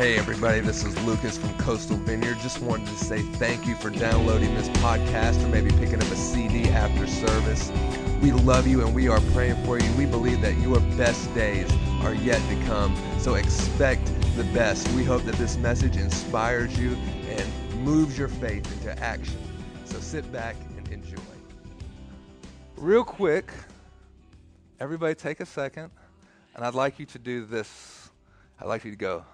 Hey, 0.00 0.16
everybody, 0.16 0.60
this 0.60 0.82
is 0.82 0.98
Lucas 1.04 1.36
from 1.36 1.54
Coastal 1.58 1.98
Vineyard. 1.98 2.38
Just 2.40 2.62
wanted 2.62 2.86
to 2.86 2.94
say 2.94 3.20
thank 3.20 3.66
you 3.66 3.74
for 3.74 3.90
downloading 3.90 4.54
this 4.54 4.70
podcast 4.78 5.44
or 5.44 5.48
maybe 5.48 5.68
picking 5.72 5.96
up 5.96 6.10
a 6.10 6.16
CD 6.16 6.70
after 6.70 7.06
service. 7.06 7.70
We 8.22 8.32
love 8.32 8.66
you 8.66 8.82
and 8.82 8.94
we 8.94 9.08
are 9.08 9.20
praying 9.34 9.62
for 9.62 9.78
you. 9.78 9.92
We 9.98 10.06
believe 10.06 10.40
that 10.40 10.56
your 10.56 10.80
best 10.96 11.34
days 11.34 11.70
are 12.00 12.14
yet 12.14 12.40
to 12.48 12.64
come, 12.64 12.96
so 13.18 13.34
expect 13.34 14.06
the 14.36 14.44
best. 14.54 14.88
We 14.92 15.04
hope 15.04 15.24
that 15.24 15.34
this 15.34 15.58
message 15.58 15.98
inspires 15.98 16.78
you 16.78 16.94
and 17.28 17.84
moves 17.84 18.16
your 18.16 18.28
faith 18.28 18.72
into 18.72 18.98
action. 19.02 19.36
So 19.84 20.00
sit 20.00 20.32
back 20.32 20.56
and 20.78 20.88
enjoy. 20.88 21.20
Real 22.78 23.04
quick, 23.04 23.52
everybody 24.80 25.14
take 25.14 25.40
a 25.40 25.46
second, 25.46 25.90
and 26.54 26.64
I'd 26.64 26.72
like 26.72 26.98
you 26.98 27.04
to 27.04 27.18
do 27.18 27.44
this. 27.44 28.08
I'd 28.58 28.66
like 28.66 28.86
you 28.86 28.92
to 28.92 28.96
go. 28.96 29.26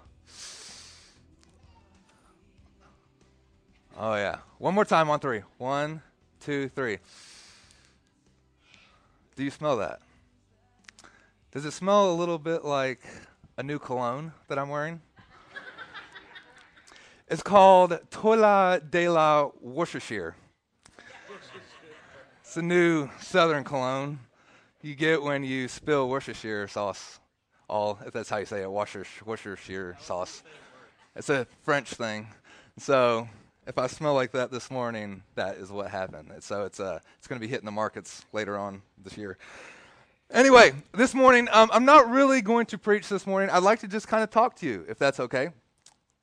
Oh, 3.99 4.13
yeah. 4.13 4.37
One 4.59 4.75
more 4.75 4.85
time 4.85 5.09
on 5.09 5.19
three. 5.19 5.41
One, 5.57 6.03
two, 6.39 6.69
three. 6.69 6.99
Do 9.35 9.43
you 9.43 9.49
smell 9.49 9.77
that? 9.77 10.01
Does 11.51 11.65
it 11.65 11.71
smell 11.71 12.11
a 12.11 12.13
little 12.13 12.37
bit 12.37 12.63
like 12.63 12.99
a 13.57 13.63
new 13.63 13.79
cologne 13.79 14.33
that 14.49 14.59
I'm 14.59 14.69
wearing? 14.69 15.01
it's 17.27 17.41
called 17.41 17.97
Toila 18.11 18.81
de 18.87 19.09
la 19.09 19.49
Worcestershire. 19.61 20.35
It's 22.41 22.55
a 22.55 22.61
new 22.61 23.09
southern 23.19 23.63
cologne 23.63 24.19
you 24.83 24.93
get 24.93 25.23
when 25.23 25.43
you 25.43 25.67
spill 25.67 26.07
Worcestershire 26.07 26.67
sauce. 26.67 27.19
All, 27.67 27.97
if 28.05 28.13
that's 28.13 28.29
how 28.29 28.37
you 28.37 28.45
say 28.45 28.61
it, 28.61 28.71
Worcestershire 28.71 29.97
sauce. 29.99 30.43
It's 31.15 31.29
a 31.29 31.47
French 31.63 31.89
thing. 31.89 32.27
So 32.77 33.27
if 33.67 33.77
I 33.77 33.87
smell 33.87 34.13
like 34.13 34.31
that 34.31 34.49
this 34.49 34.71
morning, 34.71 35.21
that 35.35 35.57
is 35.57 35.71
what 35.71 35.91
happened. 35.91 36.31
So 36.39 36.63
it's 36.63 36.79
uh, 36.79 36.99
it's 37.17 37.27
going 37.27 37.39
to 37.39 37.45
be 37.45 37.49
hitting 37.49 37.65
the 37.65 37.71
markets 37.71 38.25
later 38.31 38.57
on 38.57 38.81
this 39.03 39.17
year. 39.17 39.37
Anyway, 40.31 40.73
this 40.93 41.13
morning, 41.13 41.47
um, 41.51 41.69
I'm 41.73 41.85
not 41.85 42.09
really 42.09 42.41
going 42.41 42.65
to 42.67 42.77
preach 42.77 43.07
this 43.09 43.27
morning. 43.27 43.49
I'd 43.49 43.63
like 43.63 43.79
to 43.79 43.87
just 43.87 44.07
kind 44.07 44.23
of 44.23 44.29
talk 44.29 44.55
to 44.57 44.65
you, 44.65 44.85
if 44.89 44.97
that's 44.97 45.19
okay. 45.19 45.49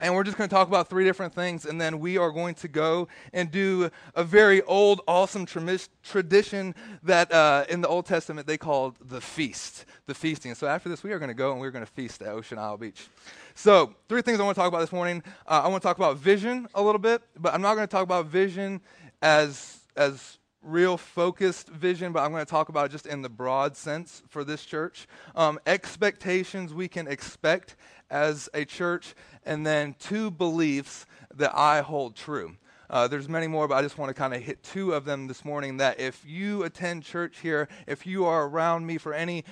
And 0.05 0.14
we're 0.14 0.22
just 0.22 0.36
going 0.36 0.50
to 0.50 0.55
talk 0.55 0.69
about 0.69 0.91
three 0.91 1.05
different 1.05 1.34
things, 1.34 1.64
and 1.64 1.80
then 1.80 1.98
we 1.98 2.19
are 2.19 2.30
going 2.30 2.55
to 2.56 2.69
go 2.69 3.08
and 3.33 3.50
do 3.50 3.88
a 4.14 4.22
very 4.22 4.60
old, 4.60 5.00
awesome 5.08 5.47
tradition 5.47 6.74
that 7.05 7.33
uh, 7.33 7.64
in 7.70 7.80
the 7.80 7.88
Old 7.88 8.05
Testament 8.05 8.47
they 8.47 8.58
called 8.58 8.98
the 9.00 9.22
feast, 9.22 9.86
the 10.05 10.12
feasting. 10.12 10.55
So 10.55 10.66
after 10.66 10.91
this, 10.91 11.02
we 11.02 11.12
are 11.12 11.19
going 11.19 11.30
to 11.30 11.34
go 11.34 11.52
and 11.52 11.60
we're 11.60 11.70
going 11.70 11.86
to 11.86 11.91
feast 11.91 12.20
at 12.20 12.28
Ocean 12.28 12.58
Isle 12.58 12.77
Beach. 12.77 13.08
So, 13.55 13.94
three 14.10 14.20
things 14.20 14.41
I 14.41 14.42
want 14.42 14.56
to 14.56 14.60
talk 14.60 14.69
about 14.69 14.80
this 14.80 14.92
morning. 14.92 15.22
Uh, 15.47 15.62
I 15.64 15.69
want 15.69 15.82
to 15.82 15.88
talk 15.88 15.97
about 15.97 16.19
vision 16.19 16.69
a 16.75 16.82
little 16.82 16.98
bit, 16.98 17.22
but 17.38 17.55
I'm 17.55 17.62
not 17.62 17.75
going 17.75 17.88
to 17.88 17.91
talk 17.91 18.02
about 18.02 18.27
vision 18.27 18.82
as 19.22 19.78
as 19.97 20.36
real 20.60 20.97
focused 20.98 21.69
vision, 21.69 22.12
but 22.12 22.22
I'm 22.22 22.30
going 22.30 22.44
to 22.44 22.50
talk 22.50 22.69
about 22.69 22.91
just 22.91 23.06
in 23.06 23.22
the 23.22 23.28
broad 23.28 23.77
sense 23.77 24.22
for 24.28 24.44
this 24.44 24.64
church. 24.64 25.06
Um, 25.34 25.58
expectations 25.66 26.75
we 26.75 26.88
can 26.88 27.06
expect 27.06 27.77
as 28.14 28.48
a 28.54 28.64
church, 28.64 29.16
and 29.44 29.66
then 29.66 29.96
two 29.98 30.30
beliefs 30.30 31.04
that 31.34 31.52
I 31.52 31.80
hold 31.80 32.14
true. 32.14 32.56
Uh, 32.88 33.08
there's 33.08 33.28
many 33.28 33.48
more, 33.48 33.66
but 33.66 33.74
I 33.74 33.82
just 33.82 33.98
want 33.98 34.10
to 34.10 34.14
kind 34.14 34.32
of 34.32 34.40
hit 34.40 34.62
two 34.62 34.92
of 34.92 35.04
them 35.04 35.26
this 35.26 35.44
morning. 35.44 35.78
That 35.78 35.98
if 35.98 36.24
you 36.24 36.62
attend 36.62 37.02
church 37.02 37.40
here, 37.40 37.68
if 37.88 38.06
you 38.06 38.24
are 38.24 38.46
around 38.46 38.86
me 38.86 38.98
for 38.98 39.12
any 39.12 39.44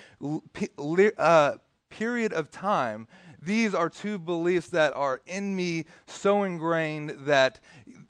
uh, 1.18 1.52
period 1.90 2.32
of 2.32 2.52
time, 2.52 3.08
these 3.40 3.74
are 3.74 3.88
two 3.88 4.16
beliefs 4.16 4.68
that 4.68 4.94
are 4.94 5.20
in 5.26 5.56
me 5.56 5.86
so 6.06 6.44
ingrained 6.44 7.16
that 7.26 7.58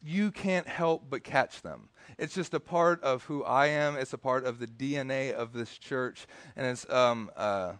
you 0.05 0.31
can't 0.31 0.69
help 0.69 1.05
but 1.09 1.25
catch 1.25 1.63
them. 1.63 1.89
It's 2.19 2.35
just 2.35 2.53
a 2.53 2.61
part 2.61 3.03
of 3.03 3.25
who 3.25 3.43
I 3.43 3.69
am. 3.69 3.97
It's 3.97 4.13
a 4.13 4.19
part 4.19 4.45
of 4.45 4.59
the 4.59 4.67
DNA 4.67 5.33
of 5.33 5.55
this 5.55 5.79
church, 5.79 6.27
and 6.57 6.67
it's 6.67 6.89
um, 6.91 7.31
uh, 7.39 7.73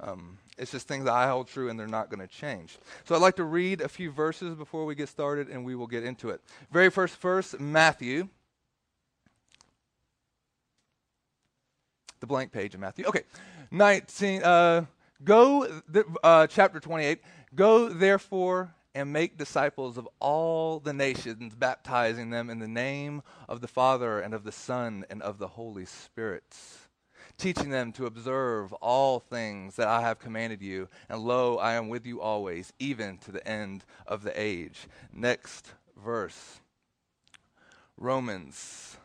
um, 0.00 0.38
it's 0.60 0.70
just 0.70 0.86
things 0.86 1.06
that 1.06 1.12
I 1.12 1.28
hold 1.28 1.48
true, 1.48 1.68
and 1.68 1.78
they're 1.78 1.88
not 1.88 2.10
going 2.10 2.20
to 2.20 2.32
change. 2.32 2.78
So 3.04 3.14
I'd 3.14 3.20
like 3.20 3.36
to 3.36 3.44
read 3.44 3.80
a 3.80 3.88
few 3.88 4.12
verses 4.12 4.54
before 4.54 4.84
we 4.84 4.94
get 4.94 5.08
started, 5.08 5.48
and 5.48 5.64
we 5.64 5.74
will 5.74 5.88
get 5.88 6.04
into 6.04 6.30
it. 6.30 6.40
Very 6.70 6.90
first 6.90 7.16
verse, 7.20 7.56
Matthew. 7.58 8.28
The 12.20 12.26
blank 12.26 12.52
page 12.52 12.74
of 12.74 12.80
Matthew. 12.80 13.06
Okay, 13.06 13.22
19. 13.72 14.42
Uh, 14.44 14.84
Go, 15.22 15.82
uh, 16.22 16.46
chapter 16.46 16.80
28, 16.80 17.20
go 17.54 17.90
therefore 17.90 18.74
and 18.94 19.12
make 19.12 19.36
disciples 19.36 19.98
of 19.98 20.08
all 20.18 20.80
the 20.80 20.94
nations, 20.94 21.54
baptizing 21.54 22.30
them 22.30 22.48
in 22.48 22.58
the 22.58 22.68
name 22.68 23.22
of 23.46 23.60
the 23.60 23.68
Father 23.68 24.18
and 24.18 24.32
of 24.32 24.44
the 24.44 24.52
Son 24.52 25.04
and 25.10 25.20
of 25.20 25.38
the 25.38 25.46
Holy 25.46 25.84
Spirit, 25.84 26.56
teaching 27.40 27.70
them 27.70 27.90
to 27.92 28.04
observe 28.04 28.72
all 28.74 29.18
things 29.18 29.76
that 29.76 29.88
I 29.88 30.02
have 30.02 30.18
commanded 30.18 30.60
you. 30.60 30.88
And 31.08 31.22
lo, 31.22 31.56
I 31.56 31.72
am 31.72 31.88
with 31.88 32.04
you 32.06 32.20
always, 32.20 32.72
even 32.78 33.16
to 33.18 33.32
the 33.32 33.46
end 33.48 33.84
of 34.06 34.22
the 34.22 34.40
age. 34.40 34.86
Next 35.12 35.72
verse 35.96 36.60
Romans. 37.96 38.96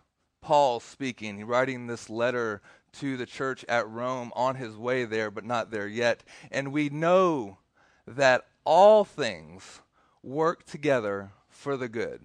Paul 0.41 0.79
speaking, 0.79 1.45
writing 1.45 1.87
this 1.87 2.09
letter 2.09 2.61
to 2.99 3.17
the 3.17 3.25
church 3.25 3.65
at 3.67 3.89
Rome 3.89 4.31
on 4.35 4.55
his 4.55 4.77
way 4.77 5.05
there, 5.05 5.31
but 5.31 5.43
not 5.43 5.71
there 5.71 5.87
yet. 5.87 6.23
And 6.51 6.71
we 6.71 6.89
know 6.89 7.57
that 8.05 8.45
all 8.63 9.03
things 9.03 9.81
work 10.21 10.65
together 10.65 11.31
for 11.49 11.77
the 11.77 11.89
good. 11.89 12.21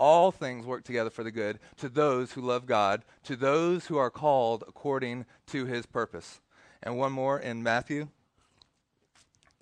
All 0.00 0.30
things 0.30 0.64
work 0.64 0.84
together 0.84 1.10
for 1.10 1.22
the 1.22 1.30
good 1.30 1.58
to 1.76 1.88
those 1.88 2.32
who 2.32 2.40
love 2.40 2.66
God, 2.66 3.04
to 3.24 3.36
those 3.36 3.86
who 3.86 3.98
are 3.98 4.10
called 4.10 4.64
according 4.66 5.26
to 5.48 5.66
his 5.66 5.84
purpose. 5.84 6.40
And 6.82 6.96
one 6.96 7.12
more 7.12 7.38
in 7.38 7.62
Matthew 7.62 8.08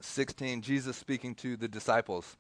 16, 0.01 0.63
Jesus 0.63 0.97
speaking 0.97 1.35
to 1.37 1.57
the 1.57 1.67
disciples. 1.67 2.37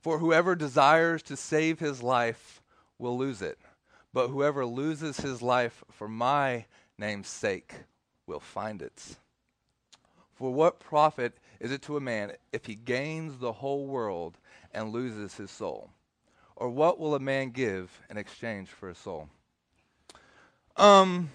For 0.00 0.18
whoever 0.18 0.56
desires 0.56 1.22
to 1.24 1.36
save 1.36 1.78
his 1.78 2.02
life 2.02 2.60
will 2.98 3.16
lose 3.16 3.42
it 3.42 3.58
but 4.12 4.28
whoever 4.28 4.64
loses 4.64 5.18
his 5.18 5.42
life 5.42 5.84
for 5.90 6.08
my 6.08 6.66
name's 6.98 7.28
sake 7.28 7.74
will 8.26 8.40
find 8.40 8.82
it. 8.82 9.16
For 10.34 10.52
what 10.52 10.80
profit 10.80 11.38
is 11.60 11.72
it 11.72 11.82
to 11.82 11.96
a 11.96 12.00
man 12.00 12.32
if 12.52 12.66
he 12.66 12.74
gains 12.74 13.38
the 13.38 13.52
whole 13.52 13.86
world 13.86 14.38
and 14.72 14.92
loses 14.92 15.36
his 15.36 15.50
soul? 15.50 15.90
Or 16.58 16.68
what 16.68 16.98
will 16.98 17.14
a 17.14 17.20
man 17.20 17.50
give 17.50 18.02
in 18.10 18.16
exchange 18.16 18.68
for 18.68 18.90
a 18.90 18.94
soul? 18.94 19.28
Um, 20.76 21.30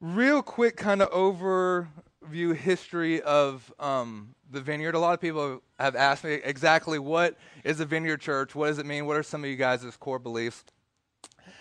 real 0.00 0.42
quick, 0.42 0.74
kind 0.78 1.02
of 1.02 1.10
overview 1.10 2.56
history 2.56 3.20
of 3.20 3.70
um, 3.78 4.34
the 4.50 4.62
vineyard. 4.62 4.94
A 4.94 4.98
lot 4.98 5.12
of 5.12 5.20
people 5.20 5.60
have 5.78 5.94
asked 5.94 6.24
me 6.24 6.40
exactly 6.44 6.98
what 6.98 7.36
is 7.62 7.80
a 7.80 7.84
vineyard 7.84 8.22
church? 8.22 8.54
What 8.54 8.68
does 8.68 8.78
it 8.78 8.86
mean? 8.86 9.04
What 9.04 9.18
are 9.18 9.22
some 9.22 9.44
of 9.44 9.50
you 9.50 9.56
guys' 9.56 9.84
core 10.00 10.18
beliefs? 10.18 10.64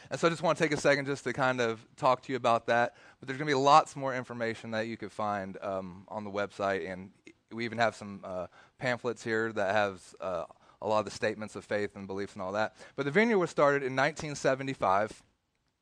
And 0.09 0.17
so 0.17 0.27
I 0.27 0.29
just 0.29 0.41
want 0.41 0.57
to 0.57 0.63
take 0.63 0.71
a 0.71 0.79
second 0.79 1.07
just 1.07 1.25
to 1.25 1.33
kind 1.33 1.59
of 1.59 1.85
talk 1.97 2.21
to 2.23 2.31
you 2.31 2.37
about 2.37 2.67
that. 2.67 2.95
But 3.19 3.27
there's 3.27 3.37
going 3.37 3.49
to 3.49 3.53
be 3.53 3.61
lots 3.61 3.97
more 3.97 4.15
information 4.15 4.71
that 4.71 4.87
you 4.87 4.95
could 4.95 5.11
find 5.11 5.57
um, 5.61 6.05
on 6.07 6.23
the 6.23 6.31
website. 6.31 6.89
And 6.89 7.11
we 7.51 7.65
even 7.65 7.79
have 7.79 7.97
some 7.97 8.21
uh, 8.23 8.47
pamphlets 8.77 9.23
here 9.25 9.51
that 9.51 9.75
have 9.75 10.01
uh, 10.21 10.45
a 10.81 10.87
lot 10.87 10.99
of 10.99 11.05
the 11.05 11.11
statements 11.11 11.55
of 11.55 11.63
faith 11.63 11.95
and 11.95 12.07
beliefs 12.07 12.33
and 12.33 12.41
all 12.41 12.51
that. 12.53 12.75
But 12.95 13.05
the 13.05 13.11
vineyard 13.11 13.37
was 13.37 13.49
started 13.49 13.83
in 13.83 13.95
1975. 13.95 15.23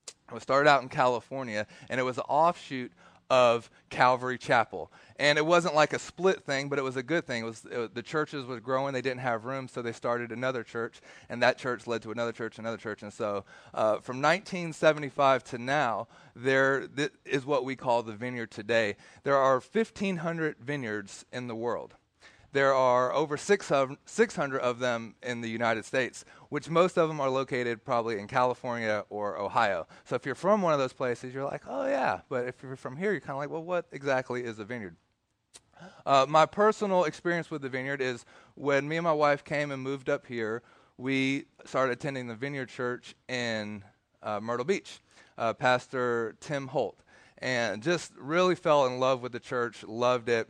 It 0.07 0.33
was 0.33 0.43
started 0.43 0.69
out 0.69 0.81
in 0.81 0.89
California, 0.89 1.65
and 1.89 1.99
it 1.99 2.03
was 2.03 2.17
an 2.17 2.25
offshoot 2.27 2.91
of 3.29 3.69
Calvary 3.89 4.37
Chapel. 4.37 4.91
And 5.17 5.37
it 5.37 5.45
wasn't 5.45 5.75
like 5.75 5.93
a 5.93 5.99
split 5.99 6.43
thing, 6.43 6.69
but 6.69 6.79
it 6.79 6.83
was 6.83 6.97
a 6.97 7.03
good 7.03 7.25
thing. 7.27 7.43
It 7.43 7.45
was, 7.45 7.65
it, 7.65 7.93
the 7.93 8.01
churches 8.01 8.45
was 8.45 8.59
growing; 8.59 8.93
they 8.93 9.01
didn't 9.01 9.19
have 9.19 9.45
room, 9.45 9.67
so 9.67 9.81
they 9.81 9.91
started 9.91 10.31
another 10.31 10.63
church, 10.63 11.01
and 11.29 11.41
that 11.43 11.57
church 11.57 11.85
led 11.87 12.01
to 12.03 12.11
another 12.11 12.31
church, 12.31 12.57
another 12.57 12.77
church, 12.77 13.03
and 13.03 13.13
so 13.13 13.43
uh, 13.73 13.99
from 13.99 14.21
1975 14.21 15.43
to 15.45 15.57
now, 15.57 16.07
there 16.35 16.87
is 17.25 17.45
what 17.45 17.65
we 17.65 17.75
call 17.75 18.01
the 18.01 18.13
vineyard 18.13 18.51
today. 18.51 18.95
There 19.23 19.35
are 19.35 19.59
1,500 19.59 20.57
vineyards 20.59 21.25
in 21.31 21.47
the 21.47 21.55
world 21.55 21.95
there 22.51 22.73
are 22.73 23.13
over 23.13 23.37
600 23.37 24.59
of 24.59 24.79
them 24.79 25.15
in 25.21 25.41
the 25.41 25.49
United 25.49 25.85
States, 25.85 26.25
which 26.49 26.69
most 26.69 26.97
of 26.97 27.07
them 27.07 27.21
are 27.21 27.29
located 27.29 27.83
probably 27.83 28.19
in 28.19 28.27
California 28.27 29.05
or 29.09 29.37
Ohio. 29.37 29.87
So 30.05 30.15
if 30.15 30.25
you're 30.25 30.35
from 30.35 30.61
one 30.61 30.73
of 30.73 30.79
those 30.79 30.93
places, 30.93 31.33
you're 31.33 31.45
like, 31.45 31.63
oh 31.67 31.85
yeah. 31.85 32.21
But 32.29 32.47
if 32.47 32.61
you're 32.63 32.75
from 32.75 32.97
here, 32.97 33.11
you're 33.11 33.21
kind 33.21 33.31
of 33.31 33.37
like, 33.37 33.49
well, 33.49 33.63
what 33.63 33.85
exactly 33.91 34.43
is 34.43 34.59
a 34.59 34.65
vineyard? 34.65 34.95
Uh, 36.05 36.25
my 36.27 36.45
personal 36.45 37.05
experience 37.05 37.49
with 37.49 37.61
the 37.61 37.69
vineyard 37.69 38.01
is 38.01 38.25
when 38.55 38.87
me 38.87 38.97
and 38.97 39.03
my 39.03 39.13
wife 39.13 39.43
came 39.43 39.71
and 39.71 39.81
moved 39.81 40.09
up 40.09 40.25
here, 40.25 40.61
we 40.97 41.45
started 41.65 41.93
attending 41.93 42.27
the 42.27 42.35
vineyard 42.35 42.67
church 42.67 43.15
in 43.29 43.83
uh, 44.21 44.39
Myrtle 44.39 44.65
Beach. 44.65 44.99
Uh, 45.37 45.53
Pastor 45.53 46.35
Tim 46.41 46.67
Holt. 46.67 46.99
And 47.37 47.81
just 47.81 48.11
really 48.17 48.55
fell 48.55 48.85
in 48.85 48.99
love 48.99 49.21
with 49.21 49.31
the 49.31 49.39
church, 49.39 49.85
loved 49.85 50.27
it 50.27 50.49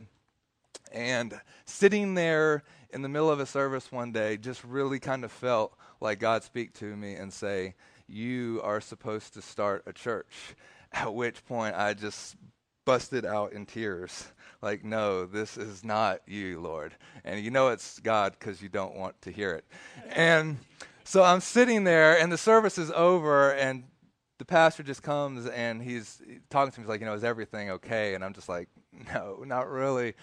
And 0.92 1.40
sitting 1.64 2.14
there 2.14 2.62
in 2.90 3.02
the 3.02 3.08
middle 3.08 3.30
of 3.30 3.40
a 3.40 3.46
service 3.46 3.92
one 3.92 4.12
day, 4.12 4.36
just 4.36 4.64
really 4.64 4.98
kind 4.98 5.24
of 5.24 5.30
felt 5.30 5.74
like 6.00 6.18
God 6.18 6.42
speak 6.42 6.72
to 6.74 6.96
me 6.96 7.14
and 7.14 7.32
say, 7.32 7.74
You 8.08 8.60
are 8.64 8.80
supposed 8.80 9.34
to 9.34 9.42
start 9.42 9.84
a 9.86 9.92
church. 9.92 10.56
At 10.92 11.14
which 11.14 11.44
point 11.46 11.76
I 11.76 11.94
just 11.94 12.34
busted 12.84 13.24
out 13.24 13.52
in 13.52 13.64
tears. 13.64 14.32
Like, 14.60 14.84
no, 14.84 15.24
this 15.24 15.56
is 15.56 15.84
not 15.84 16.20
you, 16.26 16.60
Lord. 16.60 16.94
And 17.24 17.44
you 17.44 17.52
know 17.52 17.68
it's 17.68 18.00
God 18.00 18.32
because 18.32 18.60
you 18.60 18.68
don't 18.68 18.96
want 18.96 19.20
to 19.22 19.30
hear 19.30 19.52
it. 19.52 19.64
And 20.08 20.58
so 21.04 21.22
I'm 21.22 21.40
sitting 21.40 21.84
there, 21.84 22.18
and 22.18 22.32
the 22.32 22.38
service 22.38 22.76
is 22.76 22.90
over, 22.90 23.52
and 23.52 23.84
the 24.38 24.44
pastor 24.46 24.82
just 24.82 25.02
comes 25.02 25.46
and 25.46 25.82
he's 25.82 26.20
talking 26.48 26.72
to 26.72 26.80
me. 26.80 26.84
He's 26.84 26.88
like, 26.88 27.00
you 27.00 27.06
know, 27.06 27.12
is 27.12 27.24
everything 27.24 27.70
okay? 27.72 28.14
And 28.14 28.24
I'm 28.24 28.32
just 28.32 28.48
like, 28.48 28.68
no, 29.14 29.44
not 29.46 29.68
really 29.68 30.14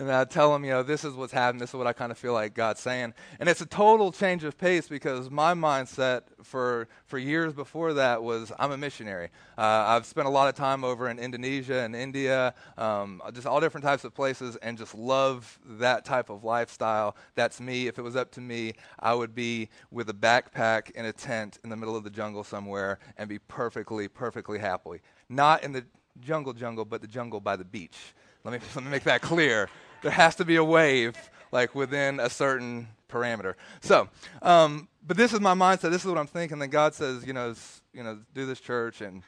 and 0.00 0.10
I 0.10 0.24
tell 0.24 0.50
them, 0.50 0.64
you 0.64 0.70
know, 0.70 0.82
this 0.82 1.04
is 1.04 1.12
what's 1.12 1.32
happening. 1.32 1.60
This 1.60 1.70
is 1.70 1.74
what 1.74 1.86
I 1.86 1.92
kind 1.92 2.10
of 2.10 2.16
feel 2.16 2.32
like 2.32 2.54
God's 2.54 2.80
saying. 2.80 3.12
And 3.38 3.50
it's 3.50 3.60
a 3.60 3.66
total 3.66 4.10
change 4.10 4.44
of 4.44 4.56
pace 4.56 4.88
because 4.88 5.28
my 5.28 5.52
mindset 5.52 6.22
for 6.42 6.88
for 7.04 7.18
years 7.18 7.52
before 7.52 7.92
that 7.92 8.22
was 8.22 8.50
I'm 8.58 8.72
a 8.72 8.78
missionary. 8.78 9.28
Uh, 9.58 9.60
I've 9.88 10.06
spent 10.06 10.26
a 10.26 10.30
lot 10.30 10.48
of 10.48 10.54
time 10.54 10.84
over 10.84 11.10
in 11.10 11.18
Indonesia 11.18 11.80
and 11.80 11.94
India, 11.94 12.54
um, 12.78 13.20
just 13.34 13.46
all 13.46 13.60
different 13.60 13.84
types 13.84 14.04
of 14.04 14.14
places, 14.14 14.56
and 14.62 14.78
just 14.78 14.94
love 14.94 15.58
that 15.66 16.06
type 16.06 16.30
of 16.30 16.44
lifestyle. 16.44 17.14
That's 17.34 17.60
me. 17.60 17.86
If 17.86 17.98
it 17.98 18.02
was 18.02 18.16
up 18.16 18.30
to 18.32 18.40
me, 18.40 18.72
I 19.00 19.12
would 19.12 19.34
be 19.34 19.68
with 19.90 20.08
a 20.08 20.14
backpack 20.14 20.92
in 20.92 21.04
a 21.04 21.12
tent 21.12 21.58
in 21.62 21.68
the 21.68 21.76
middle 21.76 21.94
of 21.94 22.04
the 22.04 22.10
jungle 22.10 22.42
somewhere 22.42 23.00
and 23.18 23.28
be 23.28 23.38
perfectly, 23.38 24.08
perfectly 24.08 24.58
happy. 24.58 25.02
Not 25.28 25.62
in 25.62 25.72
the 25.72 25.84
jungle 26.20 26.54
jungle, 26.54 26.86
but 26.86 27.02
the 27.02 27.06
jungle 27.06 27.38
by 27.38 27.56
the 27.56 27.66
beach. 27.66 27.98
Let 28.44 28.54
me, 28.54 28.66
let 28.74 28.84
me 28.84 28.90
make 28.90 29.04
that 29.04 29.20
clear. 29.20 29.68
There 30.02 30.10
has 30.10 30.36
to 30.36 30.44
be 30.44 30.56
a 30.56 30.64
wave, 30.64 31.16
like 31.52 31.74
within 31.74 32.20
a 32.20 32.30
certain 32.30 32.88
parameter. 33.08 33.54
So, 33.80 34.08
um, 34.42 34.88
but 35.06 35.16
this 35.16 35.32
is 35.32 35.40
my 35.40 35.54
mindset. 35.54 35.90
This 35.90 36.02
is 36.02 36.06
what 36.06 36.18
I'm 36.18 36.26
thinking. 36.26 36.58
Then 36.58 36.70
God 36.70 36.94
says, 36.94 37.26
you 37.26 37.32
know, 37.32 37.54
you 37.92 38.02
know, 38.02 38.18
do 38.34 38.46
this 38.46 38.60
church, 38.60 39.00
and 39.00 39.22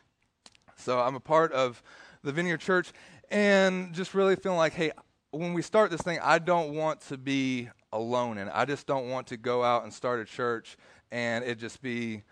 so 0.76 1.00
I'm 1.00 1.14
a 1.14 1.20
part 1.20 1.52
of 1.52 1.82
the 2.22 2.32
Vineyard 2.32 2.58
Church, 2.58 2.92
and 3.30 3.92
just 3.92 4.14
really 4.14 4.36
feeling 4.36 4.58
like, 4.58 4.72
hey, 4.72 4.92
when 5.30 5.52
we 5.54 5.62
start 5.62 5.90
this 5.90 6.02
thing, 6.02 6.19
I 6.22 6.38
don't 6.38 6.75
want 6.75 7.00
to 7.08 7.16
be 7.16 7.68
alone, 7.92 8.38
and 8.38 8.50
I 8.50 8.64
just 8.64 8.86
don't 8.86 9.08
want 9.10 9.26
to 9.28 9.36
go 9.36 9.62
out 9.62 9.84
and 9.84 9.92
start 9.92 10.20
a 10.20 10.25
church 10.25 10.76
and 11.12 11.44
it 11.44 11.58
just 11.58 11.80
be 11.82 12.22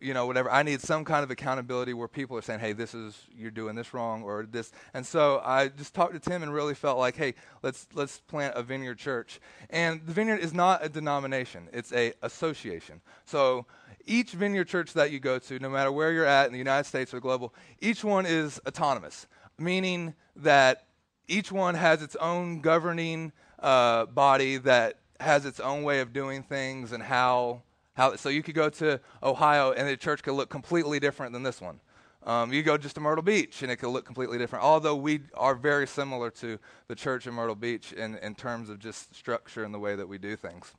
you 0.00 0.12
know, 0.12 0.26
whatever. 0.26 0.50
I 0.50 0.62
need 0.62 0.80
some 0.80 1.04
kind 1.04 1.24
of 1.24 1.30
accountability 1.30 1.94
where 1.94 2.08
people 2.08 2.36
are 2.36 2.42
saying, 2.42 2.60
hey, 2.60 2.72
this 2.72 2.94
is, 2.94 3.18
you're 3.34 3.50
doing 3.50 3.74
this 3.74 3.94
wrong 3.94 4.22
or 4.22 4.46
this. 4.48 4.72
And 4.92 5.06
so 5.06 5.40
I 5.44 5.68
just 5.68 5.94
talked 5.94 6.12
to 6.12 6.20
Tim 6.20 6.42
and 6.42 6.52
really 6.52 6.74
felt 6.74 6.98
like, 6.98 7.16
hey, 7.16 7.34
let's, 7.62 7.86
let's 7.94 8.20
plant 8.20 8.54
a 8.56 8.62
vineyard 8.62 8.98
church. 8.98 9.40
And 9.70 10.04
the 10.04 10.12
vineyard 10.12 10.40
is 10.40 10.52
not 10.52 10.84
a 10.84 10.88
denomination, 10.88 11.68
it's 11.72 11.92
a 11.92 12.12
association. 12.22 13.00
So 13.24 13.66
each 14.04 14.32
vineyard 14.32 14.68
church 14.68 14.92
that 14.92 15.10
you 15.10 15.18
go 15.18 15.38
to, 15.38 15.58
no 15.58 15.70
matter 15.70 15.90
where 15.90 16.12
you're 16.12 16.26
at 16.26 16.46
in 16.46 16.52
the 16.52 16.58
United 16.58 16.84
States 16.84 17.14
or 17.14 17.20
global, 17.20 17.54
each 17.80 18.04
one 18.04 18.26
is 18.26 18.60
autonomous, 18.66 19.26
meaning 19.58 20.14
that 20.36 20.86
each 21.26 21.50
one 21.50 21.74
has 21.74 22.02
its 22.02 22.16
own 22.16 22.60
governing 22.60 23.32
uh, 23.58 24.06
body 24.06 24.58
that 24.58 24.98
has 25.18 25.46
its 25.46 25.60
own 25.60 25.82
way 25.82 26.00
of 26.00 26.12
doing 26.12 26.42
things 26.42 26.92
and 26.92 27.02
how 27.02 27.62
how, 27.96 28.14
so 28.16 28.28
you 28.28 28.42
could 28.42 28.54
go 28.54 28.68
to 28.68 29.00
Ohio 29.22 29.72
and 29.72 29.88
the 29.88 29.96
church 29.96 30.22
could 30.22 30.34
look 30.34 30.50
completely 30.50 31.00
different 31.00 31.32
than 31.32 31.42
this 31.42 31.60
one. 31.60 31.80
Um, 32.24 32.52
you 32.52 32.62
go 32.62 32.76
just 32.76 32.96
to 32.96 33.00
Myrtle 33.00 33.22
Beach 33.22 33.62
and 33.62 33.70
it 33.70 33.76
could 33.76 33.88
look 33.88 34.04
completely 34.04 34.36
different. 34.36 34.64
Although 34.64 34.96
we 34.96 35.20
are 35.34 35.54
very 35.54 35.86
similar 35.86 36.30
to 36.32 36.58
the 36.88 36.94
church 36.94 37.26
in 37.26 37.34
Myrtle 37.34 37.54
Beach 37.54 37.92
in, 37.92 38.16
in 38.18 38.34
terms 38.34 38.68
of 38.68 38.78
just 38.78 39.14
structure 39.14 39.64
and 39.64 39.72
the 39.72 39.78
way 39.78 39.96
that 39.96 40.08
we 40.08 40.18
do 40.18 40.36
things. 40.36 40.74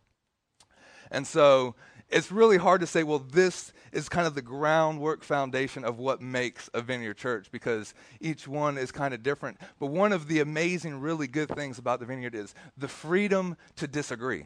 And 1.09 1.25
so 1.25 1.73
it's 2.09 2.31
really 2.31 2.57
hard 2.57 2.81
to 2.81 2.87
say, 2.87 3.01
well, 3.03 3.19
this 3.19 3.73
is 3.91 4.09
kind 4.09 4.27
of 4.27 4.35
the 4.35 4.41
groundwork 4.41 5.23
foundation 5.23 5.83
of 5.83 5.97
what 5.97 6.21
makes 6.21 6.69
a 6.73 6.81
vineyard 6.81 7.17
church 7.17 7.47
because 7.49 7.93
each 8.19 8.47
one 8.47 8.77
is 8.77 8.91
kind 8.91 9.13
of 9.13 9.23
different. 9.23 9.57
But 9.79 9.87
one 9.87 10.13
of 10.13 10.27
the 10.27 10.41
amazing, 10.41 10.99
really 10.99 11.27
good 11.27 11.49
things 11.49 11.79
about 11.79 11.99
the 11.99 12.05
vineyard 12.05 12.35
is 12.35 12.53
the 12.77 12.87
freedom 12.87 13.57
to 13.77 13.87
disagree 13.87 14.43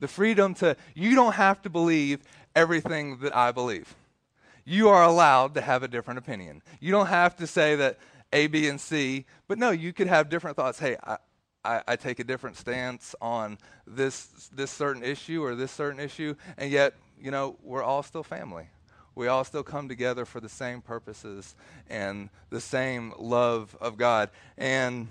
the 0.00 0.08
freedom 0.08 0.54
to, 0.54 0.76
you 0.94 1.14
don't 1.14 1.34
have 1.34 1.62
to 1.62 1.70
believe 1.70 2.20
everything 2.54 3.18
that 3.18 3.34
I 3.36 3.52
believe. 3.52 3.94
You 4.64 4.88
are 4.88 5.04
allowed 5.04 5.54
to 5.54 5.60
have 5.60 5.82
a 5.82 5.88
different 5.88 6.18
opinion. 6.18 6.62
You 6.80 6.90
don't 6.90 7.06
have 7.06 7.36
to 7.36 7.46
say 7.46 7.76
that 7.76 7.98
A, 8.32 8.48
B, 8.48 8.68
and 8.68 8.80
C, 8.80 9.26
but 9.46 9.58
no, 9.58 9.70
you 9.70 9.92
could 9.92 10.08
have 10.08 10.28
different 10.28 10.56
thoughts. 10.56 10.78
Hey, 10.78 10.96
I, 11.04 11.18
I, 11.64 11.82
I 11.86 11.96
take 11.96 12.18
a 12.18 12.24
different 12.24 12.56
stance 12.56 13.14
on 13.20 13.58
this, 13.86 14.50
this 14.54 14.70
certain 14.70 15.02
issue 15.02 15.42
or 15.42 15.54
this 15.54 15.72
certain 15.72 16.00
issue, 16.00 16.34
and 16.56 16.70
yet, 16.70 16.94
you 17.20 17.30
know, 17.30 17.56
we're 17.62 17.82
all 17.82 18.02
still 18.02 18.22
family. 18.22 18.68
We 19.14 19.28
all 19.28 19.44
still 19.44 19.62
come 19.62 19.88
together 19.88 20.26
for 20.26 20.40
the 20.40 20.48
same 20.48 20.82
purposes 20.82 21.54
and 21.88 22.28
the 22.50 22.60
same 22.60 23.14
love 23.18 23.74
of 23.80 23.96
God. 23.96 24.28
And 24.58 25.08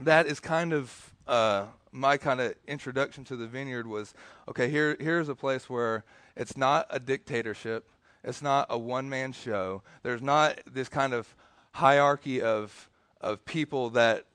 that 0.00 0.26
is 0.26 0.40
kind 0.40 0.74
of 0.74 1.13
uh, 1.26 1.66
my 1.92 2.16
kind 2.16 2.40
of 2.40 2.54
introduction 2.66 3.24
to 3.24 3.36
the 3.36 3.46
vineyard 3.46 3.86
was 3.86 4.14
okay, 4.48 4.68
here, 4.68 4.96
here's 4.98 5.28
a 5.28 5.34
place 5.34 5.70
where 5.70 6.04
it's 6.36 6.56
not 6.56 6.86
a 6.90 6.98
dictatorship, 6.98 7.88
it's 8.22 8.42
not 8.42 8.66
a 8.70 8.78
one 8.78 9.08
man 9.08 9.32
show, 9.32 9.82
there's 10.02 10.22
not 10.22 10.60
this 10.70 10.88
kind 10.88 11.12
of 11.12 11.34
hierarchy 11.72 12.42
of, 12.42 12.88
of 13.20 13.44
people 13.44 13.90
that 13.90 14.26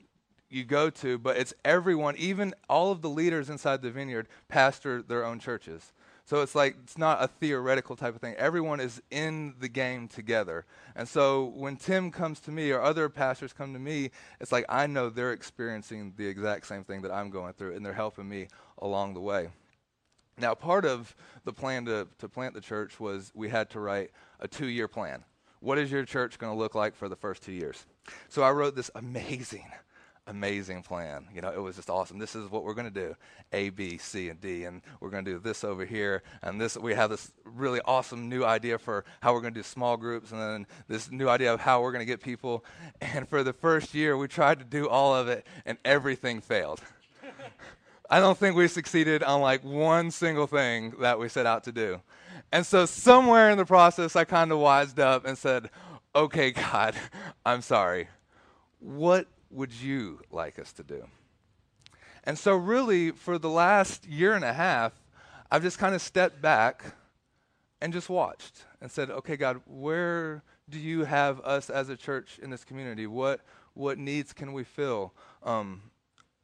you 0.50 0.63
go 0.63 0.89
to, 0.89 1.18
but 1.18 1.38
it's 1.38 1.53
everyone, 1.63 2.15
even 2.18 2.53
all 2.69 2.91
of 2.91 3.01
the 3.01 3.09
leaders 3.09 3.50
inside 3.50 3.81
the 3.81 3.91
vineyard, 3.91 4.27
pastor 4.47 5.01
their 5.01 5.24
own 5.24 5.39
churches. 5.39 5.91
So 6.30 6.44
it's 6.44 6.54
like 6.54 6.76
it's 6.84 6.96
not 6.96 7.24
a 7.24 7.28
theoretical 7.28 7.96
type 7.96 8.14
of 8.14 8.22
thing. 8.22 8.36
Everyone 8.36 8.80
is 8.80 9.02
in 9.10 9.56
the 9.60 9.68
game 9.68 10.08
together. 10.08 10.68
And 10.96 11.10
so 11.10 11.46
when 11.56 11.76
Tim 11.76 12.12
comes 12.12 12.40
to 12.42 12.52
me 12.52 12.70
or 12.70 12.84
other 12.84 13.10
pastors 13.10 13.52
come 13.52 13.74
to 13.74 13.80
me, 13.80 14.12
it's 14.40 14.52
like 14.52 14.64
I 14.70 14.86
know 14.86 15.10
they're 15.10 15.34
experiencing 15.34 16.14
the 16.18 16.28
exact 16.28 16.68
same 16.68 16.84
thing 16.84 17.02
that 17.02 17.12
I'm 17.12 17.31
going 17.31 17.54
through 17.54 17.76
and 17.76 17.84
they're 17.84 17.94
helping 17.94 18.30
me 18.30 18.48
along 18.78 19.16
the 19.16 19.22
way. 19.22 19.50
Now, 20.38 20.54
part 20.54 20.86
of 20.86 21.16
the 21.46 21.52
plan 21.52 21.86
to, 21.86 22.08
to 22.20 22.30
plant 22.30 22.54
the 22.54 22.62
church 22.62 23.00
was 23.00 23.32
we 23.34 23.50
had 23.50 23.72
to 23.72 23.80
write 23.80 24.12
a 24.40 24.48
two 24.48 24.68
year 24.68 24.88
plan. 24.88 25.24
What 25.62 25.80
is 25.80 25.92
your 25.92 26.06
church 26.06 26.38
going 26.38 26.54
to 26.54 26.60
look 26.60 26.75
like 26.75 26.96
for 26.96 27.10
the 27.10 27.16
first 27.16 27.42
two 27.42 27.54
years? 27.54 27.88
So 28.28 28.44
I 28.44 28.52
wrote 28.52 28.75
this 28.75 28.92
amazing 28.94 29.66
amazing 30.30 30.84
plan. 30.84 31.28
You 31.34 31.42
know, 31.42 31.52
it 31.52 31.62
was 31.62 31.76
just 31.76 31.90
awesome. 31.90 32.20
This 32.20 32.36
is 32.36 32.50
what 32.50 32.64
we're 32.64 32.74
going 32.74 32.92
to 32.92 33.08
do 33.08 33.16
A, 33.52 33.70
B, 33.70 33.98
C, 33.98 34.30
and 34.30 34.39
D. 34.39 34.63
And 34.65 34.82
we're 35.00 35.10
going 35.10 35.25
to 35.25 35.32
do 35.32 35.39
this 35.39 35.63
over 35.63 35.86
here. 35.86 36.24
And 36.42 36.62
this, 36.62 36.77
we 36.77 36.94
have 36.94 37.10
this 37.10 37.32
really 37.44 37.82
awesome 37.84 38.30
new 38.30 38.46
idea 38.46 38.77
for 38.77 39.03
how 39.22 39.34
we're 39.34 39.42
going 39.42 39.53
to 39.53 39.60
do 39.60 39.63
small 39.63 39.98
groups. 39.98 40.32
And 40.32 40.39
then 40.39 40.68
this 40.88 41.12
new 41.12 41.27
idea 41.27 41.53
of 41.53 41.60
how 41.60 41.82
we're 41.82 41.92
going 41.92 42.06
to 42.06 42.12
get 42.12 42.22
people. 42.22 42.63
And 43.01 43.27
for 43.27 43.44
the 43.44 43.53
first 43.53 43.96
year, 43.96 44.18
we 44.18 44.27
tried 44.27 44.60
to 44.60 44.65
do 44.65 44.88
all 44.88 45.15
of 45.15 45.27
it, 45.27 45.46
and 45.65 45.77
everything 45.84 46.42
failed. 46.42 46.82
I 48.10 48.20
don't 48.20 48.38
think 48.38 48.56
we 48.56 48.68
succeeded 48.68 49.24
on 49.24 49.42
like 49.42 49.63
one 49.63 50.12
single 50.12 50.46
thing 50.46 50.94
that 51.00 51.18
we 51.18 51.27
set 51.27 51.46
out 51.46 51.63
to 51.63 51.72
do. 51.72 52.01
And 52.51 52.65
so, 52.65 52.86
somewhere 52.86 53.50
in 53.50 53.58
the 53.58 53.65
process, 53.65 54.15
I 54.15 54.25
kind 54.25 54.51
of 54.51 54.60
wised 54.60 55.00
up 55.00 55.25
and 55.25 55.38
said, 55.38 55.70
Okay, 56.15 56.51
God, 56.72 56.96
I'm 57.46 57.62
sorry. 57.62 58.10
What 58.80 59.27
would 59.50 59.74
you 59.74 60.22
like 60.32 60.60
us 60.60 60.72
to 60.74 60.84
do? 60.84 61.08
And 62.24 62.38
so, 62.38 62.56
really, 62.56 63.12
for 63.12 63.38
the 63.38 63.50
last 63.50 64.06
year 64.06 64.34
and 64.34 64.46
a 64.46 64.53
half, 64.53 64.94
I've 65.51 65.63
just 65.63 65.79
kind 65.79 65.96
of 65.96 66.01
stepped 66.01 66.41
back 66.41 66.84
and 67.82 67.94
just 67.94 68.10
watched 68.10 68.65
and 68.82 68.91
said, 68.91 69.10
okay, 69.10 69.38
God, 69.38 69.62
where 69.65 70.44
do 70.70 70.79
you 70.79 71.06
have 71.06 71.39
us 71.41 71.70
as 71.70 71.89
a 71.89 71.96
church 71.96 72.39
in 72.41 72.50
this 72.50 72.63
community? 72.63 73.08
What, 73.08 73.41
what 73.74 73.98
needs 73.98 74.34
can 74.34 74.53
we 74.53 74.63
fill? 74.63 75.13
Um, 75.44 75.82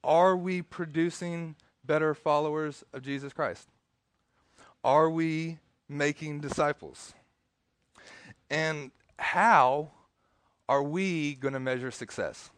are 0.04 0.36
we 0.36 0.62
producing 0.62 1.56
better 1.84 2.16
followers 2.16 2.84
of 2.94 3.04
Jesus 3.04 3.34
Christ? 3.34 3.68
Are 4.84 5.10
we 5.10 5.60
making 5.90 6.40
disciples? 6.40 7.14
And 8.50 8.92
how 9.18 9.92
are 10.68 10.84
we 10.84 11.36
going 11.36 11.54
to 11.54 11.60
measure 11.60 11.92
success? 11.92 12.50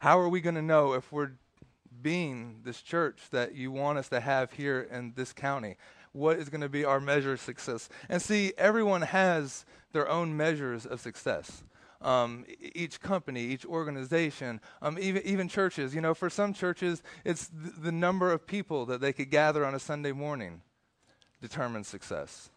How 0.00 0.18
are 0.18 0.28
we 0.28 0.40
going 0.40 0.54
to 0.56 0.62
know 0.62 0.92
if 0.92 1.10
we're 1.10 1.32
being 2.02 2.60
this 2.64 2.82
church 2.82 3.20
that 3.30 3.54
you 3.54 3.70
want 3.70 3.98
us 3.98 4.08
to 4.10 4.20
have 4.20 4.52
here 4.52 4.86
in 4.90 5.14
this 5.16 5.32
county? 5.32 5.76
What 6.12 6.38
is 6.38 6.48
going 6.48 6.60
to 6.60 6.68
be 6.68 6.84
our 6.84 7.00
measure 7.00 7.32
of 7.32 7.40
success? 7.40 7.88
And 8.08 8.20
see, 8.20 8.52
everyone 8.58 9.02
has 9.02 9.64
their 9.92 10.08
own 10.08 10.36
measures 10.36 10.86
of 10.86 11.00
success. 11.00 11.62
Um, 12.02 12.44
each 12.74 13.00
company, 13.00 13.40
each 13.40 13.64
organization, 13.64 14.60
um, 14.82 14.98
even, 15.00 15.22
even 15.24 15.48
churches. 15.48 15.94
You 15.94 16.02
know, 16.02 16.14
for 16.14 16.28
some 16.28 16.52
churches, 16.52 17.02
it's 17.24 17.48
th- 17.48 17.74
the 17.78 17.92
number 17.92 18.32
of 18.32 18.46
people 18.46 18.86
that 18.86 19.00
they 19.00 19.12
could 19.12 19.30
gather 19.30 19.64
on 19.64 19.74
a 19.74 19.78
Sunday 19.78 20.12
morning 20.12 20.60
determines 21.40 21.88
success. 21.88 22.50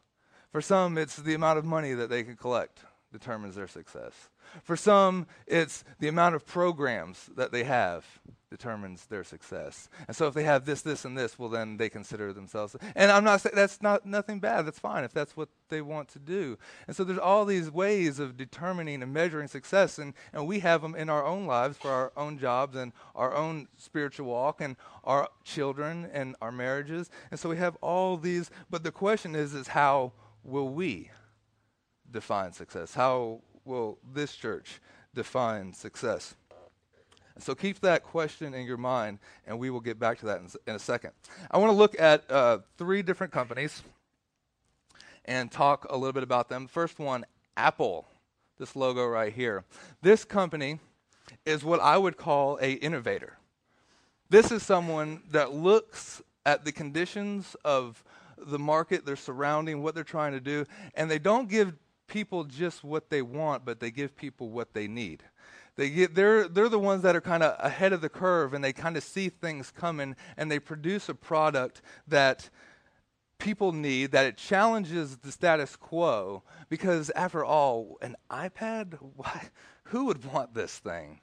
For 0.52 0.62
some, 0.62 0.98
it's 0.98 1.16
the 1.16 1.34
amount 1.34 1.58
of 1.58 1.66
money 1.66 1.94
that 1.94 2.10
they 2.10 2.24
can 2.24 2.36
collect 2.36 2.84
determines 3.12 3.56
their 3.56 3.68
success. 3.68 4.30
For 4.64 4.76
some, 4.76 5.28
it's 5.48 5.84
the 6.00 6.08
amount 6.08 6.36
of 6.36 6.46
programs 6.46 7.30
that 7.36 7.52
they 7.52 7.64
have 7.64 8.06
determines 8.50 9.06
their 9.06 9.24
success. 9.24 9.90
And 10.08 10.16
so 10.16 10.28
if 10.28 10.34
they 10.34 10.44
have 10.44 10.66
this, 10.66 10.82
this, 10.82 11.06
and 11.06 11.16
this, 11.16 11.38
well, 11.38 11.50
then 11.50 11.78
they 11.78 11.90
consider 11.90 12.34
themselves. 12.34 12.76
And 12.96 13.12
I'm 13.12 13.24
not 13.24 13.42
saying 13.42 13.56
that's 13.56 13.82
not 13.82 14.06
nothing 14.06 14.40
bad. 14.40 14.66
That's 14.66 14.80
fine 14.80 15.04
if 15.04 15.14
that's 15.14 15.38
what 15.38 15.50
they 15.70 15.82
want 15.82 16.10
to 16.10 16.20
do. 16.20 16.58
And 16.88 16.96
so 16.96 17.04
there's 17.04 17.20
all 17.20 17.46
these 17.46 17.70
ways 17.70 18.20
of 18.20 18.38
determining 18.38 19.04
and 19.04 19.14
measuring 19.14 19.48
success, 19.48 20.00
and, 20.00 20.14
and 20.34 20.48
we 20.48 20.60
have 20.60 20.82
them 20.82 20.96
in 20.96 21.10
our 21.10 21.26
own 21.26 21.46
lives 21.46 21.78
for 21.78 21.90
our 21.90 22.12
own 22.18 22.40
jobs 22.40 22.76
and 22.76 22.92
our 23.16 23.36
own 23.36 23.68
spiritual 23.78 24.28
walk 24.28 24.62
and 24.62 24.76
our 25.04 25.30
children 25.44 26.10
and 26.12 26.36
our 26.42 26.52
marriages. 26.52 27.12
And 27.30 27.40
so 27.40 27.50
we 27.50 27.58
have 27.58 27.78
all 27.82 28.18
these. 28.18 28.50
But 28.70 28.84
the 28.84 28.92
question 28.92 29.36
is, 29.36 29.54
is 29.54 29.68
how 29.68 30.14
will 30.44 30.70
we 30.70 31.12
define 32.12 32.54
success? 32.54 32.94
How 32.94 33.42
will 33.66 33.98
this 34.14 34.36
church 34.36 34.82
define 35.14 35.74
success? 35.74 36.36
So 37.40 37.56
keep 37.56 37.80
that 37.82 38.04
question 38.04 38.54
in 38.54 38.66
your 38.66 38.78
mind, 38.78 39.20
and 39.48 39.58
we 39.58 39.70
will 39.70 39.80
get 39.80 39.98
back 39.98 40.20
to 40.20 40.26
that 40.26 40.42
in, 40.42 40.50
in 40.68 40.76
a 40.76 40.80
second. 40.80 41.12
I 41.50 41.58
want 41.58 41.72
to 41.72 41.76
look 41.76 42.00
at 42.00 42.30
uh, 42.30 42.60
three 42.78 43.02
different 43.02 43.32
companies 43.32 43.82
and 45.26 45.52
talk 45.52 45.86
a 45.90 45.96
little 45.96 46.12
bit 46.14 46.24
about 46.24 46.50
them. 46.50 46.68
First 46.68 47.00
one, 47.00 47.26
Apple. 47.56 48.08
This 48.58 48.76
logo 48.76 49.08
right 49.08 49.32
here. 49.32 49.64
This 50.02 50.26
company 50.26 50.80
is 51.46 51.64
what 51.64 51.80
I 51.80 51.98
would 51.98 52.18
call 52.18 52.60
a 52.62 52.74
innovator. 52.74 53.38
This 54.30 54.52
is 54.52 54.64
someone 54.64 55.22
that 55.32 55.54
looks 55.54 56.22
at 56.46 56.66
the 56.66 56.74
conditions 56.74 57.56
of 57.64 58.04
the 58.38 58.60
market, 58.60 59.06
their 59.06 59.16
surrounding, 59.16 59.82
what 59.82 59.96
they're 59.96 60.04
trying 60.04 60.34
to 60.34 60.42
do, 60.42 60.66
and 60.96 61.10
they 61.10 61.20
don't 61.20 61.50
give 61.50 61.74
people 62.10 62.44
just 62.44 62.84
what 62.84 63.10
they 63.10 63.22
want, 63.22 63.64
but 63.64 63.80
they 63.80 63.92
give 63.92 64.16
people 64.16 64.50
what 64.50 64.74
they 64.74 64.88
need. 64.88 65.24
They 65.76 65.90
get, 65.90 66.16
they're, 66.16 66.50
they're 66.50 66.68
the 66.68 66.78
ones 66.78 67.04
that 67.04 67.16
are 67.16 67.22
kind 67.22 67.42
of 67.42 67.56
ahead 67.64 67.94
of 67.94 68.02
the 68.02 68.10
curve 68.10 68.54
and 68.54 68.62
they 68.62 68.74
kind 68.74 68.98
of 68.98 69.04
see 69.04 69.30
things 69.30 69.72
coming 69.72 70.16
and 70.36 70.52
they 70.52 70.60
produce 70.60 71.08
a 71.08 71.16
product 71.16 71.82
that 72.08 72.50
people 73.38 73.72
need, 73.72 74.12
that 74.12 74.26
it 74.26 74.36
challenges 74.36 75.18
the 75.18 75.32
status 75.32 75.78
quo. 75.78 76.44
Because 76.68 77.10
after 77.12 77.46
all, 77.46 77.98
an 78.02 78.18
iPad, 78.30 78.98
why, 79.16 79.50
who 79.84 80.06
would 80.06 80.26
want 80.26 80.54
this 80.54 80.78
thing? 80.78 81.22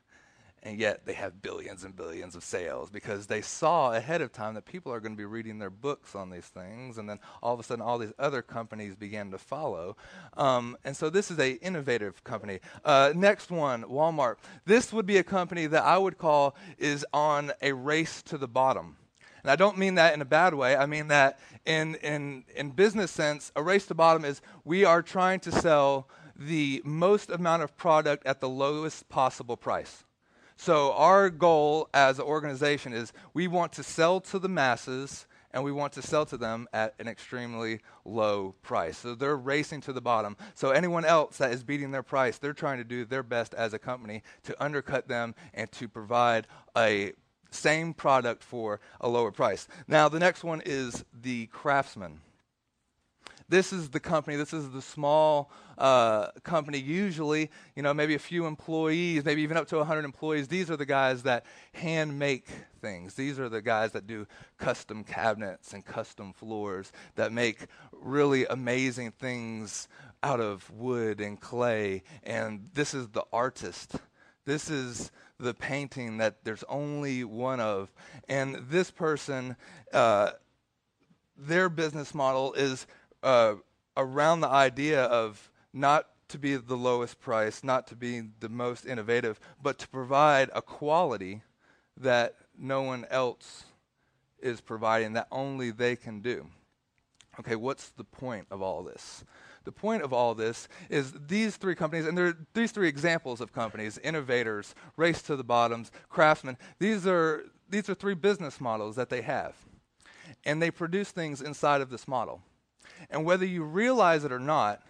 And 0.62 0.78
yet 0.78 1.04
they 1.04 1.12
have 1.12 1.42
billions 1.42 1.84
and 1.84 1.94
billions 1.94 2.34
of 2.34 2.42
sales 2.42 2.90
because 2.90 3.26
they 3.26 3.40
saw 3.40 3.92
ahead 3.92 4.20
of 4.20 4.32
time 4.32 4.54
that 4.54 4.64
people 4.64 4.92
are 4.92 5.00
going 5.00 5.12
to 5.12 5.16
be 5.16 5.25
reading 5.25 5.58
their 5.58 5.70
books 5.70 6.14
on 6.14 6.30
these 6.30 6.46
things 6.46 6.98
and 6.98 7.08
then 7.08 7.18
all 7.42 7.54
of 7.54 7.60
a 7.60 7.62
sudden 7.62 7.82
all 7.82 7.98
these 7.98 8.12
other 8.18 8.42
companies 8.42 8.96
began 8.96 9.30
to 9.30 9.38
follow 9.38 9.96
um, 10.36 10.76
and 10.84 10.96
so 10.96 11.08
this 11.08 11.30
is 11.30 11.38
a 11.38 11.52
innovative 11.62 12.22
company 12.25 12.58
uh, 12.84 13.12
next 13.14 13.50
one 13.50 13.84
walmart 13.84 14.36
this 14.64 14.92
would 14.92 15.06
be 15.06 15.18
a 15.18 15.25
company 15.25 15.66
that 15.66 15.84
i 15.84 15.96
would 15.96 16.18
call 16.18 16.56
is 16.78 17.06
on 17.12 17.52
a 17.62 17.72
race 17.72 18.22
to 18.22 18.36
the 18.36 18.48
bottom 18.48 18.96
and 19.42 19.52
I 19.52 19.54
don't 19.54 19.78
mean 19.78 19.94
that 19.94 20.12
in 20.12 20.20
a 20.20 20.25
bad 20.25 20.54
way. 20.54 20.75
I 20.75 20.86
mean 20.86 21.06
that 21.06 21.38
in, 21.64 21.94
in, 22.02 22.42
in 22.56 22.70
business 22.70 23.12
sense, 23.12 23.52
a 23.54 23.62
race 23.62 23.84
to 23.84 23.90
the 23.90 23.94
bottom 23.94 24.25
is 24.25 24.40
we 24.64 24.84
are 24.84 25.02
trying 25.02 25.38
to 25.38 25.52
sell 25.52 26.08
the 26.34 26.82
most 26.84 27.30
amount 27.30 27.62
of 27.62 27.76
product 27.76 28.26
at 28.26 28.40
the 28.40 28.48
lowest 28.48 29.08
possible 29.08 29.56
price. 29.56 30.02
So, 30.56 30.92
our 30.94 31.28
goal 31.28 31.88
as 31.92 32.18
an 32.18 32.25
organization 32.25 32.92
is 32.92 33.12
we 33.34 33.46
want 33.46 33.72
to 33.75 33.82
sell 33.82 34.20
to 34.22 34.38
the 34.38 34.48
masses 34.48 35.26
and 35.52 35.62
we 35.62 35.70
want 35.70 35.92
to 35.94 36.02
sell 36.02 36.26
to 36.26 36.36
them 36.36 36.66
at 36.72 36.94
an 36.98 37.08
extremely 37.08 37.80
low 38.04 38.54
price. 38.62 38.98
So, 38.98 39.14
they're 39.14 39.36
racing 39.36 39.82
to 39.82 39.92
the 39.92 40.00
bottom. 40.00 40.36
So, 40.54 40.70
anyone 40.70 41.04
else 41.04 41.36
that 41.38 41.52
is 41.52 41.62
beating 41.62 41.90
their 41.90 42.02
price, 42.02 42.38
they're 42.38 42.54
trying 42.54 42.78
to 42.78 42.84
do 42.84 43.04
their 43.04 43.22
best 43.22 43.52
as 43.52 43.75
a 43.75 43.78
company 43.78 44.22
to 44.44 44.64
undercut 44.64 45.08
them 45.08 45.34
and 45.52 45.70
to 45.72 45.88
provide 45.88 46.46
a 46.76 47.12
same 47.50 47.94
product 47.94 48.42
for 48.42 48.80
a 49.00 49.08
lower 49.08 49.32
price. 49.32 49.68
Now, 49.86 50.08
the 50.08 50.18
next 50.18 50.42
one 50.42 50.62
is 50.64 51.04
the 51.22 51.46
craftsman. 51.46 52.20
This 53.48 53.72
is 53.72 53.90
the 53.90 54.00
company, 54.00 54.36
this 54.36 54.52
is 54.52 54.70
the 54.70 54.82
small 54.82 55.52
uh, 55.78 56.32
company. 56.42 56.78
Usually, 56.78 57.50
you 57.76 57.82
know, 57.82 57.94
maybe 57.94 58.14
a 58.14 58.18
few 58.18 58.46
employees, 58.46 59.24
maybe 59.24 59.42
even 59.42 59.56
up 59.56 59.68
to 59.68 59.76
100 59.76 60.04
employees. 60.04 60.48
These 60.48 60.70
are 60.70 60.76
the 60.76 60.86
guys 60.86 61.22
that 61.22 61.46
hand 61.72 62.18
make 62.18 62.48
things. 62.80 63.14
These 63.14 63.38
are 63.38 63.48
the 63.48 63.62
guys 63.62 63.92
that 63.92 64.06
do 64.06 64.26
custom 64.58 65.04
cabinets 65.04 65.74
and 65.74 65.84
custom 65.84 66.32
floors 66.32 66.90
that 67.14 67.32
make 67.32 67.66
really 67.92 68.46
amazing 68.46 69.12
things 69.12 69.86
out 70.24 70.40
of 70.40 70.68
wood 70.70 71.20
and 71.20 71.40
clay. 71.40 72.02
And 72.24 72.68
this 72.74 72.94
is 72.94 73.08
the 73.08 73.24
artist. 73.32 73.96
This 74.44 74.70
is 74.70 75.12
the 75.38 75.54
painting 75.54 76.18
that 76.18 76.44
there's 76.44 76.64
only 76.68 77.22
one 77.22 77.60
of. 77.60 77.92
And 78.28 78.56
this 78.70 78.90
person, 78.90 79.56
uh, 79.92 80.32
their 81.36 81.68
business 81.68 82.14
model 82.14 82.54
is 82.54 82.86
uh, 83.26 83.56
around 83.97 84.40
the 84.40 84.49
idea 84.49 85.04
of 85.04 85.50
not 85.73 86.06
to 86.28 86.38
be 86.38 86.54
the 86.54 86.76
lowest 86.76 87.21
price, 87.21 87.64
not 87.64 87.88
to 87.88 87.97
be 87.97 88.23
the 88.38 88.49
most 88.49 88.87
innovative, 88.87 89.40
but 89.61 89.78
to 89.80 89.88
provide 89.88 90.49
a 90.54 90.62
quality 90.62 91.42
that 91.97 92.37
no 92.56 92.83
one 92.83 93.04
else 93.11 93.64
is 94.38 94.61
providing, 94.61 95.14
that 95.14 95.26
only 95.33 95.73
they 95.73 95.97
can 95.97 96.21
do. 96.21 96.47
Okay, 97.40 97.56
what's 97.56 97.90
the 97.90 98.04
point 98.04 98.47
of 98.50 98.62
all 98.62 98.85
this? 98.85 99.25
The 99.64 99.73
point 99.73 100.04
of 100.04 100.12
all 100.12 100.37
this 100.37 100.68
is 100.88 101.12
these 101.26 101.56
three 101.56 101.75
companies, 101.75 102.06
and 102.06 102.16
there 102.16 102.26
are 102.26 102.38
these 102.54 102.71
three 102.71 102.88
examples 102.88 103.40
of 103.40 103.52
companies 103.52 103.99
innovators, 103.99 104.73
race 104.97 105.21
to 105.23 105.35
the 105.35 105.42
bottoms, 105.42 105.90
craftsmen. 106.09 106.56
These 106.78 107.09
are, 107.09 107.45
these 107.68 107.88
are 107.90 107.95
three 107.95 108.14
business 108.14 108.61
models 108.61 108.95
that 108.95 109.11
they 109.11 109.23
have. 109.23 109.56
And 110.45 110.62
they 110.62 110.71
produce 110.71 111.11
things 111.11 111.42
inside 111.42 111.80
of 111.80 111.90
this 111.90 112.06
model. 112.06 112.40
And 113.10 113.25
whether 113.25 113.44
you 113.44 113.62
realize 113.62 114.25
it 114.25 114.32
or 114.32 114.38
not, 114.38 114.82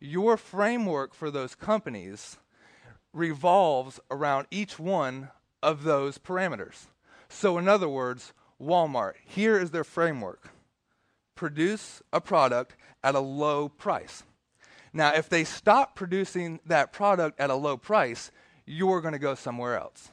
your 0.00 0.36
framework 0.36 1.14
for 1.14 1.30
those 1.30 1.54
companies 1.54 2.38
revolves 3.12 4.00
around 4.10 4.46
each 4.50 4.78
one 4.78 5.30
of 5.62 5.84
those 5.84 6.18
parameters. 6.18 6.86
So, 7.28 7.56
in 7.58 7.68
other 7.68 7.88
words, 7.88 8.32
Walmart, 8.60 9.14
here 9.24 9.58
is 9.58 9.70
their 9.70 9.84
framework 9.84 10.50
produce 11.34 12.02
a 12.12 12.20
product 12.20 12.76
at 13.02 13.14
a 13.14 13.20
low 13.20 13.68
price. 13.68 14.22
Now, 14.92 15.14
if 15.14 15.28
they 15.28 15.44
stop 15.44 15.96
producing 15.96 16.60
that 16.66 16.92
product 16.92 17.40
at 17.40 17.50
a 17.50 17.54
low 17.54 17.76
price, 17.76 18.30
you're 18.66 19.00
going 19.00 19.12
to 19.12 19.18
go 19.18 19.34
somewhere 19.34 19.78
else. 19.78 20.10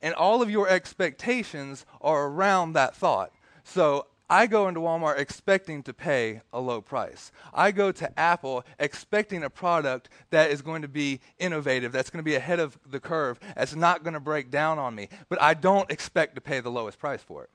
And 0.00 0.14
all 0.14 0.42
of 0.42 0.50
your 0.50 0.68
expectations 0.68 1.84
are 2.00 2.26
around 2.26 2.72
that 2.72 2.94
thought. 2.94 3.32
So, 3.64 4.06
I 4.28 4.46
go 4.46 4.66
into 4.68 4.80
Walmart 4.80 5.18
expecting 5.18 5.82
to 5.84 5.94
pay 5.94 6.40
a 6.52 6.60
low 6.60 6.80
price. 6.80 7.30
I 7.54 7.70
go 7.70 7.92
to 7.92 8.18
Apple 8.18 8.64
expecting 8.78 9.44
a 9.44 9.50
product 9.50 10.08
that 10.30 10.50
is 10.50 10.62
going 10.62 10.82
to 10.82 10.88
be 10.88 11.20
innovative, 11.38 11.92
that's 11.92 12.10
going 12.10 12.24
to 12.24 12.28
be 12.28 12.34
ahead 12.34 12.58
of 12.58 12.78
the 12.88 13.00
curve, 13.00 13.38
that's 13.54 13.76
not 13.76 14.02
going 14.02 14.14
to 14.14 14.20
break 14.20 14.50
down 14.50 14.78
on 14.78 14.94
me. 14.94 15.08
But 15.28 15.40
I 15.40 15.54
don't 15.54 15.90
expect 15.90 16.34
to 16.34 16.40
pay 16.40 16.60
the 16.60 16.70
lowest 16.70 16.98
price 16.98 17.22
for 17.22 17.44
it. 17.44 17.50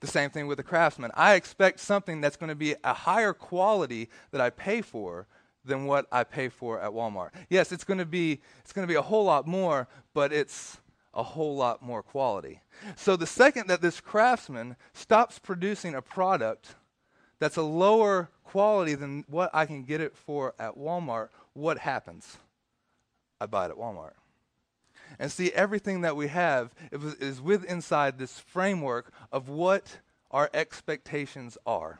The 0.00 0.06
same 0.06 0.30
thing 0.30 0.46
with 0.46 0.58
the 0.58 0.62
craftsman. 0.62 1.10
I 1.14 1.34
expect 1.34 1.80
something 1.80 2.20
that's 2.20 2.36
going 2.36 2.50
to 2.50 2.54
be 2.54 2.76
a 2.84 2.92
higher 2.92 3.32
quality 3.32 4.08
that 4.30 4.40
I 4.40 4.50
pay 4.50 4.82
for 4.82 5.26
than 5.64 5.86
what 5.86 6.06
I 6.12 6.24
pay 6.24 6.48
for 6.48 6.80
at 6.80 6.92
Walmart. 6.92 7.30
Yes, 7.48 7.72
it's 7.72 7.84
going 7.84 7.98
to 7.98 8.06
be 8.06 8.40
it's 8.60 8.72
going 8.72 8.86
to 8.86 8.90
be 8.90 8.96
a 8.96 9.02
whole 9.02 9.24
lot 9.24 9.46
more, 9.46 9.88
but 10.14 10.32
it's 10.32 10.79
a 11.12 11.22
whole 11.22 11.56
lot 11.56 11.82
more 11.82 12.02
quality. 12.02 12.60
So 12.96 13.16
the 13.16 13.26
second 13.26 13.68
that 13.68 13.82
this 13.82 14.00
craftsman 14.00 14.76
stops 14.92 15.38
producing 15.38 15.94
a 15.94 16.02
product 16.02 16.76
that's 17.38 17.56
a 17.56 17.62
lower 17.62 18.28
quality 18.44 18.94
than 18.94 19.24
what 19.28 19.50
I 19.52 19.66
can 19.66 19.82
get 19.82 20.00
it 20.00 20.16
for 20.16 20.54
at 20.58 20.76
Walmart, 20.76 21.28
what 21.52 21.78
happens? 21.78 22.36
I 23.40 23.46
buy 23.46 23.66
it 23.66 23.70
at 23.70 23.76
Walmart. 23.76 24.12
And 25.18 25.32
see, 25.32 25.50
everything 25.52 26.02
that 26.02 26.16
we 26.16 26.28
have 26.28 26.72
is 26.92 27.40
with 27.40 27.64
inside 27.64 28.18
this 28.18 28.38
framework 28.38 29.12
of 29.32 29.48
what 29.48 29.98
our 30.30 30.48
expectations 30.54 31.58
are. 31.66 31.98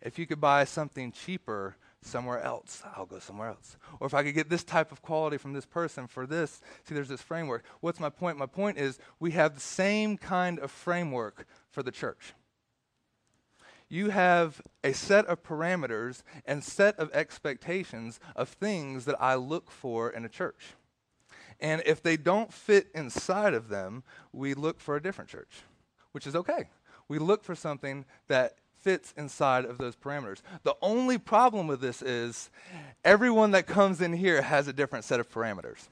If 0.00 0.18
you 0.18 0.26
could 0.26 0.40
buy 0.40 0.64
something 0.64 1.12
cheaper, 1.12 1.76
somewhere 2.02 2.40
else, 2.40 2.82
I'll 2.96 3.06
go 3.06 3.18
somewhere 3.18 3.48
else. 3.48 3.76
Or 4.00 4.06
if 4.06 4.14
I 4.14 4.22
could 4.22 4.34
get 4.34 4.48
this 4.48 4.64
type 4.64 4.92
of 4.92 5.02
quality 5.02 5.36
from 5.36 5.52
this 5.52 5.66
person 5.66 6.06
for 6.06 6.26
this, 6.26 6.60
see, 6.84 6.94
there's 6.94 7.08
this 7.08 7.22
framework. 7.22 7.64
What's 7.80 8.00
my 8.00 8.10
point? 8.10 8.38
My 8.38 8.46
point 8.46 8.78
is 8.78 8.98
we 9.18 9.32
have 9.32 9.54
the 9.54 9.60
same 9.60 10.16
kind 10.16 10.58
of 10.58 10.70
framework 10.70 11.46
for 11.70 11.82
the 11.82 11.90
church. 11.90 12.34
You 13.88 14.10
have 14.10 14.60
a 14.84 14.92
set 14.92 15.26
of 15.26 15.42
parameters 15.42 16.22
and 16.44 16.62
set 16.62 16.98
of 16.98 17.10
expectations 17.12 18.20
of 18.36 18.48
things 18.48 19.06
that 19.06 19.16
I 19.20 19.36
look 19.36 19.70
for 19.70 20.10
in 20.10 20.24
a 20.24 20.28
church. 20.28 20.74
And 21.60 21.82
if 21.86 22.02
they 22.02 22.16
don't 22.16 22.52
fit 22.52 22.88
inside 22.94 23.54
of 23.54 23.68
them, 23.68 24.04
we 24.32 24.54
look 24.54 24.78
for 24.78 24.94
a 24.94 25.02
different 25.02 25.30
church, 25.30 25.62
which 26.12 26.26
is 26.26 26.36
okay. 26.36 26.68
We 27.08 27.18
look 27.18 27.42
for 27.42 27.54
something 27.54 28.04
that 28.28 28.58
fits 28.88 29.12
inside 29.18 29.66
of 29.66 29.76
those 29.76 29.94
parameters. 29.94 30.38
The 30.62 30.74
only 30.80 31.18
problem 31.18 31.66
with 31.66 31.82
this 31.82 32.00
is 32.00 32.48
everyone 33.04 33.50
that 33.50 33.66
comes 33.66 34.00
in 34.00 34.14
here 34.14 34.40
has 34.40 34.66
a 34.66 34.72
different 34.72 35.04
set 35.04 35.20
of 35.20 35.30
parameters, 35.30 35.88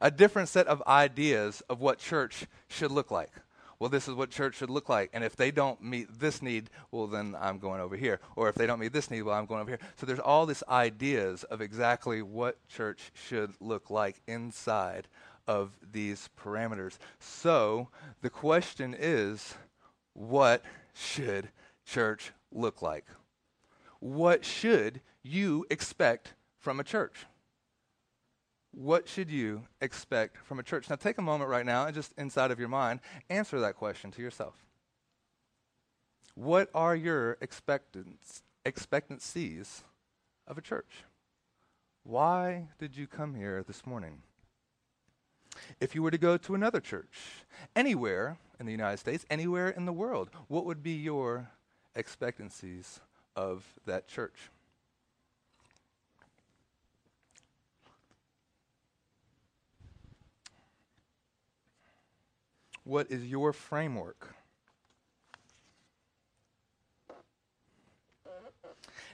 a 0.00 0.12
different 0.12 0.48
set 0.48 0.68
of 0.68 0.80
ideas 0.86 1.60
of 1.68 1.80
what 1.80 1.98
church 1.98 2.46
should 2.68 2.92
look 2.92 3.10
like. 3.10 3.32
Well, 3.80 3.90
this 3.90 4.06
is 4.06 4.14
what 4.14 4.30
church 4.30 4.58
should 4.58 4.70
look 4.70 4.88
like. 4.88 5.10
And 5.12 5.24
if 5.24 5.34
they 5.34 5.50
don't 5.50 5.82
meet 5.82 6.20
this 6.20 6.40
need, 6.40 6.70
well, 6.92 7.08
then 7.08 7.34
I'm 7.36 7.58
going 7.58 7.80
over 7.80 7.96
here. 7.96 8.20
Or 8.36 8.48
if 8.48 8.54
they 8.54 8.64
don't 8.64 8.78
meet 8.78 8.92
this 8.92 9.10
need, 9.10 9.22
well, 9.22 9.34
I'm 9.34 9.46
going 9.46 9.62
over 9.62 9.72
here. 9.72 9.80
So 9.96 10.06
there's 10.06 10.20
all 10.20 10.46
these 10.46 10.62
ideas 10.68 11.42
of 11.42 11.60
exactly 11.60 12.22
what 12.22 12.64
church 12.68 13.10
should 13.12 13.54
look 13.58 13.90
like 13.90 14.22
inside 14.28 15.08
of 15.48 15.72
these 15.92 16.30
parameters. 16.40 16.98
So 17.18 17.88
the 18.22 18.30
question 18.30 18.94
is 18.96 19.56
what 20.12 20.62
should 20.94 21.48
church 21.84 22.32
look 22.56 22.82
like? 22.82 23.06
What 24.00 24.44
should 24.44 25.00
you 25.22 25.64
expect 25.70 26.34
from 26.58 26.80
a 26.80 26.84
church? 26.84 27.26
What 28.72 29.08
should 29.08 29.30
you 29.30 29.62
expect 29.80 30.38
from 30.44 30.58
a 30.58 30.62
church? 30.62 30.90
Now, 30.90 30.96
take 30.96 31.18
a 31.18 31.22
moment 31.22 31.50
right 31.50 31.64
now 31.64 31.86
and 31.86 31.94
just 31.94 32.12
inside 32.18 32.50
of 32.50 32.58
your 32.58 32.68
mind, 32.68 33.00
answer 33.30 33.60
that 33.60 33.76
question 33.76 34.10
to 34.12 34.22
yourself. 34.22 34.54
What 36.34 36.68
are 36.74 36.94
your 36.94 37.38
expectancies 37.40 39.84
of 40.46 40.58
a 40.58 40.60
church? 40.60 41.04
Why 42.02 42.68
did 42.78 42.96
you 42.96 43.06
come 43.06 43.34
here 43.34 43.64
this 43.66 43.86
morning? 43.86 44.22
If 45.80 45.94
you 45.94 46.02
were 46.02 46.10
to 46.10 46.18
go 46.18 46.36
to 46.36 46.54
another 46.54 46.80
church, 46.80 47.16
anywhere 47.74 48.36
in 48.60 48.66
the 48.66 48.72
United 48.72 48.98
States, 48.98 49.24
anywhere 49.30 49.70
in 49.70 49.86
the 49.86 49.92
world, 49.92 50.28
what 50.48 50.66
would 50.66 50.82
be 50.82 50.92
your 50.92 51.48
expectancies 51.96 53.00
of 53.34 53.64
that 53.86 54.06
church? 54.06 54.50
What 62.84 63.10
is 63.10 63.26
your 63.26 63.52
framework? 63.52 64.36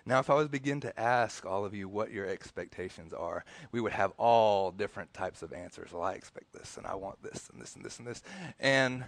Now, 0.04 0.18
if 0.18 0.30
I 0.30 0.35
was 0.35 0.49
begin 0.49 0.80
to 0.80 1.00
ask 1.00 1.47
all 1.47 1.64
of 1.64 1.75
you 1.75 1.88
what 1.88 2.11
your 2.11 2.26
expectations 2.26 3.12
are, 3.12 3.44
we 3.71 3.80
would 3.80 3.92
have 3.92 4.12
all 4.16 4.73
different 4.73 5.14
types 5.14 5.42
of 5.42 5.52
answers. 5.52 5.92
Well, 5.92 6.02
I 6.02 6.14
expect 6.14 6.52
this, 6.52 6.76
and 6.76 6.87
I 6.87 6.97
want 6.97 7.23
this, 7.23 7.49
and 7.52 7.62
this, 7.62 7.76
and 7.76 7.85
this, 7.85 7.99
and 7.99 8.09
this. 8.09 8.23
And 8.59 9.04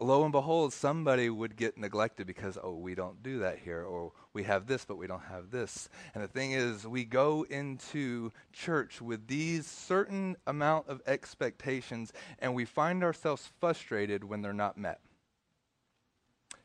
lo 0.00 0.24
and 0.24 0.32
behold, 0.32 0.72
somebody 0.72 1.30
would 1.30 1.54
get 1.54 1.78
neglected 1.78 2.26
because, 2.26 2.58
oh, 2.60 2.74
we 2.74 2.96
don't 2.96 3.22
do 3.22 3.38
that 3.38 3.60
here, 3.60 3.84
or 3.84 4.10
we 4.32 4.42
have 4.42 4.66
this, 4.66 4.84
but 4.84 4.96
we 4.96 5.06
don't 5.06 5.22
have 5.30 5.52
this. 5.52 5.88
And 6.12 6.24
the 6.24 6.28
thing 6.28 6.50
is, 6.50 6.88
we 6.88 7.04
go 7.04 7.46
into 7.48 8.32
church 8.52 9.00
with 9.00 9.28
these 9.28 9.64
certain 9.68 10.36
amount 10.48 10.88
of 10.88 11.00
expectations, 11.06 12.12
and 12.40 12.52
we 12.52 12.64
find 12.64 13.04
ourselves 13.04 13.48
frustrated 13.60 14.24
when 14.24 14.42
they're 14.42 14.52
not 14.52 14.76
met. 14.76 14.98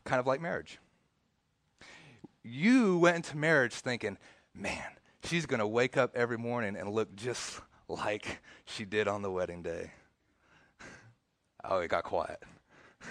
Kind 0.03 0.19
of 0.19 0.25
like 0.25 0.41
marriage 0.41 0.79
you 2.47 2.97
went 2.97 3.17
into 3.17 3.37
marriage 3.37 3.73
thinking, 3.73 4.17
man, 4.53 4.83
she's 5.23 5.45
going 5.45 5.59
to 5.59 5.67
wake 5.67 5.97
up 5.97 6.15
every 6.15 6.37
morning 6.37 6.75
and 6.75 6.89
look 6.91 7.15
just 7.15 7.59
like 7.87 8.39
she 8.65 8.85
did 8.85 9.07
on 9.07 9.21
the 9.21 9.31
wedding 9.31 9.61
day. 9.61 9.91
oh, 11.63 11.79
it 11.79 11.89
got 11.89 12.03
quiet. 12.03 12.41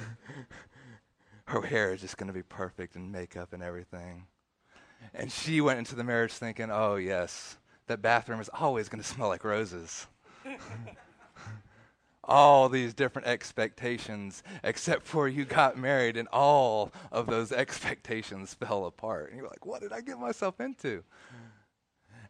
Her 1.47 1.63
hair 1.63 1.93
is 1.93 2.01
just 2.01 2.17
going 2.17 2.27
to 2.27 2.33
be 2.33 2.43
perfect 2.43 2.97
and 2.97 3.13
makeup 3.13 3.53
and 3.53 3.63
everything. 3.63 4.27
And 5.15 5.31
she 5.31 5.61
went 5.61 5.79
into 5.79 5.95
the 5.95 6.03
marriage 6.03 6.33
thinking, 6.33 6.71
oh, 6.71 6.97
yes, 6.97 7.57
that 7.87 8.03
bathroom 8.03 8.41
is 8.41 8.51
always 8.53 8.89
going 8.89 9.03
to 9.03 9.09
smell 9.09 9.29
like 9.29 9.45
roses 9.45 10.07
all 12.27 12.69
these 12.69 12.93
different 12.93 13.29
expectations, 13.29 14.43
except 14.65 15.07
for 15.07 15.29
you 15.29 15.45
got 15.45 15.79
married 15.79 16.17
and 16.17 16.29
all 16.33 16.93
of 17.13 17.27
those 17.27 17.53
expectations 17.53 18.53
fell 18.61 18.85
apart. 18.85 19.31
And 19.31 19.39
you're 19.39 19.49
like, 19.49 19.65
what 19.65 19.81
did 19.81 19.93
I 19.93 20.01
get 20.01 20.19
myself 20.19 20.61
into? 20.61 21.03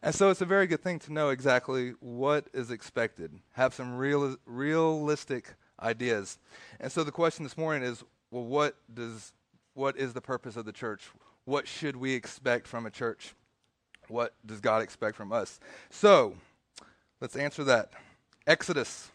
And 0.03 0.13
so 0.13 0.29
it's 0.29 0.41
a 0.41 0.45
very 0.45 0.67
good 0.67 0.83
thing 0.83 0.99
to 0.99 1.13
know 1.13 1.29
exactly 1.29 1.93
what 1.99 2.47
is 2.53 2.69
expected, 2.69 3.31
have 3.53 3.73
some 3.73 3.97
real, 3.97 4.37
realistic 4.45 5.55
ideas. 5.81 6.37
And 6.79 6.91
so 6.91 7.03
the 7.03 7.11
question 7.11 7.43
this 7.43 7.57
morning 7.57 7.83
is 7.87 8.03
well, 8.29 8.43
what, 8.43 8.75
does, 8.93 9.33
what 9.73 9.97
is 9.97 10.13
the 10.13 10.21
purpose 10.21 10.55
of 10.55 10.65
the 10.65 10.71
church? 10.71 11.09
What 11.45 11.67
should 11.67 11.95
we 11.95 12.13
expect 12.13 12.67
from 12.67 12.85
a 12.85 12.91
church? 12.91 13.33
What 14.09 14.33
does 14.45 14.59
God 14.59 14.83
expect 14.83 15.15
from 15.15 15.31
us? 15.31 15.59
So 15.89 16.35
let's 17.21 17.35
answer 17.35 17.63
that. 17.63 17.91
Exodus 18.45 19.09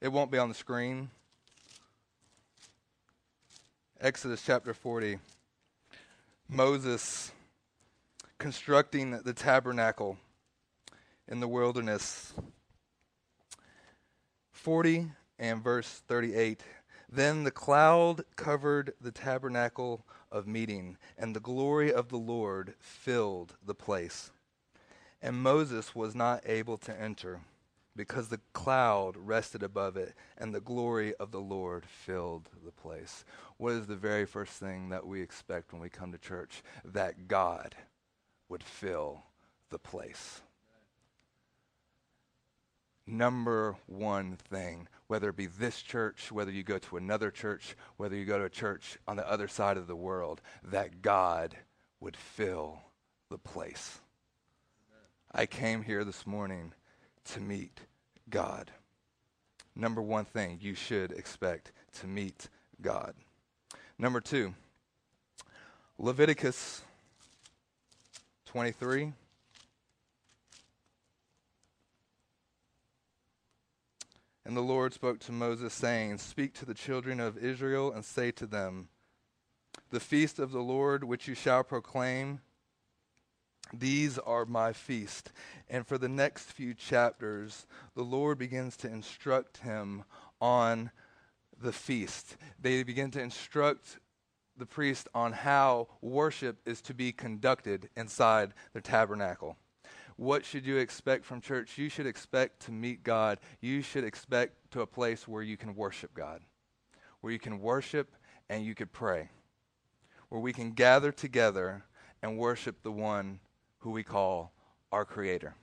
it 0.00 0.08
won't 0.08 0.30
be 0.30 0.38
on 0.38 0.48
the 0.48 0.54
screen. 0.54 1.10
Exodus 4.00 4.42
chapter 4.44 4.72
40. 4.72 5.18
Moses 6.48 7.32
constructing 8.38 9.10
the 9.22 9.32
tabernacle 9.32 10.16
in 11.26 11.40
the 11.40 11.48
wilderness. 11.48 12.32
40 14.52 15.10
and 15.38 15.62
verse 15.62 16.02
38. 16.06 16.62
Then 17.10 17.42
the 17.42 17.50
cloud 17.50 18.22
covered 18.36 18.92
the 19.00 19.10
tabernacle 19.10 20.04
of 20.30 20.46
meeting, 20.46 20.96
and 21.16 21.34
the 21.34 21.40
glory 21.40 21.92
of 21.92 22.08
the 22.08 22.18
Lord 22.18 22.74
filled 22.78 23.56
the 23.64 23.74
place. 23.74 24.30
And 25.20 25.42
Moses 25.42 25.94
was 25.94 26.14
not 26.14 26.42
able 26.46 26.76
to 26.78 27.00
enter 27.00 27.40
because 27.98 28.28
the 28.28 28.40
cloud 28.52 29.16
rested 29.16 29.60
above 29.60 29.96
it 29.96 30.14
and 30.38 30.54
the 30.54 30.60
glory 30.60 31.12
of 31.16 31.32
the 31.32 31.40
Lord 31.40 31.84
filled 31.84 32.48
the 32.64 32.70
place. 32.70 33.24
What 33.56 33.72
is 33.72 33.88
the 33.88 33.96
very 33.96 34.24
first 34.24 34.52
thing 34.52 34.90
that 34.90 35.04
we 35.04 35.20
expect 35.20 35.72
when 35.72 35.82
we 35.82 35.88
come 35.88 36.12
to 36.12 36.18
church? 36.18 36.62
That 36.84 37.26
God 37.26 37.74
would 38.48 38.62
fill 38.62 39.24
the 39.70 39.80
place. 39.80 40.40
Number 43.04 43.74
one 43.86 44.36
thing, 44.36 44.86
whether 45.08 45.30
it 45.30 45.36
be 45.36 45.46
this 45.46 45.82
church, 45.82 46.30
whether 46.30 46.52
you 46.52 46.62
go 46.62 46.78
to 46.78 46.98
another 46.98 47.32
church, 47.32 47.76
whether 47.96 48.14
you 48.14 48.24
go 48.24 48.38
to 48.38 48.44
a 48.44 48.50
church 48.50 48.96
on 49.08 49.16
the 49.16 49.28
other 49.28 49.48
side 49.48 49.76
of 49.76 49.88
the 49.88 49.96
world, 49.96 50.40
that 50.62 51.02
God 51.02 51.56
would 51.98 52.16
fill 52.16 52.78
the 53.28 53.38
place. 53.38 53.98
I 55.32 55.46
came 55.46 55.82
here 55.82 56.04
this 56.04 56.28
morning 56.28 56.74
to 57.32 57.40
meet 57.40 57.80
God. 58.30 58.70
Number 59.74 60.02
one 60.02 60.24
thing 60.24 60.58
you 60.60 60.74
should 60.74 61.12
expect 61.12 61.72
to 62.00 62.06
meet 62.06 62.48
God. 62.80 63.14
Number 63.98 64.20
two, 64.20 64.54
Leviticus 65.98 66.82
23. 68.46 69.12
And 74.44 74.56
the 74.56 74.62
Lord 74.62 74.94
spoke 74.94 75.18
to 75.20 75.32
Moses, 75.32 75.74
saying, 75.74 76.16
Speak 76.18 76.54
to 76.54 76.64
the 76.64 76.72
children 76.72 77.20
of 77.20 77.36
Israel 77.36 77.92
and 77.92 78.02
say 78.02 78.30
to 78.32 78.46
them, 78.46 78.88
The 79.90 80.00
feast 80.00 80.38
of 80.38 80.52
the 80.52 80.62
Lord 80.62 81.04
which 81.04 81.28
you 81.28 81.34
shall 81.34 81.62
proclaim 81.62 82.40
these 83.72 84.18
are 84.18 84.44
my 84.44 84.72
feast. 84.72 85.32
And 85.68 85.86
for 85.86 85.98
the 85.98 86.08
next 86.08 86.52
few 86.52 86.74
chapters, 86.74 87.66
the 87.94 88.02
Lord 88.02 88.38
begins 88.38 88.76
to 88.78 88.88
instruct 88.88 89.58
him 89.58 90.04
on 90.40 90.90
the 91.60 91.72
feast. 91.72 92.36
They 92.60 92.82
begin 92.82 93.10
to 93.12 93.20
instruct 93.20 93.98
the 94.56 94.66
priest 94.66 95.08
on 95.14 95.32
how 95.32 95.88
worship 96.00 96.58
is 96.66 96.80
to 96.82 96.94
be 96.94 97.12
conducted 97.12 97.88
inside 97.96 98.54
the 98.72 98.80
tabernacle. 98.80 99.56
What 100.16 100.44
should 100.44 100.66
you 100.66 100.78
expect 100.78 101.24
from 101.24 101.40
church? 101.40 101.78
You 101.78 101.88
should 101.88 102.06
expect 102.06 102.62
to 102.62 102.72
meet 102.72 103.04
God. 103.04 103.38
You 103.60 103.82
should 103.82 104.02
expect 104.02 104.72
to 104.72 104.80
a 104.80 104.86
place 104.86 105.28
where 105.28 105.44
you 105.44 105.56
can 105.56 105.76
worship 105.76 106.12
God, 106.12 106.40
where 107.20 107.32
you 107.32 107.38
can 107.38 107.60
worship 107.60 108.12
and 108.50 108.64
you 108.64 108.74
could 108.74 108.92
pray, 108.92 109.28
where 110.28 110.40
we 110.40 110.52
can 110.52 110.72
gather 110.72 111.12
together 111.12 111.84
and 112.20 112.36
worship 112.36 112.82
the 112.82 112.90
one 112.90 113.38
who 113.80 113.90
we 113.90 114.02
call 114.02 114.52
our 114.90 115.04
Creator. 115.04 115.54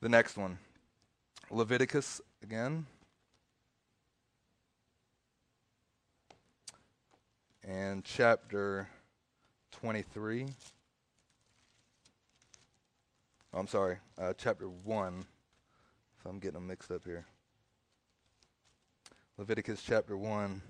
The 0.00 0.08
next 0.08 0.36
one, 0.36 0.58
Leviticus 1.50 2.20
again. 2.42 2.86
And 7.62 8.04
chapter 8.04 8.88
23. 9.72 10.46
Oh, 13.52 13.58
I'm 13.58 13.66
sorry, 13.66 13.98
uh, 14.18 14.32
chapter 14.36 14.68
1. 14.68 15.24
If 16.18 16.26
I'm 16.26 16.38
getting 16.38 16.54
them 16.54 16.66
mixed 16.66 16.90
up 16.90 17.04
here. 17.04 17.26
Leviticus 19.38 19.82
chapter 19.82 20.16
1. 20.16 20.60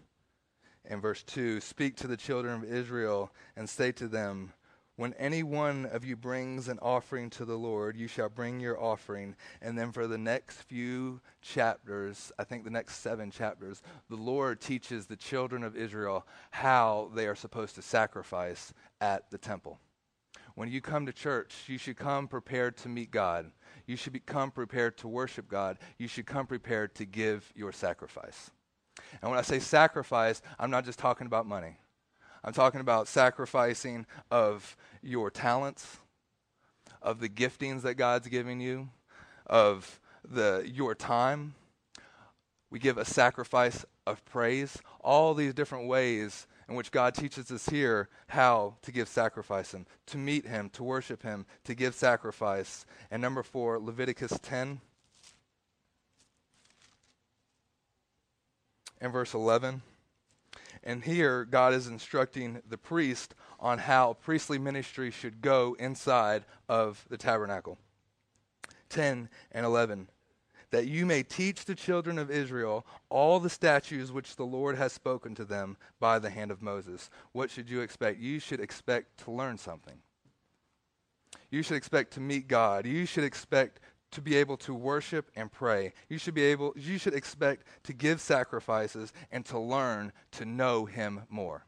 and 0.84 1.02
verse 1.02 1.22
2 1.24 1.60
Speak 1.60 1.96
to 1.96 2.06
the 2.06 2.16
children 2.16 2.62
of 2.62 2.64
Israel 2.64 3.32
and 3.56 3.68
say 3.68 3.92
to 3.92 4.06
them, 4.06 4.52
when 5.00 5.14
any 5.14 5.42
one 5.42 5.86
of 5.86 6.04
you 6.04 6.14
brings 6.14 6.68
an 6.68 6.78
offering 6.82 7.30
to 7.30 7.46
the 7.46 7.56
Lord, 7.56 7.96
you 7.96 8.06
shall 8.06 8.28
bring 8.28 8.60
your 8.60 8.78
offering. 8.78 9.34
And 9.62 9.78
then 9.78 9.92
for 9.92 10.06
the 10.06 10.18
next 10.18 10.60
few 10.64 11.22
chapters, 11.40 12.30
I 12.38 12.44
think 12.44 12.64
the 12.64 12.70
next 12.70 12.96
seven 12.96 13.30
chapters, 13.30 13.80
the 14.10 14.16
Lord 14.16 14.60
teaches 14.60 15.06
the 15.06 15.16
children 15.16 15.64
of 15.64 15.74
Israel 15.74 16.26
how 16.50 17.10
they 17.14 17.26
are 17.26 17.34
supposed 17.34 17.76
to 17.76 17.82
sacrifice 17.82 18.74
at 19.00 19.30
the 19.30 19.38
temple. 19.38 19.78
When 20.54 20.70
you 20.70 20.82
come 20.82 21.06
to 21.06 21.14
church, 21.14 21.54
you 21.66 21.78
should 21.78 21.96
come 21.96 22.28
prepared 22.28 22.76
to 22.76 22.90
meet 22.90 23.10
God. 23.10 23.52
You 23.86 23.96
should 23.96 24.12
be, 24.12 24.20
come 24.20 24.50
prepared 24.50 24.98
to 24.98 25.08
worship 25.08 25.48
God. 25.48 25.78
You 25.96 26.08
should 26.08 26.26
come 26.26 26.46
prepared 26.46 26.94
to 26.96 27.06
give 27.06 27.50
your 27.56 27.72
sacrifice. 27.72 28.50
And 29.22 29.30
when 29.30 29.38
I 29.38 29.42
say 29.44 29.60
sacrifice, 29.60 30.42
I'm 30.58 30.70
not 30.70 30.84
just 30.84 30.98
talking 30.98 31.26
about 31.26 31.46
money. 31.46 31.78
I'm 32.42 32.52
talking 32.52 32.80
about 32.80 33.08
sacrificing 33.08 34.06
of 34.30 34.76
your 35.02 35.30
talents, 35.30 35.98
of 37.02 37.20
the 37.20 37.28
giftings 37.28 37.82
that 37.82 37.94
God's 37.94 38.28
giving 38.28 38.60
you, 38.60 38.88
of 39.46 40.00
the 40.26 40.62
your 40.72 40.94
time. 40.94 41.54
We 42.70 42.78
give 42.78 42.98
a 42.98 43.04
sacrifice 43.04 43.84
of 44.06 44.24
praise. 44.24 44.78
All 45.00 45.34
these 45.34 45.54
different 45.54 45.88
ways 45.88 46.46
in 46.68 46.76
which 46.76 46.92
God 46.92 47.14
teaches 47.14 47.50
us 47.50 47.68
here 47.68 48.08
how 48.28 48.76
to 48.82 48.92
give 48.92 49.08
sacrifice 49.08 49.74
Him, 49.74 49.86
to 50.06 50.16
meet 50.16 50.46
Him, 50.46 50.70
to 50.70 50.84
worship 50.84 51.22
Him, 51.22 51.44
to 51.64 51.74
give 51.74 51.94
sacrifice. 51.94 52.86
And 53.10 53.20
number 53.20 53.42
four, 53.42 53.78
Leviticus 53.78 54.38
10 54.40 54.80
and 59.00 59.12
verse 59.12 59.34
11. 59.34 59.82
And 60.82 61.04
here, 61.04 61.44
God 61.44 61.74
is 61.74 61.86
instructing 61.86 62.62
the 62.68 62.78
priest 62.78 63.34
on 63.58 63.78
how 63.78 64.14
priestly 64.14 64.58
ministry 64.58 65.10
should 65.10 65.42
go 65.42 65.76
inside 65.78 66.44
of 66.68 67.04
the 67.10 67.18
tabernacle. 67.18 67.78
10 68.88 69.28
and 69.52 69.66
11. 69.66 70.08
That 70.70 70.86
you 70.86 71.04
may 71.04 71.22
teach 71.22 71.64
the 71.64 71.74
children 71.74 72.18
of 72.18 72.30
Israel 72.30 72.86
all 73.08 73.40
the 73.40 73.50
statutes 73.50 74.10
which 74.10 74.36
the 74.36 74.44
Lord 74.44 74.76
has 74.76 74.92
spoken 74.92 75.34
to 75.34 75.44
them 75.44 75.76
by 75.98 76.18
the 76.18 76.30
hand 76.30 76.50
of 76.50 76.62
Moses. 76.62 77.10
What 77.32 77.50
should 77.50 77.68
you 77.68 77.80
expect? 77.80 78.20
You 78.20 78.38
should 78.38 78.60
expect 78.60 79.24
to 79.24 79.32
learn 79.32 79.58
something. 79.58 79.98
You 81.50 81.62
should 81.62 81.76
expect 81.76 82.12
to 82.12 82.20
meet 82.20 82.46
God. 82.46 82.86
You 82.86 83.04
should 83.04 83.24
expect 83.24 83.80
to 84.12 84.20
be 84.20 84.36
able 84.36 84.56
to 84.58 84.74
worship 84.74 85.30
and 85.36 85.50
pray. 85.50 85.92
You 86.08 86.18
should 86.18 86.34
be 86.34 86.42
able 86.44 86.72
you 86.76 86.98
should 86.98 87.14
expect 87.14 87.64
to 87.84 87.92
give 87.92 88.20
sacrifices 88.20 89.12
and 89.30 89.44
to 89.46 89.58
learn 89.58 90.12
to 90.32 90.44
know 90.44 90.84
him 90.84 91.22
more. 91.28 91.66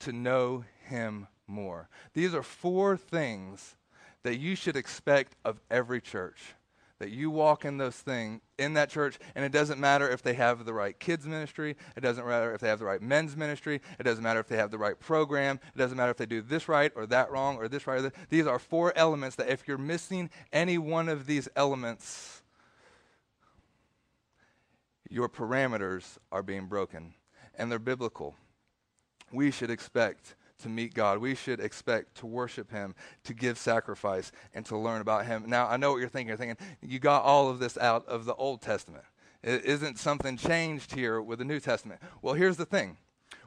To 0.00 0.12
know 0.12 0.64
him 0.88 1.28
more. 1.46 1.88
These 2.14 2.34
are 2.34 2.42
four 2.42 2.96
things 2.96 3.76
that 4.22 4.38
you 4.38 4.56
should 4.56 4.76
expect 4.76 5.36
of 5.44 5.60
every 5.70 6.00
church 6.00 6.54
that 7.00 7.10
you 7.10 7.30
walk 7.30 7.64
in 7.64 7.76
those 7.76 7.96
things 7.96 8.40
in 8.58 8.74
that 8.74 8.88
church 8.88 9.18
and 9.34 9.44
it 9.44 9.50
doesn't 9.50 9.80
matter 9.80 10.08
if 10.08 10.22
they 10.22 10.34
have 10.34 10.64
the 10.64 10.72
right 10.72 10.98
kids 11.00 11.26
ministry 11.26 11.76
it 11.96 12.00
doesn't 12.00 12.26
matter 12.26 12.54
if 12.54 12.60
they 12.60 12.68
have 12.68 12.78
the 12.78 12.84
right 12.84 13.02
men's 13.02 13.36
ministry 13.36 13.80
it 13.98 14.04
doesn't 14.04 14.22
matter 14.22 14.40
if 14.40 14.46
they 14.46 14.56
have 14.56 14.70
the 14.70 14.78
right 14.78 14.98
program 15.00 15.58
it 15.74 15.78
doesn't 15.78 15.96
matter 15.96 16.10
if 16.10 16.16
they 16.16 16.26
do 16.26 16.40
this 16.40 16.68
right 16.68 16.92
or 16.94 17.06
that 17.06 17.30
wrong 17.30 17.56
or 17.56 17.68
this 17.68 17.86
right 17.86 17.98
or 17.98 18.02
that. 18.02 18.14
these 18.28 18.46
are 18.46 18.58
four 18.58 18.92
elements 18.96 19.36
that 19.36 19.48
if 19.48 19.66
you're 19.66 19.78
missing 19.78 20.30
any 20.52 20.78
one 20.78 21.08
of 21.08 21.26
these 21.26 21.48
elements 21.56 22.42
your 25.10 25.28
parameters 25.28 26.18
are 26.30 26.42
being 26.42 26.66
broken 26.66 27.14
and 27.56 27.70
they're 27.70 27.78
biblical 27.78 28.36
we 29.32 29.50
should 29.50 29.70
expect 29.70 30.36
to 30.60 30.68
meet 30.68 30.94
God. 30.94 31.18
We 31.18 31.34
should 31.34 31.60
expect 31.60 32.16
to 32.18 32.26
worship 32.26 32.70
Him, 32.70 32.94
to 33.24 33.34
give 33.34 33.58
sacrifice, 33.58 34.32
and 34.54 34.64
to 34.66 34.76
learn 34.76 35.00
about 35.00 35.26
Him. 35.26 35.44
Now, 35.46 35.66
I 35.66 35.76
know 35.76 35.92
what 35.92 35.98
you're 35.98 36.08
thinking. 36.08 36.28
You're 36.28 36.36
thinking, 36.36 36.56
you 36.82 36.98
got 36.98 37.22
all 37.22 37.48
of 37.48 37.58
this 37.58 37.76
out 37.78 38.06
of 38.06 38.24
the 38.24 38.34
Old 38.34 38.62
Testament. 38.62 39.04
It 39.42 39.64
isn't 39.64 39.98
something 39.98 40.36
changed 40.36 40.94
here 40.94 41.20
with 41.20 41.38
the 41.38 41.44
New 41.44 41.60
Testament. 41.60 42.00
Well, 42.22 42.34
here's 42.34 42.56
the 42.56 42.64
thing. 42.64 42.96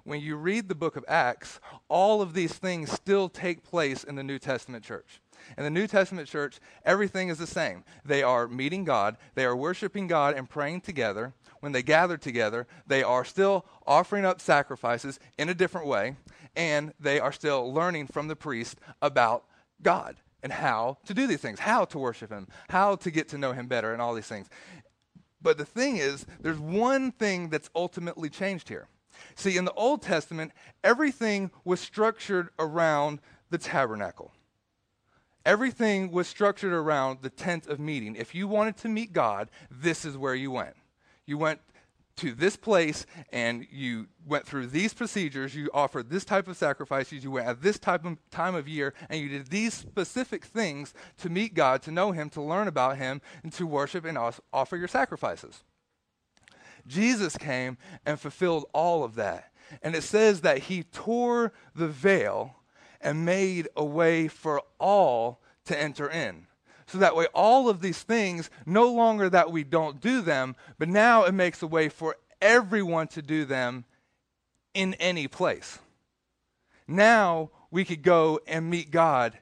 When 0.03 0.21
you 0.21 0.37
read 0.37 0.69
the 0.69 0.75
book 0.75 0.95
of 0.95 1.03
Acts, 1.07 1.59
all 1.89 2.21
of 2.21 2.33
these 2.33 2.53
things 2.53 2.91
still 2.91 3.27
take 3.27 3.63
place 3.63 4.03
in 4.03 4.15
the 4.15 4.23
New 4.23 4.39
Testament 4.39 4.83
church. 4.85 5.19
In 5.57 5.63
the 5.63 5.69
New 5.69 5.87
Testament 5.87 6.27
church, 6.27 6.59
everything 6.85 7.29
is 7.29 7.37
the 7.37 7.47
same. 7.47 7.83
They 8.05 8.23
are 8.23 8.47
meeting 8.47 8.85
God, 8.85 9.17
they 9.35 9.45
are 9.45 9.55
worshiping 9.55 10.07
God 10.07 10.35
and 10.35 10.49
praying 10.49 10.81
together. 10.81 11.33
When 11.59 11.71
they 11.71 11.81
gather 11.83 12.17
together, 12.17 12.67
they 12.85 13.01
are 13.01 13.25
still 13.25 13.65
offering 13.85 14.25
up 14.25 14.39
sacrifices 14.39 15.19
in 15.37 15.49
a 15.49 15.55
different 15.55 15.87
way, 15.87 16.15
and 16.57 16.91
they 16.99 17.19
are 17.19 17.31
still 17.31 17.71
learning 17.71 18.07
from 18.07 18.27
the 18.27 18.35
priest 18.35 18.79
about 19.01 19.45
God 19.81 20.17
and 20.43 20.51
how 20.51 20.97
to 21.05 21.13
do 21.13 21.27
these 21.27 21.39
things, 21.39 21.59
how 21.59 21.85
to 21.85 21.99
worship 21.99 22.31
Him, 22.31 22.47
how 22.67 22.95
to 22.97 23.11
get 23.11 23.29
to 23.29 23.37
know 23.37 23.53
Him 23.53 23.67
better, 23.67 23.93
and 23.93 24.01
all 24.01 24.13
these 24.13 24.27
things. 24.27 24.49
But 25.41 25.59
the 25.59 25.65
thing 25.65 25.97
is, 25.97 26.25
there's 26.41 26.59
one 26.59 27.11
thing 27.11 27.49
that's 27.49 27.69
ultimately 27.75 28.29
changed 28.29 28.67
here. 28.67 28.87
See, 29.35 29.55
in 29.55 29.65
the 29.65 29.73
Old 29.73 30.01
Testament, 30.01 30.51
everything 30.83 31.51
was 31.63 31.79
structured 31.79 32.49
around 32.59 33.19
the 33.51 33.57
tabernacle. 33.59 34.33
Everything 35.45 36.11
was 36.11 36.27
structured 36.27 36.73
around 36.73 37.19
the 37.21 37.29
tent 37.29 37.67
of 37.67 37.79
meeting. 37.79 38.15
If 38.15 38.35
you 38.35 38.47
wanted 38.47 38.77
to 38.77 38.89
meet 38.89 39.13
God, 39.13 39.49
this 39.71 40.05
is 40.05 40.17
where 40.17 40.35
you 40.35 40.51
went. 40.51 40.75
You 41.25 41.37
went 41.37 41.61
to 42.17 42.34
this 42.34 42.56
place 42.56 43.06
and 43.32 43.65
you 43.71 44.08
went 44.25 44.45
through 44.45 44.67
these 44.67 44.93
procedures, 44.93 45.56
you 45.56 45.69
offered 45.73 46.10
this 46.10 46.25
type 46.25 46.47
of 46.47 46.58
sacrifices, 46.58 47.23
you 47.23 47.32
went 47.32 47.47
at 47.47 47.62
this 47.62 47.80
type 47.80 48.06
of 48.06 48.17
time 48.30 48.56
of 48.56 48.67
year, 48.67 48.93
and 49.10 49.19
you 49.19 49.30
did 49.30 49.47
these 49.47 49.73
specific 49.73 50.43
things 50.43 50.93
to 51.17 51.30
meet 51.30 51.53
God, 51.53 51.82
to 51.84 51.91
know 51.91 52.12
Him, 52.12 52.30
to 52.32 52.41
learn 52.41 52.67
about 52.67 52.97
Him, 52.97 53.21
and 53.43 53.53
to 53.53 53.65
worship 53.65 54.06
and 54.06 54.17
offer 54.17 54.77
your 54.77 54.88
sacrifices. 54.88 55.63
Jesus 56.86 57.38
came 57.38 57.77
and 58.06 58.19
fulfilled 58.19 58.65
all 58.73 59.03
of 59.03 59.15
that. 59.15 59.51
And 59.82 59.95
it 59.95 60.03
says 60.03 60.41
that 60.41 60.60
He 60.60 60.84
tore 60.84 61.53
the 61.75 61.88
veil 61.88 62.56
and 63.01 63.25
made 63.25 63.67
a 63.75 63.84
way 63.84 64.27
for 64.27 64.62
all 64.80 65.41
to 65.65 65.80
enter 65.80 66.10
in. 66.10 66.47
So 66.88 66.97
that 67.00 67.15
way, 67.15 67.28
all 67.34 67.69
of 67.69 67.82
these 67.82 68.02
things, 68.02 68.50
no 68.65 68.91
longer 68.91 69.30
that 69.30 69.52
we 69.52 69.63
don't 69.63 70.00
do 70.00 70.21
them, 70.21 70.56
but 70.80 70.88
now 70.88 71.26
it 71.26 71.34
makes 71.34 71.62
a 71.62 71.67
way 71.67 71.89
for 71.89 72.15
everyone 72.41 73.08
to 73.10 73.21
do 73.21 73.45
them 73.45 73.84
in 74.73 74.93
any 74.95 75.28
place. 75.28 75.80
Now 76.88 77.50
we 77.71 77.84
could 77.84 78.04
go 78.04 78.39
and 78.47 78.69
meet 78.69 78.91
God 78.91 79.38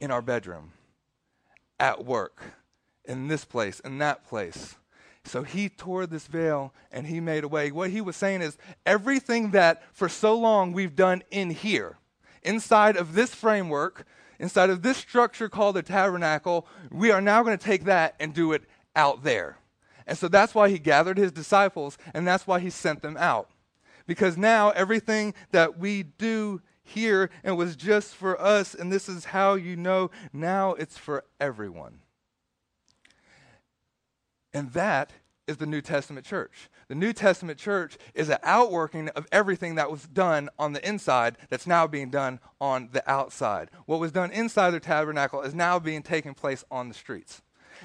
in 0.00 0.10
our 0.10 0.22
bedroom, 0.22 0.72
at 1.78 2.04
work, 2.04 2.40
in 3.04 3.28
this 3.28 3.44
place, 3.44 3.80
in 3.80 3.98
that 3.98 4.24
place. 4.26 4.76
So 5.24 5.42
he 5.42 5.68
tore 5.68 6.06
this 6.06 6.26
veil 6.26 6.72
and 6.90 7.06
he 7.06 7.20
made 7.20 7.44
a 7.44 7.48
way. 7.48 7.70
What 7.70 7.90
he 7.90 8.00
was 8.00 8.16
saying 8.16 8.42
is 8.42 8.56
everything 8.86 9.50
that 9.50 9.82
for 9.92 10.08
so 10.08 10.38
long 10.38 10.72
we've 10.72 10.96
done 10.96 11.22
in 11.30 11.50
here, 11.50 11.98
inside 12.42 12.96
of 12.96 13.14
this 13.14 13.34
framework, 13.34 14.06
inside 14.44 14.68
of 14.68 14.82
this 14.82 14.98
structure 14.98 15.48
called 15.48 15.74
the 15.74 15.82
tabernacle, 15.82 16.66
we 16.90 17.10
are 17.10 17.22
now 17.22 17.42
going 17.42 17.56
to 17.56 17.64
take 17.64 17.84
that 17.84 18.14
and 18.20 18.34
do 18.34 18.52
it 18.52 18.62
out 18.94 19.24
there. 19.24 19.56
And 20.06 20.18
so 20.18 20.28
that's 20.28 20.54
why 20.54 20.68
he 20.68 20.78
gathered 20.78 21.16
his 21.16 21.32
disciples 21.32 21.96
and 22.12 22.26
that's 22.28 22.46
why 22.46 22.60
he 22.60 22.68
sent 22.68 23.00
them 23.00 23.16
out. 23.16 23.48
Because 24.06 24.36
now 24.36 24.68
everything 24.70 25.32
that 25.52 25.78
we 25.78 26.02
do 26.02 26.60
here 26.82 27.30
and 27.42 27.56
was 27.56 27.74
just 27.74 28.14
for 28.14 28.38
us, 28.38 28.74
and 28.74 28.92
this 28.92 29.08
is 29.08 29.24
how 29.24 29.54
you 29.54 29.76
know 29.76 30.10
now 30.30 30.74
it's 30.74 30.98
for 30.98 31.24
everyone. 31.40 32.00
And 34.52 34.72
that 34.72 35.10
is 35.46 35.56
the 35.58 35.66
New 35.66 35.80
Testament 35.80 36.26
church. 36.26 36.70
The 36.88 36.94
New 36.94 37.12
Testament 37.12 37.58
church 37.58 37.96
is 38.14 38.28
an 38.28 38.38
outworking 38.42 39.08
of 39.10 39.26
everything 39.30 39.74
that 39.74 39.90
was 39.90 40.06
done 40.06 40.48
on 40.58 40.72
the 40.72 40.86
inside 40.86 41.36
that's 41.48 41.66
now 41.66 41.86
being 41.86 42.10
done 42.10 42.40
on 42.60 42.88
the 42.92 43.08
outside. 43.10 43.70
What 43.86 44.00
was 44.00 44.12
done 44.12 44.30
inside 44.30 44.70
the 44.70 44.80
tabernacle 44.80 45.42
is 45.42 45.54
now 45.54 45.78
being 45.78 46.02
taken 46.02 46.34
place 46.34 46.64
on 46.70 46.88
the 46.88 46.94
streets. 46.94 47.42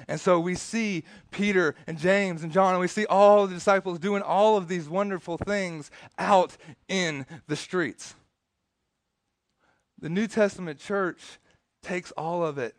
And 0.08 0.20
so 0.20 0.38
we 0.40 0.54
see 0.54 1.04
Peter 1.30 1.74
and 1.86 1.98
James 1.98 2.42
and 2.42 2.52
John, 2.52 2.72
and 2.72 2.80
we 2.80 2.88
see 2.88 3.06
all 3.06 3.46
the 3.46 3.54
disciples 3.54 3.98
doing 3.98 4.22
all 4.22 4.56
of 4.56 4.68
these 4.68 4.88
wonderful 4.88 5.36
things 5.36 5.90
out 6.18 6.56
in 6.88 7.26
the 7.48 7.56
streets. 7.56 8.14
The 9.98 10.08
New 10.08 10.26
Testament 10.26 10.78
church 10.78 11.38
takes 11.82 12.10
all 12.12 12.44
of 12.44 12.56
it 12.56 12.74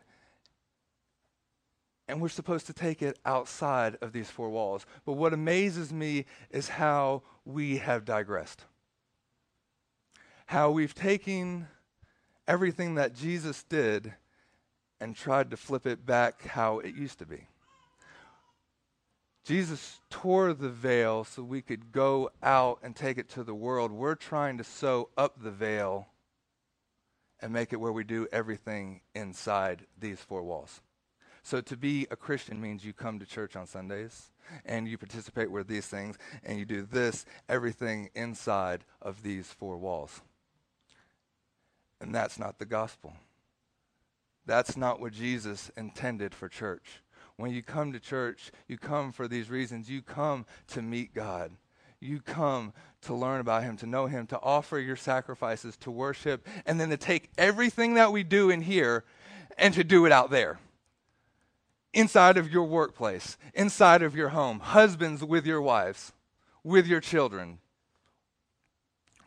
and 2.08 2.20
we're 2.20 2.28
supposed 2.28 2.66
to 2.66 2.72
take 2.72 3.02
it 3.02 3.18
outside 3.24 3.96
of 4.00 4.12
these 4.12 4.30
four 4.30 4.50
walls. 4.50 4.86
But 5.04 5.14
what 5.14 5.32
amazes 5.32 5.92
me 5.92 6.26
is 6.50 6.68
how 6.68 7.22
we 7.44 7.78
have 7.78 8.04
digressed. 8.04 8.64
How 10.46 10.70
we've 10.70 10.94
taken 10.94 11.68
everything 12.46 12.96
that 12.96 13.14
Jesus 13.14 13.62
did 13.62 14.12
and 15.00 15.16
tried 15.16 15.50
to 15.50 15.56
flip 15.56 15.86
it 15.86 16.04
back 16.04 16.46
how 16.46 16.78
it 16.80 16.94
used 16.94 17.18
to 17.20 17.26
be. 17.26 17.46
Jesus 19.44 20.00
tore 20.10 20.52
the 20.52 20.68
veil 20.68 21.24
so 21.24 21.42
we 21.42 21.62
could 21.62 21.90
go 21.90 22.30
out 22.42 22.78
and 22.82 22.94
take 22.94 23.18
it 23.18 23.28
to 23.30 23.42
the 23.42 23.54
world. 23.54 23.90
We're 23.90 24.14
trying 24.14 24.58
to 24.58 24.64
sew 24.64 25.08
up 25.16 25.42
the 25.42 25.50
veil 25.50 26.06
and 27.40 27.52
make 27.52 27.72
it 27.72 27.80
where 27.80 27.90
we 27.90 28.04
do 28.04 28.28
everything 28.30 29.00
inside 29.14 29.86
these 29.98 30.20
four 30.20 30.44
walls. 30.44 30.80
So 31.42 31.60
to 31.60 31.76
be 31.76 32.06
a 32.10 32.16
Christian 32.16 32.60
means 32.60 32.84
you 32.84 32.92
come 32.92 33.18
to 33.18 33.26
church 33.26 33.56
on 33.56 33.66
Sundays 33.66 34.30
and 34.64 34.86
you 34.86 34.96
participate 34.96 35.50
with 35.50 35.66
these 35.66 35.86
things 35.86 36.16
and 36.44 36.58
you 36.58 36.64
do 36.64 36.82
this, 36.82 37.26
everything 37.48 38.10
inside 38.14 38.84
of 39.00 39.22
these 39.22 39.48
four 39.48 39.76
walls. 39.76 40.20
And 42.00 42.14
that's 42.14 42.38
not 42.38 42.58
the 42.58 42.64
gospel. 42.64 43.12
That's 44.46 44.76
not 44.76 45.00
what 45.00 45.12
Jesus 45.12 45.70
intended 45.76 46.34
for 46.34 46.48
church. 46.48 47.02
When 47.36 47.52
you 47.52 47.62
come 47.62 47.92
to 47.92 48.00
church, 48.00 48.50
you 48.68 48.76
come 48.78 49.12
for 49.12 49.26
these 49.26 49.50
reasons. 49.50 49.88
You 49.88 50.02
come 50.02 50.46
to 50.68 50.82
meet 50.82 51.14
God. 51.14 51.52
You 52.00 52.20
come 52.20 52.72
to 53.02 53.14
learn 53.14 53.40
about 53.40 53.62
Him, 53.62 53.76
to 53.78 53.86
know 53.86 54.06
Him, 54.06 54.26
to 54.28 54.40
offer 54.40 54.78
your 54.78 54.96
sacrifices, 54.96 55.76
to 55.78 55.90
worship, 55.90 56.46
and 56.66 56.80
then 56.80 56.90
to 56.90 56.96
take 56.96 57.30
everything 57.38 57.94
that 57.94 58.12
we 58.12 58.24
do 58.24 58.50
in 58.50 58.62
here 58.62 59.04
and 59.56 59.72
to 59.74 59.84
do 59.84 60.04
it 60.06 60.12
out 60.12 60.30
there. 60.30 60.58
Inside 61.94 62.38
of 62.38 62.50
your 62.50 62.64
workplace, 62.64 63.36
inside 63.54 64.02
of 64.02 64.16
your 64.16 64.30
home, 64.30 64.60
husbands 64.60 65.22
with 65.22 65.44
your 65.44 65.60
wives, 65.60 66.12
with 66.64 66.86
your 66.86 67.00
children, 67.00 67.58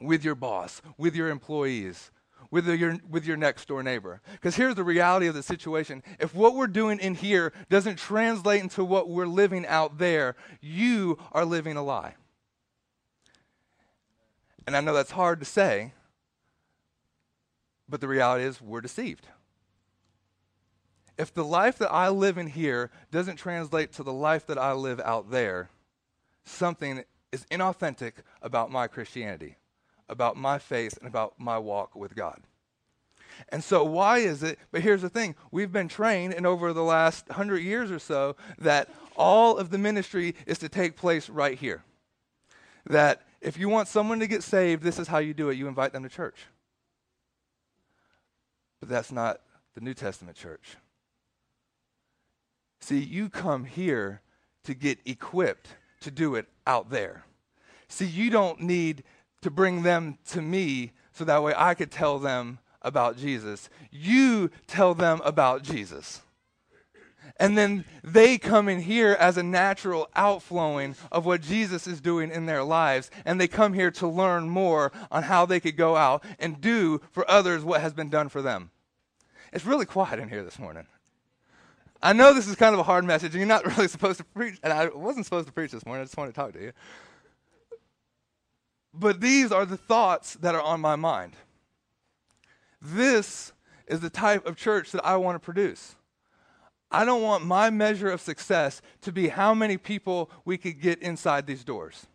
with 0.02 0.24
your 0.24 0.36
boss, 0.36 0.82
with 0.98 1.16
your 1.16 1.30
employees, 1.30 2.12
with 2.52 2.68
your, 2.68 2.98
with 3.10 3.26
your 3.26 3.38
next 3.38 3.68
door 3.68 3.84
neighbor. 3.84 4.22
Because 4.32 4.56
here's 4.56 4.76
the 4.76 4.84
reality 4.84 5.28
of 5.28 5.36
the 5.36 5.44
situation 5.44 6.04
if 6.20 6.34
what 6.34 6.56
we're 6.56 6.68
doing 6.68 7.00
in 7.00 7.16
here 7.16 7.54
doesn't 7.70 7.98
translate 7.98 8.62
into 8.62 8.84
what 8.84 9.10
we're 9.10 9.28
living 9.28 9.66
out 9.68 9.98
there, 9.98 10.36
you 10.62 11.20
are 11.32 11.46
living 11.46 11.78
a 11.78 11.84
lie. 11.84 12.16
And 14.66 14.76
I 14.76 14.82
know 14.82 14.94
that's 14.94 15.12
hard 15.12 15.40
to 15.40 15.46
say, 15.46 15.94
but 17.88 18.02
the 18.02 18.08
reality 18.08 18.46
is 18.46 18.62
we're 18.62 18.82
deceived. 18.82 19.28
If 21.18 21.34
the 21.34 21.46
life 21.46 21.78
that 21.78 21.92
I 21.92 22.10
live 22.10 22.38
in 22.38 22.48
here 22.48 22.92
doesn't 23.12 23.38
translate 23.38 23.94
to 23.94 24.04
the 24.04 24.14
life 24.14 24.46
that 24.48 24.58
I 24.58 24.74
live 24.74 25.00
out 25.00 25.32
there, 25.32 25.70
something 26.44 27.04
is 27.32 27.46
inauthentic 27.52 28.14
about 28.42 28.72
my 28.72 28.88
Christianity 28.88 29.58
about 30.08 30.38
my 30.38 30.58
faith 30.58 30.98
and 30.98 31.08
about 31.08 31.34
my 31.40 31.58
walk 31.58 31.96
with 31.96 32.16
God. 32.16 32.42
And 33.50 33.64
so, 33.64 33.84
why 33.84 34.20
is 34.20 34.44
it? 34.44 34.58
But 34.72 34.82
here's 34.82 35.02
the 35.02 35.10
thing 35.10 35.36
we've 35.52 35.72
been 35.72 35.90
trained, 35.90 36.34
and 36.34 36.46
over 36.46 36.72
the 36.72 36.84
last 36.84 37.28
hundred 37.30 37.60
years 37.60 37.92
or 37.92 38.00
so, 38.00 38.38
that 38.60 38.90
all 39.18 39.58
of 39.58 39.72
the 39.72 39.78
ministry 39.78 40.36
is 40.46 40.58
to 40.60 40.70
take 40.70 40.96
place 40.96 41.30
right 41.30 41.58
here. 41.58 41.84
That 42.86 43.24
if 43.42 43.58
you 43.58 43.68
want 43.68 43.90
someone 43.90 44.20
to 44.20 44.28
get 44.28 44.42
saved, 44.42 44.84
this 44.84 45.00
is 45.00 45.08
how 45.08 45.18
you 45.18 45.34
do 45.34 45.50
it 45.50 45.58
you 45.58 45.68
invite 45.68 45.92
them 45.92 46.04
to 46.04 46.10
church. 46.10 46.46
But 48.80 48.90
that's 48.90 49.12
not 49.12 49.42
the 49.74 49.82
New 49.82 49.94
Testament 49.94 50.38
church. 50.38 50.78
See, 52.80 53.00
you 53.00 53.30
come 53.30 53.66
here 53.66 54.22
to 54.64 54.74
get 54.74 55.00
equipped 55.06 55.70
to 56.02 56.12
do 56.12 56.36
it 56.36 56.48
out 56.68 56.90
there. 56.90 57.26
See, 57.88 58.06
you 58.06 58.30
don't 58.30 58.62
need 58.62 59.04
to 59.42 59.52
bring 59.52 59.84
them 59.84 60.18
to 60.30 60.42
me 60.42 60.92
so 61.14 61.24
that 61.24 61.44
way 61.44 61.54
I 61.56 61.74
could 61.74 61.92
tell 61.92 62.20
them 62.20 62.60
about 62.82 63.18
Jesus. 63.18 63.70
You 63.92 64.50
tell 64.68 64.94
them 64.94 65.22
about 65.24 65.64
Jesus. 65.64 66.22
And 67.38 67.58
then 67.58 67.86
they 68.04 68.38
come 68.38 68.70
in 68.70 68.80
here 68.82 69.18
as 69.20 69.38
a 69.38 69.44
natural 69.44 70.08
outflowing 70.16 70.96
of 71.12 71.26
what 71.26 71.42
Jesus 71.42 71.86
is 71.88 72.00
doing 72.00 72.32
in 72.32 72.46
their 72.46 72.64
lives. 72.64 73.12
And 73.26 73.42
they 73.42 73.48
come 73.48 73.74
here 73.74 73.92
to 73.92 74.08
learn 74.08 74.48
more 74.48 74.92
on 75.12 75.24
how 75.24 75.46
they 75.46 75.60
could 75.60 75.76
go 75.76 75.96
out 75.96 76.24
and 76.40 76.62
do 76.62 77.02
for 77.12 77.30
others 77.30 77.64
what 77.64 77.82
has 77.82 77.94
been 77.94 78.10
done 78.10 78.30
for 78.30 78.42
them. 78.42 78.72
It's 79.52 79.66
really 79.66 79.86
quiet 79.86 80.20
in 80.20 80.30
here 80.30 80.44
this 80.44 80.60
morning. 80.60 80.88
I 82.06 82.14
know 82.14 82.36
this 82.36 82.48
is 82.48 82.56
kind 82.56 82.76
of 82.76 82.80
a 82.80 82.84
hard 82.84 83.04
message, 83.04 83.34
and 83.34 83.40
you're 83.40 83.48
not 83.48 83.66
really 83.78 83.88
supposed 83.88 84.20
to 84.20 84.24
preach. 84.26 84.60
And 84.62 84.72
I 84.72 84.90
wasn't 84.90 85.26
supposed 85.26 85.48
to 85.48 85.54
preach 85.54 85.72
this 85.72 85.84
morning. 85.88 86.02
I 86.02 86.06
just 86.06 86.16
wanted 86.16 86.36
to 86.36 86.40
talk 86.40 86.54
to 86.54 86.62
you. 86.62 86.72
But 88.94 89.20
these 89.20 89.52
are 89.52 89.66
the 89.66 89.76
thoughts 89.76 90.36
that 90.36 90.54
are 90.54 90.62
on 90.62 90.80
my 90.80 90.96
mind. 90.96 91.34
This 92.80 93.54
is 93.88 94.02
the 94.02 94.12
type 94.12 94.46
of 94.46 94.56
church 94.56 94.92
that 94.92 95.04
I 95.04 95.18
want 95.18 95.36
to 95.36 95.40
produce. 95.40 95.96
I 96.92 97.06
don't 97.06 97.24
want 97.24 97.44
my 97.44 97.72
measure 97.72 98.12
of 98.12 98.22
success 98.22 98.84
to 99.02 99.12
be 99.12 99.30
how 99.30 99.56
many 99.56 99.78
people 99.78 100.30
we 100.46 100.60
could 100.60 100.80
get 100.80 101.02
inside 101.02 101.48
these 101.48 101.64
doors. 101.64 102.06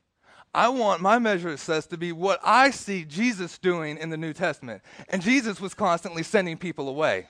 I 0.55 0.69
want 0.69 1.03
my 1.03 1.19
measure 1.19 1.49
of 1.49 1.59
success 1.59 1.87
to 1.89 1.99
be 1.99 2.13
what 2.13 2.39
I 2.45 2.71
see 2.71 3.05
Jesus 3.05 3.59
doing 3.59 3.99
in 3.99 4.11
the 4.11 4.17
New 4.17 4.35
Testament. 4.35 4.83
And 5.09 5.21
Jesus 5.21 5.61
was 5.61 5.75
constantly 5.75 6.23
sending 6.23 6.57
people 6.57 6.89
away. 6.89 7.27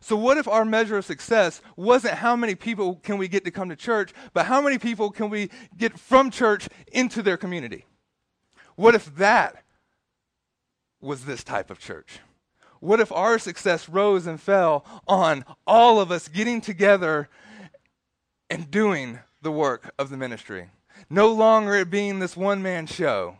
So 0.00 0.16
what 0.16 0.38
if 0.38 0.48
our 0.48 0.64
measure 0.64 0.96
of 0.96 1.04
success 1.04 1.60
wasn't 1.76 2.14
how 2.14 2.34
many 2.34 2.54
people 2.54 2.96
can 2.96 3.18
we 3.18 3.28
get 3.28 3.44
to 3.44 3.50
come 3.50 3.68
to 3.68 3.76
church, 3.76 4.12
but 4.32 4.46
how 4.46 4.60
many 4.60 4.78
people 4.78 5.10
can 5.10 5.28
we 5.28 5.50
get 5.76 5.98
from 5.98 6.30
church 6.30 6.68
into 6.90 7.22
their 7.22 7.36
community? 7.36 7.84
What 8.76 8.94
if 8.94 9.14
that 9.16 9.62
was 11.00 11.26
this 11.26 11.44
type 11.44 11.70
of 11.70 11.78
church? 11.78 12.20
What 12.80 12.98
if 13.00 13.12
our 13.12 13.38
success 13.38 13.90
rose 13.90 14.26
and 14.26 14.40
fell 14.40 14.84
on 15.06 15.44
all 15.66 16.00
of 16.00 16.10
us 16.10 16.28
getting 16.28 16.62
together 16.62 17.28
and 18.48 18.70
doing 18.70 19.18
the 19.42 19.52
work 19.52 19.92
of 19.98 20.08
the 20.08 20.16
ministry? 20.16 20.70
No 21.10 21.30
longer 21.30 21.74
it 21.74 21.90
being 21.90 22.18
this 22.18 22.36
one 22.36 22.62
man 22.62 22.86
show 22.86 23.36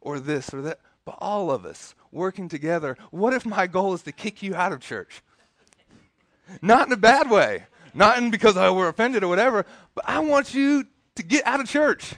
or 0.00 0.18
this 0.18 0.52
or 0.52 0.60
that, 0.62 0.80
but 1.04 1.16
all 1.20 1.52
of 1.52 1.64
us 1.64 1.94
working 2.12 2.48
together. 2.48 2.96
What 3.10 3.34
if 3.34 3.44
my 3.46 3.66
goal 3.66 3.94
is 3.94 4.02
to 4.02 4.12
kick 4.12 4.42
you 4.42 4.54
out 4.54 4.72
of 4.72 4.80
church? 4.80 5.22
Not 6.62 6.86
in 6.86 6.92
a 6.92 6.96
bad 6.96 7.30
way, 7.30 7.64
not 7.94 8.18
in 8.18 8.30
because 8.30 8.56
I 8.56 8.70
were 8.70 8.88
offended 8.88 9.22
or 9.22 9.28
whatever, 9.28 9.66
but 9.94 10.04
I 10.08 10.20
want 10.20 10.54
you 10.54 10.84
to 11.16 11.22
get 11.22 11.46
out 11.46 11.60
of 11.60 11.68
church 11.68 12.14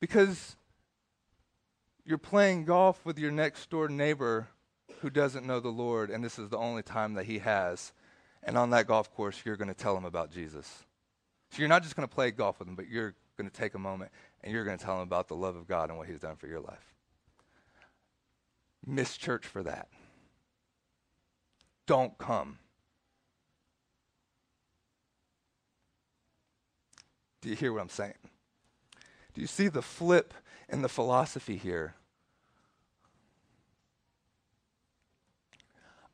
because 0.00 0.56
you're 2.04 2.18
playing 2.18 2.64
golf 2.64 3.04
with 3.04 3.18
your 3.18 3.30
next 3.30 3.68
door 3.70 3.88
neighbor 3.88 4.48
who 5.00 5.10
doesn't 5.10 5.46
know 5.46 5.60
the 5.60 5.68
Lord, 5.68 6.10
and 6.10 6.24
this 6.24 6.38
is 6.38 6.48
the 6.48 6.56
only 6.56 6.82
time 6.82 7.14
that 7.14 7.26
he 7.26 7.38
has. 7.40 7.92
And 8.42 8.56
on 8.56 8.70
that 8.70 8.86
golf 8.86 9.12
course, 9.14 9.42
you're 9.44 9.56
going 9.56 9.68
to 9.68 9.74
tell 9.74 9.96
him 9.96 10.04
about 10.04 10.30
Jesus. 10.30 10.84
So 11.50 11.58
you're 11.58 11.68
not 11.68 11.82
just 11.82 11.96
going 11.96 12.08
to 12.08 12.14
play 12.14 12.30
golf 12.30 12.58
with 12.58 12.68
him, 12.68 12.74
but 12.74 12.88
you're 12.88 13.14
going 13.36 13.48
to 13.48 13.54
take 13.54 13.74
a 13.74 13.78
moment 13.78 14.10
and 14.42 14.52
you're 14.52 14.64
going 14.64 14.78
to 14.78 14.84
tell 14.84 14.96
him 14.96 15.02
about 15.02 15.28
the 15.28 15.36
love 15.36 15.56
of 15.56 15.66
God 15.66 15.88
and 15.88 15.98
what 15.98 16.08
he's 16.08 16.20
done 16.20 16.36
for 16.36 16.46
your 16.46 16.60
life. 16.60 16.93
Miss 18.86 19.16
church 19.16 19.46
for 19.46 19.62
that. 19.62 19.88
Don't 21.86 22.16
come. 22.18 22.58
Do 27.40 27.48
you 27.50 27.56
hear 27.56 27.72
what 27.72 27.82
I'm 27.82 27.88
saying? 27.88 28.14
Do 29.34 29.40
you 29.40 29.46
see 29.46 29.68
the 29.68 29.82
flip 29.82 30.32
in 30.68 30.82
the 30.82 30.88
philosophy 30.88 31.56
here? 31.56 31.94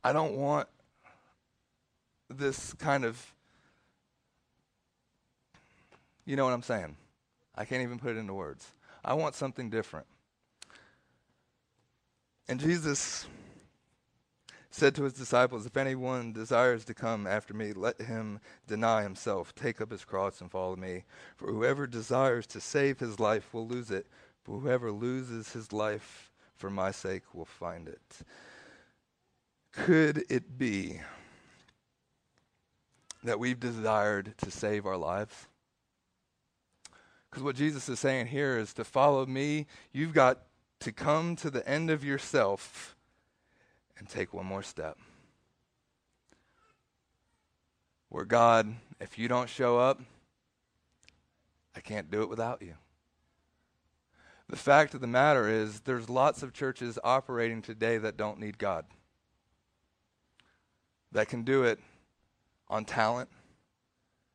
I 0.03 0.13
don't 0.13 0.37
want 0.37 0.69
this 2.29 2.73
kind 2.75 3.05
of, 3.05 3.35
you 6.25 6.37
know 6.37 6.45
what 6.45 6.53
I'm 6.53 6.63
saying? 6.63 6.97
I 7.55 7.65
can't 7.65 7.83
even 7.83 7.99
put 7.99 8.17
it 8.17 8.19
into 8.19 8.33
words. 8.33 8.73
I 9.05 9.15
want 9.15 9.35
something 9.35 9.69
different. 9.69 10.07
And 12.49 12.59
Jesus 12.59 13.27
said 14.71 14.95
to 14.95 15.05
his 15.05 15.13
disciples, 15.13 15.67
If 15.67 15.77
anyone 15.77 16.33
desires 16.33 16.85
to 16.87 16.95
come 16.95 17.27
after 17.27 17.53
me, 17.53 17.73
let 17.73 18.01
him 18.01 18.41
deny 18.67 19.03
himself, 19.03 19.55
take 19.55 19.81
up 19.81 19.91
his 19.91 20.05
cross, 20.05 20.41
and 20.41 20.51
follow 20.51 20.77
me. 20.77 21.05
For 21.37 21.53
whoever 21.53 21.87
desires 21.87 22.47
to 22.49 22.61
save 22.61 22.99
his 22.99 23.19
life 23.19 23.53
will 23.53 23.67
lose 23.67 23.91
it, 23.91 24.07
but 24.45 24.53
whoever 24.53 24.91
loses 24.91 25.53
his 25.53 25.73
life 25.73 26.31
for 26.57 26.71
my 26.71 26.91
sake 26.91 27.23
will 27.35 27.45
find 27.45 27.89
it. 27.89 28.19
Could 29.73 30.25
it 30.29 30.59
be 30.59 31.01
that 33.23 33.39
we've 33.39 33.61
desired 33.61 34.35
to 34.39 34.51
save 34.51 34.87
our 34.87 34.97
lives? 34.97 35.47
Because 37.31 37.45
what 37.45 37.55
Jesus 37.57 37.89
is 37.89 38.01
saying 38.01 38.27
here 38.27 38.59
is 38.59 38.75
to 38.75 38.85
follow 38.85 39.25
me, 39.27 39.67
you've 39.93 40.13
got 40.13 40.41
to 40.81 40.93
come 40.93 41.37
to 41.37 41.51
the 41.51 41.67
end 41.69 41.91
of 41.91 42.05
yourself 42.05 42.97
and 43.99 44.09
take 44.09 44.33
one 44.33 44.47
more 44.47 44.63
step. 44.63 44.99
Where 48.09 48.25
God, 48.25 48.75
if 49.01 49.19
you 49.19 49.29
don't 49.29 49.49
show 49.49 49.79
up, 49.79 50.01
I 51.77 51.81
can't 51.81 52.11
do 52.11 52.23
it 52.23 52.29
without 52.29 52.63
you. 52.63 52.75
The 54.49 54.57
fact 54.57 54.95
of 54.95 55.01
the 55.01 55.07
matter 55.07 55.49
is, 55.49 55.81
there's 55.81 56.09
lots 56.09 56.43
of 56.43 56.53
churches 56.53 56.99
operating 57.05 57.63
today 57.63 57.99
that 57.99 58.17
don't 58.17 58.41
need 58.41 58.59
God, 58.59 58.85
that 61.13 61.29
can 61.29 61.45
do 61.45 61.63
it 61.63 61.79
on 62.69 62.85
talent, 62.85 63.29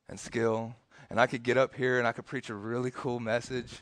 and 0.07 0.19
skill. 0.19 0.75
And 1.09 1.19
I 1.19 1.27
could 1.27 1.43
get 1.43 1.57
up 1.57 1.75
here 1.75 1.99
and 1.99 2.07
I 2.07 2.13
could 2.13 2.25
preach 2.25 2.49
a 2.49 2.55
really 2.55 2.91
cool 2.91 3.19
message. 3.19 3.79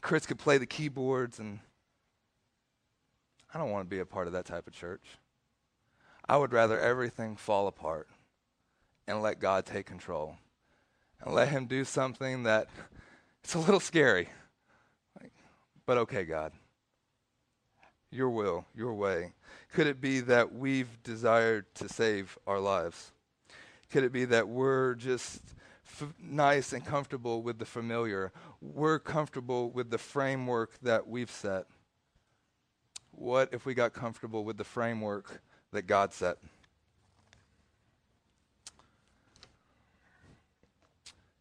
Chris 0.00 0.24
could 0.24 0.38
play 0.38 0.58
the 0.58 0.66
keyboards, 0.66 1.38
and 1.38 1.58
I 3.52 3.58
don't 3.58 3.70
want 3.70 3.88
to 3.88 3.94
be 3.94 4.00
a 4.00 4.06
part 4.06 4.26
of 4.26 4.32
that 4.34 4.44
type 4.44 4.66
of 4.66 4.72
church. 4.72 5.04
I 6.28 6.36
would 6.36 6.52
rather 6.52 6.78
everything 6.78 7.36
fall 7.36 7.66
apart 7.66 8.08
and 9.06 9.22
let 9.22 9.40
God 9.40 9.64
take 9.64 9.86
control 9.86 10.36
and 11.20 11.34
let 11.34 11.48
Him 11.48 11.66
do 11.66 11.84
something 11.84 12.42
that 12.42 12.68
it's 13.44 13.54
a 13.54 13.58
little 13.58 13.80
scary. 13.80 14.28
But 15.86 15.98
okay, 15.98 16.24
God. 16.24 16.52
Your 18.10 18.28
will, 18.28 18.66
your 18.74 18.92
way. 18.94 19.32
Could 19.72 19.86
it 19.86 20.00
be 20.00 20.20
that 20.20 20.54
we've 20.54 21.02
desired 21.02 21.74
to 21.76 21.88
save 21.88 22.38
our 22.46 22.60
lives? 22.60 23.12
Could 23.90 24.04
it 24.04 24.12
be 24.12 24.26
that 24.26 24.48
we're 24.48 24.94
just 24.94 25.40
f- 25.86 26.12
nice 26.22 26.74
and 26.74 26.84
comfortable 26.84 27.42
with 27.42 27.58
the 27.58 27.64
familiar? 27.64 28.32
We're 28.60 28.98
comfortable 28.98 29.70
with 29.70 29.90
the 29.90 29.98
framework 29.98 30.78
that 30.82 31.08
we've 31.08 31.30
set. 31.30 31.66
What 33.18 33.52
if 33.52 33.66
we 33.66 33.74
got 33.74 33.92
comfortable 33.92 34.44
with 34.44 34.56
the 34.58 34.64
framework 34.64 35.42
that 35.72 35.88
God 35.88 36.14
set? 36.14 36.38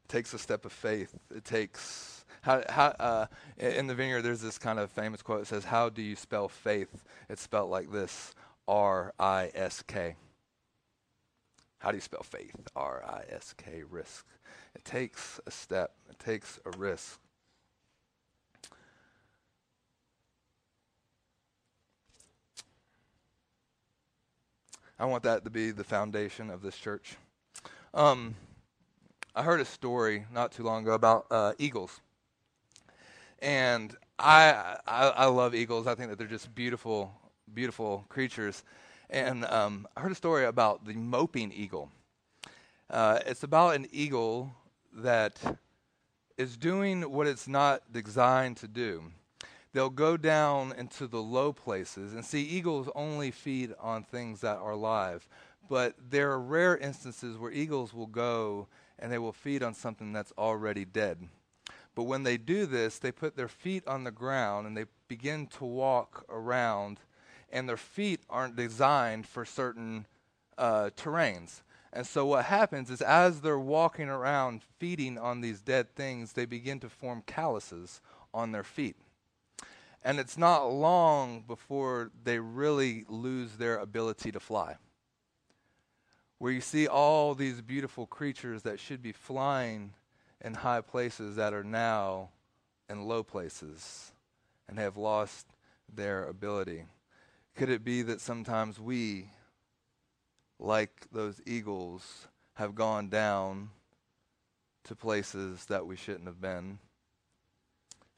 It 0.06 0.10
takes 0.10 0.34
a 0.34 0.40
step 0.40 0.66
of 0.66 0.72
faith. 0.72 1.14
It 1.30 1.46
takes 1.46 2.26
how, 2.42 2.64
how, 2.70 2.96
uh, 3.00 3.26
in 3.58 3.88
the 3.88 3.94
vineyard, 3.94 4.22
there's 4.22 4.42
this 4.42 4.58
kind 4.58 4.80
of 4.80 4.90
famous 4.90 5.22
quote 5.22 5.42
that 5.42 5.48
says, 5.48 5.66
How 5.66 5.90
do 5.90 6.02
you 6.02 6.16
spell 6.16 6.48
faith? 6.48 7.04
It's 7.30 7.42
spelled 7.42 7.70
like 7.70 7.92
this 7.92 8.34
R 8.68 9.14
I 9.20 9.52
S 9.54 9.84
K. 9.84 10.16
How 11.80 11.92
do 11.92 11.98
you 11.98 12.02
spell 12.02 12.24
faith? 12.24 12.56
R 12.76 13.04
I 13.06 13.24
S 13.30 13.54
K, 13.56 13.84
risk. 13.88 14.26
It 14.76 14.84
takes 14.84 15.40
a 15.46 15.52
step, 15.52 15.92
it 16.10 16.18
takes 16.20 16.60
a 16.66 16.76
risk. 16.78 17.20
I 25.00 25.06
want 25.06 25.22
that 25.24 25.44
to 25.44 25.52
be 25.52 25.70
the 25.70 25.84
foundation 25.84 26.50
of 26.50 26.64
this 26.64 26.76
church. 26.76 27.18
Um, 27.94 28.34
I 29.36 29.44
heard 29.44 29.60
a 29.60 29.66
story 29.66 30.26
not 30.34 30.52
too 30.52 30.64
long 30.64 30.82
ago 30.82 30.94
about 30.94 31.28
uh, 31.30 31.54
eagles, 31.60 32.02
and 33.38 33.96
I, 34.18 34.78
I, 34.88 35.10
I 35.10 35.26
love 35.26 35.54
eagles. 35.54 35.86
I 35.86 35.94
think 35.94 36.10
that 36.10 36.18
they're 36.18 36.26
just 36.26 36.54
beautiful, 36.56 37.14
beautiful 37.54 38.06
creatures. 38.10 38.64
And 39.12 39.46
um, 39.46 39.88
I 39.96 40.02
heard 40.02 40.12
a 40.12 40.16
story 40.16 40.46
about 40.46 40.84
the 40.84 40.96
moping 40.96 41.52
eagle. 41.52 41.92
Uh, 42.90 43.20
it's 43.28 43.44
about 43.44 43.76
an 43.76 43.88
eagle 43.92 44.52
that 44.94 45.40
is 46.40 46.58
doing 46.58 47.04
what 47.04 47.28
it's 47.28 47.48
not 47.48 47.84
designed 47.94 48.58
to 48.58 48.68
do. 48.68 49.04
They'll 49.74 49.90
go 49.90 50.18
down 50.18 50.74
into 50.78 51.08
the 51.08 51.22
low 51.22 51.54
places, 51.54 52.14
and 52.14 52.26
see, 52.26 52.42
eagles 52.42 52.90
only 52.96 53.32
feed 53.32 53.74
on 53.80 54.04
things 54.04 54.42
that 54.42 54.58
are 54.58 54.76
live. 54.76 55.28
But 55.70 55.96
there 56.10 56.32
are 56.32 56.40
rare 56.40 56.78
instances 56.78 57.38
where 57.38 57.52
eagles 57.52 57.94
will 57.94 58.08
go 58.08 58.68
and 59.00 59.12
they 59.12 59.18
will 59.18 59.34
feed 59.34 59.62
on 59.62 59.74
something 59.74 60.14
that's 60.14 60.34
already 60.38 60.86
dead. 60.86 61.28
But 61.94 62.04
when 62.04 62.24
they 62.24 62.38
do 62.38 62.66
this, 62.66 63.00
they 63.00 63.12
put 63.12 63.36
their 63.36 63.48
feet 63.48 63.88
on 63.88 64.04
the 64.04 64.12
ground 64.12 64.68
and 64.68 64.76
they 64.76 64.86
begin 65.08 65.48
to 65.58 65.66
walk 65.66 66.26
around, 66.30 67.00
and 67.52 67.68
their 67.68 67.78
feet 67.78 68.22
aren't 68.30 68.56
designed 68.56 69.26
for 69.26 69.46
certain 69.46 70.06
uh, 70.58 70.90
terrains. 70.96 71.62
And 71.94 72.06
so 72.06 72.26
what 72.26 72.46
happens 72.46 72.92
is 72.92 73.02
as 73.02 73.42
they're 73.42 73.58
walking 73.58 74.10
around 74.10 74.62
feeding 74.78 75.18
on 75.18 75.42
these 75.42 75.62
dead 75.62 75.96
things, 75.96 76.34
they 76.34 76.46
begin 76.46 76.80
to 76.82 76.90
form 76.90 77.24
calluses 77.26 78.02
on 78.34 78.52
their 78.52 78.64
feet. 78.64 78.96
And 80.04 80.20
it's 80.20 80.38
not 80.38 80.72
long 80.72 81.44
before 81.48 82.12
they 82.24 82.40
really 82.40 83.06
lose 83.10 83.54
their 83.54 83.78
ability 83.78 84.32
to 84.32 84.40
fly 84.40 84.78
where 86.40 86.52
you 86.52 86.62
see 86.62 86.88
all 86.88 87.34
these 87.34 87.62
beautiful 87.62 88.06
creatures 88.06 88.62
that 88.64 88.80
should 88.80 89.02
be 89.02 89.12
flying 89.12 89.94
in 90.42 90.54
high 90.54 90.82
places 90.82 91.36
that 91.36 91.54
are 91.54 91.64
now 91.64 92.30
in 92.90 93.08
low 93.08 93.24
places 93.24 94.12
and 94.70 94.78
have 94.78 94.98
lost 94.98 95.48
their 95.94 96.26
ability. 96.26 96.84
Could 97.56 97.70
it 97.70 97.84
be 97.84 98.04
that 98.04 98.22
sometimes 98.22 98.80
we, 98.80 99.32
like 100.60 101.08
those 101.12 101.42
eagles, 101.48 102.28
have 102.54 102.76
gone 102.76 103.10
down 103.10 103.70
to 104.84 104.96
places 104.96 105.66
that 105.66 105.88
we 105.88 105.96
shouldn't 105.96 106.28
have 106.28 106.40
been, 106.40 106.78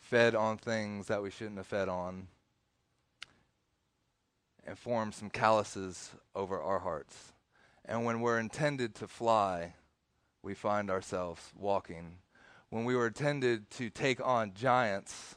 fed 0.09 0.33
on 0.33 0.57
things 0.57 1.05
that 1.05 1.21
we 1.21 1.29
shouldn't 1.29 1.57
have 1.57 1.67
fed 1.67 1.87
on, 1.87 2.27
and 4.65 4.75
formed 4.77 5.13
some 5.13 5.29
calluses 5.29 6.09
over 6.35 6.59
our 6.59 6.79
hearts? 6.79 7.33
And 7.85 8.05
when 8.05 8.19
we're 8.21 8.39
intended 8.39 8.95
to 8.95 9.07
fly, 9.07 9.75
we 10.41 10.55
find 10.55 10.89
ourselves 10.89 11.51
walking. 11.55 12.17
When 12.71 12.85
we 12.85 12.95
were 12.95 13.07
intended 13.07 13.69
to 13.71 13.91
take 13.91 14.25
on 14.25 14.53
giants, 14.55 15.35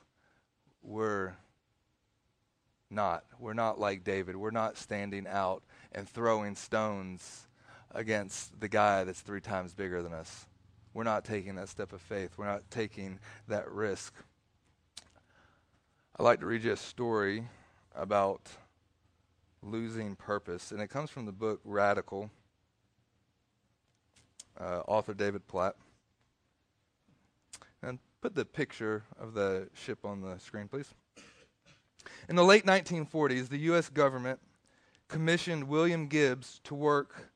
we're 0.83 1.35
not. 2.91 3.25
We're 3.39 3.53
not 3.53 3.79
like 3.79 4.05
David. 4.05 4.37
We're 4.37 4.51
not 4.51 4.79
standing 4.79 5.27
out 5.27 5.63
and 5.93 6.09
throwing 6.09 6.57
stones 6.57 7.47
against 7.91 8.59
the 8.59 8.69
guy 8.69 9.05
that's 9.05 9.21
three 9.21 9.43
times 9.43 9.75
bigger 9.75 10.03
than 10.03 10.15
us. 10.15 10.47
We're 10.95 11.05
not 11.05 11.25
taking 11.27 11.57
that 11.57 11.69
step 11.69 11.93
of 11.93 12.01
faith. 12.01 12.33
We're 12.39 12.47
not 12.47 12.71
taking 12.71 13.19
that 13.49 13.71
risk. 13.71 14.15
I'd 16.23 16.27
like 16.27 16.39
to 16.39 16.47
read 16.47 16.63
you 16.63 16.71
a 16.71 16.77
story 16.77 17.49
about 17.97 18.49
losing 19.61 20.15
purpose, 20.15 20.71
and 20.71 20.81
it 20.81 20.87
comes 20.87 21.11
from 21.11 21.27
the 21.27 21.33
book 21.33 21.61
Radical 21.65 22.31
uh, 24.57 24.83
author 24.87 25.15
David 25.15 25.49
Platt. 25.49 25.75
And 27.83 27.99
put 28.21 28.37
the 28.37 28.45
picture 28.45 29.03
of 29.19 29.35
the 29.35 29.69
ship 29.75 30.05
on 30.05 30.21
the 30.21 30.39
screen, 30.39 30.69
please. 30.69 30.95
In 32.29 32.37
the 32.37 32.45
late 32.45 32.67
1940s, 32.67 33.49
the 33.49 33.59
U.S. 33.59 33.89
government 33.89 34.39
commissioned 35.09 35.65
William 35.65 36.07
Gibbs 36.07 36.61
to 36.63 36.77
work 36.77 37.33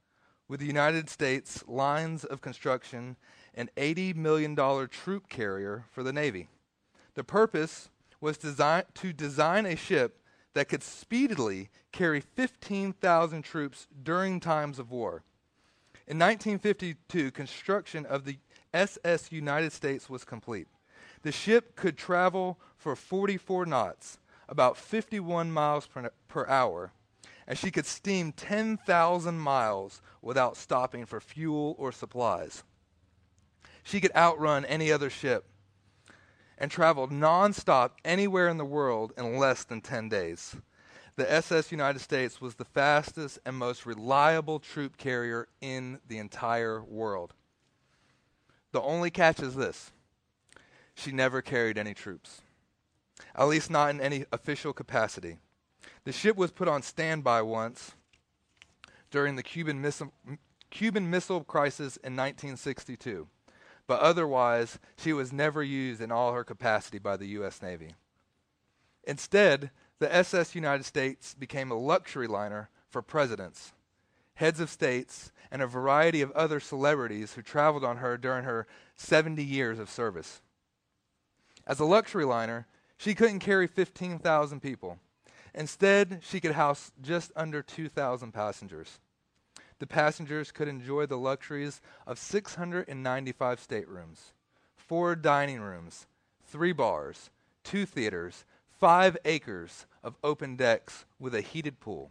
with 0.47 0.61
the 0.61 0.67
United 0.67 1.11
States 1.11 1.65
Lines 1.67 2.25
of 2.25 2.41
Construction 2.41 3.17
an 3.53 3.69
$80 3.77 4.15
million 4.15 4.55
troop 4.89 5.29
carrier 5.29 5.87
for 5.91 6.05
the 6.05 6.13
Navy. 6.13 6.47
The 7.15 7.25
purpose 7.25 7.89
was 8.21 8.39
design, 8.39 8.85
to 8.95 9.13
design 9.13 9.67
a 9.67 9.77
ship 9.77 10.21
that 10.55 10.69
could 10.69 10.83
speedily 10.83 11.69
carry 11.93 12.21
15,000 12.21 13.43
troops 13.43 13.87
during 14.03 14.41
times 14.41 14.79
of 14.79 14.91
war. 14.91 15.23
In 16.07 16.19
1952, 16.19 17.31
construction 17.31 18.07
of 18.07 18.25
the 18.25 18.39
SS 18.73 19.33
United 19.33 19.73
States 19.73 20.09
was 20.09 20.25
complete. 20.25 20.69
The 21.23 21.33
ship 21.33 21.77
could 21.77 21.97
travel 21.97 22.59
for 22.77 22.95
44 22.95 23.67
knots, 23.67 24.19
about 24.49 24.77
51 24.77 25.51
miles 25.51 25.87
per, 25.87 26.11
per 26.29 26.47
hour, 26.47 26.93
and 27.47 27.59
she 27.59 27.71
could 27.71 27.87
steam 27.87 28.33
10,000 28.33 29.39
miles 29.39 30.01
without 30.23 30.57
stopping 30.57 31.05
for 31.05 31.21
fuel 31.21 31.75
or 31.79 31.93
supplies. 31.93 32.63
She 33.83 34.01
could 34.01 34.15
outrun 34.15 34.65
any 34.65 34.91
other 34.91 35.11
ship 35.11 35.45
and 36.59 36.71
traveled 36.71 37.11
nonstop 37.11 37.93
anywhere 38.05 38.49
in 38.49 38.57
the 38.57 38.65
world 38.65 39.13
in 39.17 39.39
less 39.39 39.65
than 39.65 39.81
10 39.81 40.09
days 40.09 40.57
the 41.17 41.31
SS 41.33 41.73
United 41.73 42.01
States 42.01 42.41
was 42.41 42.55
the 42.55 42.65
fastest 42.65 43.39
and 43.47 43.57
most 43.57 43.87
reliable 43.87 44.59
troop 44.59 44.99
carrier 44.99 45.49
in 45.63 45.99
the 46.07 46.19
entire 46.19 46.83
world. 46.83 47.33
The 48.73 48.83
only 48.83 49.11
catch 49.11 49.41
is 49.41 49.55
this 49.55 49.91
she 50.95 51.13
never 51.13 51.43
carried 51.43 51.79
any 51.79 51.95
troops, 51.95 52.43
at 53.35 53.49
least 53.49 53.71
not 53.71 53.91
in 53.91 54.01
any 54.01 54.27
official 54.31 54.75
capacity. 54.75 55.39
The 56.05 56.13
ship 56.13 56.37
was 56.37 56.53
put 56.53 56.69
on 56.69 56.83
standby 56.83 57.43
once 57.43 57.93
during 59.11 59.37
the 59.37 59.43
Cuban 59.43 59.81
Missile, 59.81 60.13
Cuban 60.71 61.09
Missile 61.09 61.45
Crisis 61.45 61.97
in 61.97 62.15
1962, 62.15 63.27
but 63.87 64.01
otherwise, 64.01 64.79
she 64.97 65.13
was 65.13 65.33
never 65.33 65.63
used 65.63 66.01
in 66.01 66.11
all 66.11 66.33
her 66.33 66.45
capacity 66.45 66.99
by 66.99 67.17
the 67.17 67.27
U.S. 67.29 67.63
Navy. 67.63 67.95
Instead, 69.05 69.71
the 69.99 70.13
SS 70.15 70.55
United 70.55 70.85
States 70.85 71.35
became 71.35 71.71
a 71.71 71.79
luxury 71.79 72.27
liner 72.27 72.69
for 72.89 73.03
presidents, 73.03 73.73
heads 74.35 74.61
of 74.61 74.69
states, 74.69 75.33
and 75.51 75.63
a 75.63 75.67
variety 75.67 76.21
of 76.21 76.33
other 76.33 76.61
celebrities 76.61 77.35
who 77.35 77.43
traveled 77.43 77.85
on 77.85 77.99
her 77.99 78.19
during 78.19 78.45
her 78.45 78.67
70 78.97 79.43
years 79.43 79.79
of 79.79 79.89
service. 79.89 80.41
As 81.67 81.81
a 81.81 81.85
luxury 81.85 82.25
liner, 82.25 82.67
she 82.97 83.15
couldn't 83.15 83.41
carry 83.41 83.67
15,000 83.67 84.61
people. 84.61 84.99
Instead, 85.55 86.21
she 86.23 86.41
could 86.41 86.53
house 86.53 86.93
just 87.01 87.33
under 87.35 87.63
2,000 87.63 88.33
passengers. 88.33 88.99
The 89.79 89.87
passengers 89.87 90.53
could 90.53 90.69
enjoy 90.69 91.07
the 91.07 91.19
luxuries 91.19 91.81
of 92.07 92.19
695 92.19 93.61
staterooms, 93.61 94.33
four 94.77 95.15
dining 95.15 95.61
rooms, 95.61 96.07
three 96.45 96.73
bars, 96.73 97.31
two 97.65 97.85
theaters, 97.87 98.45
five 98.69 99.17
acres 99.25 99.87
of 100.03 100.17
open 100.23 100.57
decks 100.57 101.05
with 101.19 101.35
a 101.35 101.41
heated 101.41 101.81
pool, 101.81 102.11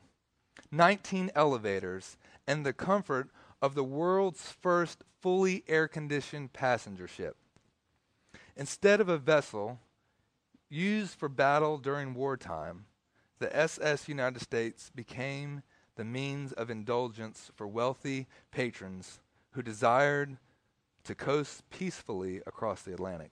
19 0.72 1.32
elevators, 1.36 2.18
and 2.47 2.66
the 2.66 2.74
comfort 2.74 3.30
of 3.61 3.76
the 3.76 3.84
world's 3.84 4.51
first 4.51 5.03
fully 5.22 5.63
air 5.68 5.88
conditioned 5.88 6.53
passenger 6.53 7.07
ship. 7.07 7.36
Instead 8.55 9.01
of 9.01 9.09
a 9.09 9.18
vessel 9.18 9.80
used 10.70 11.16
for 11.16 11.30
battle 11.30 11.78
during 11.78 12.13
wartime, 12.13 12.86
the 13.39 13.55
SS 13.55 14.07
United 14.07 14.41
States 14.41 14.91
became 14.93 15.61
the 15.95 16.05
means 16.05 16.51
of 16.53 16.69
indulgence 16.69 17.51
for 17.55 17.67
wealthy 17.67 18.27
patrons 18.51 19.19
who 19.51 19.61
desired 19.61 20.37
to 21.03 21.15
coast 21.15 21.63
peacefully 21.69 22.41
across 22.45 22.81
the 22.81 22.93
Atlantic. 22.93 23.31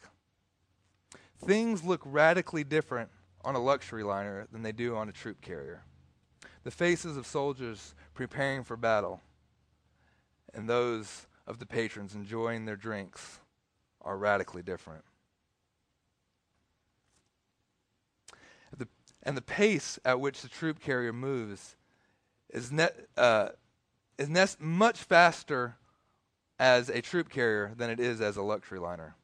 Things 1.44 1.84
look 1.84 2.02
radically 2.06 2.64
different 2.64 3.10
on 3.44 3.56
a 3.56 3.60
luxury 3.60 4.04
liner 4.04 4.48
than 4.52 4.62
they 4.62 4.72
do 4.72 4.96
on 4.96 5.10
a 5.10 5.12
troop 5.12 5.42
carrier. 5.42 5.84
The 6.64 6.72
faces 6.72 7.18
of 7.18 7.28
soldiers 7.28 7.94
preparing 8.14 8.64
for 8.64 8.78
battle 8.78 9.22
and 10.54 10.70
those 10.70 11.28
of 11.48 11.60
the 11.60 11.66
patrons 11.66 12.16
enjoying 12.16 12.66
their 12.66 12.76
drinks 12.76 13.40
are 14.02 14.18
radically 14.18 14.62
different. 14.62 15.04
The, 18.78 18.88
and 19.24 19.36
the 19.36 19.42
pace 19.42 20.00
at 20.06 20.20
which 20.20 20.42
the 20.42 20.48
troop 20.48 20.80
carrier 20.80 21.12
moves 21.12 21.76
is, 22.54 22.72
ne- 22.72 22.88
uh, 23.18 23.50
is 24.18 24.30
ne- 24.30 24.46
much 24.60 25.00
faster 25.00 25.76
as 26.60 26.88
a 26.88 27.02
troop 27.02 27.30
carrier 27.30 27.74
than 27.76 27.90
it 27.90 28.00
is 28.00 28.22
as 28.22 28.38
a 28.38 28.42
luxury 28.42 28.80
liner. 28.80 29.16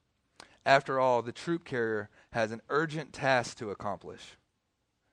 After 0.66 1.00
all, 1.00 1.22
the 1.22 1.32
troop 1.32 1.64
carrier 1.64 2.10
has 2.32 2.52
an 2.52 2.62
urgent 2.70 3.14
task 3.14 3.58
to 3.60 3.72
accomplish. 3.72 4.36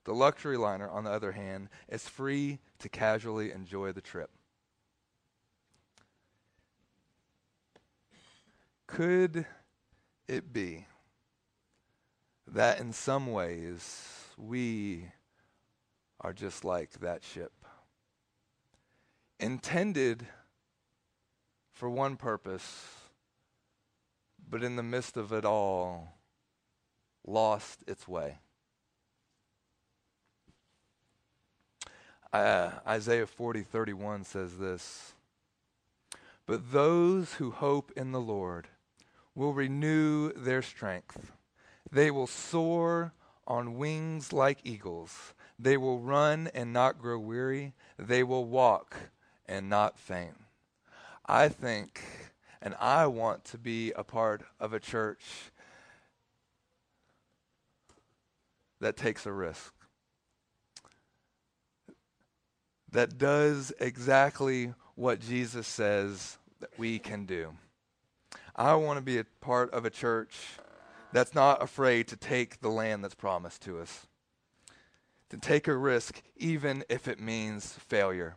The 0.04 0.14
luxury 0.14 0.56
liner, 0.56 0.88
on 0.88 1.04
the 1.04 1.10
other 1.10 1.32
hand, 1.32 1.68
is 1.88 2.08
free 2.08 2.58
to 2.78 2.88
casually 2.88 3.52
enjoy 3.52 3.92
the 3.92 4.00
trip. 4.00 4.30
Could 8.86 9.46
it 10.28 10.52
be 10.52 10.86
that 12.46 12.80
in 12.80 12.92
some 12.92 13.32
ways 13.32 14.24
we 14.38 15.10
are 16.20 16.32
just 16.32 16.64
like 16.64 16.92
that 17.00 17.24
ship? 17.24 17.52
Intended 19.38 20.26
for 21.72 21.90
one 21.90 22.16
purpose, 22.16 22.86
but 24.48 24.62
in 24.62 24.76
the 24.76 24.82
midst 24.82 25.16
of 25.16 25.32
it 25.32 25.44
all, 25.44 26.16
lost 27.26 27.84
its 27.86 28.08
way. 28.08 28.38
Uh, 32.32 32.70
Isaiah 32.86 33.26
40, 33.26 33.62
31 33.62 34.24
says 34.24 34.58
this 34.58 35.12
But 36.46 36.72
those 36.72 37.34
who 37.34 37.50
hope 37.50 37.92
in 37.94 38.12
the 38.12 38.20
Lord 38.20 38.68
will 39.34 39.52
renew 39.52 40.32
their 40.32 40.62
strength. 40.62 41.32
They 41.92 42.10
will 42.10 42.26
soar 42.26 43.12
on 43.46 43.76
wings 43.76 44.32
like 44.32 44.58
eagles. 44.64 45.34
They 45.58 45.76
will 45.76 46.00
run 46.00 46.48
and 46.54 46.72
not 46.72 46.98
grow 46.98 47.18
weary. 47.18 47.74
They 47.98 48.22
will 48.22 48.44
walk 48.44 48.96
and 49.48 49.68
not 49.68 49.98
faint. 49.98 50.36
I 51.26 51.48
think 51.48 52.02
and 52.66 52.74
I 52.80 53.06
want 53.06 53.44
to 53.46 53.58
be 53.58 53.92
a 53.92 54.02
part 54.02 54.42
of 54.58 54.72
a 54.72 54.80
church 54.80 55.22
that 58.80 58.96
takes 58.96 59.24
a 59.24 59.32
risk, 59.32 59.72
that 62.90 63.18
does 63.18 63.72
exactly 63.80 64.74
what 64.94 65.20
Jesus 65.20 65.66
says 65.66 66.38
that 66.60 66.70
we 66.78 66.98
can 66.98 67.24
do. 67.24 67.52
I 68.54 68.74
want 68.74 68.96
to 68.96 69.02
be 69.02 69.18
a 69.18 69.24
part 69.40 69.70
of 69.72 69.84
a 69.84 69.90
church 69.90 70.36
that's 71.12 71.34
not 71.34 71.62
afraid 71.62 72.08
to 72.08 72.16
take 72.16 72.60
the 72.60 72.68
land 72.68 73.04
that's 73.04 73.14
promised 73.14 73.62
to 73.62 73.78
us, 73.78 74.06
to 75.30 75.36
take 75.36 75.68
a 75.68 75.76
risk, 75.76 76.22
even 76.36 76.82
if 76.88 77.06
it 77.06 77.20
means 77.20 77.74
failure. 77.74 78.36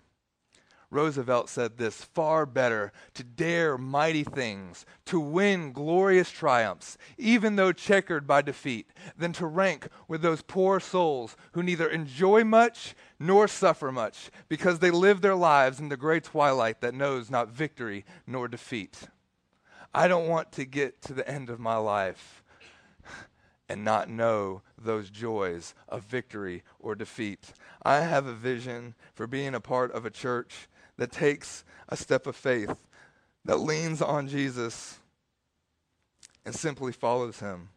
Roosevelt 0.92 1.50
said 1.50 1.78
this 1.78 2.04
far 2.04 2.46
better 2.48 2.92
to 3.14 3.24
dare 3.24 3.78
mighty 3.78 4.24
things, 4.24 4.86
to 5.06 5.20
win 5.20 5.72
glorious 5.72 6.32
triumphs, 6.32 6.98
even 7.18 7.56
though 7.56 7.72
checkered 7.72 8.26
by 8.26 8.42
defeat, 8.42 8.90
than 9.16 9.32
to 9.34 9.46
rank 9.46 9.88
with 10.08 10.22
those 10.22 10.42
poor 10.42 10.80
souls 10.80 11.38
who 11.52 11.62
neither 11.62 11.88
enjoy 11.88 12.44
much 12.44 12.96
nor 13.20 13.48
suffer 13.48 13.92
much, 13.92 14.32
because 14.48 14.80
they 14.80 14.92
live 14.92 15.22
their 15.22 15.36
lives 15.36 15.80
in 15.80 15.90
the 15.90 15.98
gray 15.98 16.20
twilight 16.20 16.82
that 16.82 16.96
knows 16.96 17.30
not 17.30 17.50
victory 17.50 18.04
nor 18.26 18.48
defeat. 18.48 19.02
I 19.94 20.08
don't 20.08 20.28
want 20.28 20.52
to 20.54 20.66
get 20.66 21.02
to 21.04 21.14
the 21.14 21.28
end 21.30 21.50
of 21.50 21.60
my 21.60 21.76
life 21.76 22.44
and 23.68 23.84
not 23.84 24.10
know 24.10 24.64
those 24.78 25.12
joys 25.12 25.76
of 25.88 26.04
victory 26.04 26.64
or 26.80 26.96
defeat. 26.96 27.54
I 27.84 28.00
have 28.00 28.26
a 28.26 28.34
vision 28.34 28.96
for 29.14 29.28
being 29.28 29.54
a 29.54 29.60
part 29.60 29.92
of 29.92 30.06
a 30.06 30.10
church 30.10 30.68
that 31.00 31.12
takes 31.12 31.64
a 31.88 31.98
step 31.98 32.28
of 32.28 32.36
faith, 32.36 32.76
that 33.46 33.58
leans 33.58 34.02
on 34.02 34.28
Jesus 34.28 35.00
and 36.46 36.54
simply 36.54 36.92
follows 36.92 37.40
him. 37.40 37.70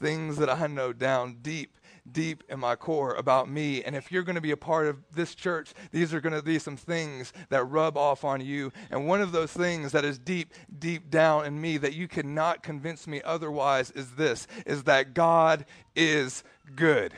Things 0.00 0.38
that 0.38 0.48
I 0.48 0.66
know 0.66 0.92
down 0.92 1.38
deep, 1.42 1.78
deep 2.10 2.42
in 2.48 2.58
my 2.58 2.74
core 2.74 3.14
about 3.14 3.50
me. 3.50 3.84
And 3.84 3.94
if 3.94 4.10
you're 4.10 4.22
going 4.22 4.36
to 4.36 4.40
be 4.40 4.50
a 4.50 4.56
part 4.56 4.86
of 4.86 4.96
this 5.12 5.34
church, 5.34 5.74
these 5.92 6.14
are 6.14 6.20
going 6.20 6.34
to 6.34 6.42
be 6.42 6.58
some 6.58 6.76
things 6.76 7.34
that 7.50 7.64
rub 7.64 7.96
off 7.98 8.24
on 8.24 8.40
you. 8.40 8.72
And 8.90 9.06
one 9.06 9.20
of 9.20 9.32
those 9.32 9.52
things 9.52 9.92
that 9.92 10.04
is 10.04 10.18
deep, 10.18 10.54
deep 10.78 11.10
down 11.10 11.44
in 11.44 11.60
me 11.60 11.76
that 11.76 11.94
you 11.94 12.08
cannot 12.08 12.62
convince 12.62 13.06
me 13.06 13.20
otherwise 13.22 13.90
is 13.90 14.12
this 14.12 14.46
is 14.64 14.84
that 14.84 15.12
God 15.14 15.66
is 15.94 16.42
good. 16.74 17.12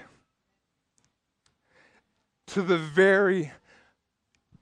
To 2.49 2.63
the 2.63 2.79
very 2.79 3.53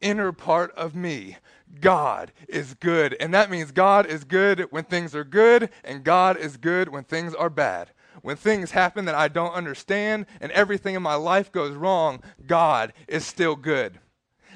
inner 0.07 0.31
part 0.31 0.71
of 0.77 0.95
me. 0.95 1.37
God 1.81 2.33
is 2.49 2.75
good. 2.75 3.17
And 3.19 3.35
that 3.35 3.51
means 3.51 3.73
God 3.73 4.07
is 4.07 4.23
good 4.23 4.69
when 4.71 4.85
things 4.85 5.15
are 5.17 5.25
good, 5.25 5.69
and 5.83 6.05
God 6.05 6.37
is 6.37 6.57
good 6.57 6.89
when 6.89 7.03
things 7.03 7.35
are 7.35 7.51
bad. 7.51 7.91
When 8.23 8.37
things 8.37 8.71
happen 8.71 9.05
that 9.07 9.15
I 9.15 9.29
don't 9.29 9.53
understand 9.53 10.27
and 10.41 10.53
everything 10.53 10.95
in 10.95 11.03
my 11.03 11.17
life 11.17 11.51
goes 11.51 11.75
wrong, 11.75 12.23
God 12.47 12.93
is 13.09 13.27
still 13.27 13.57
good. 13.57 13.99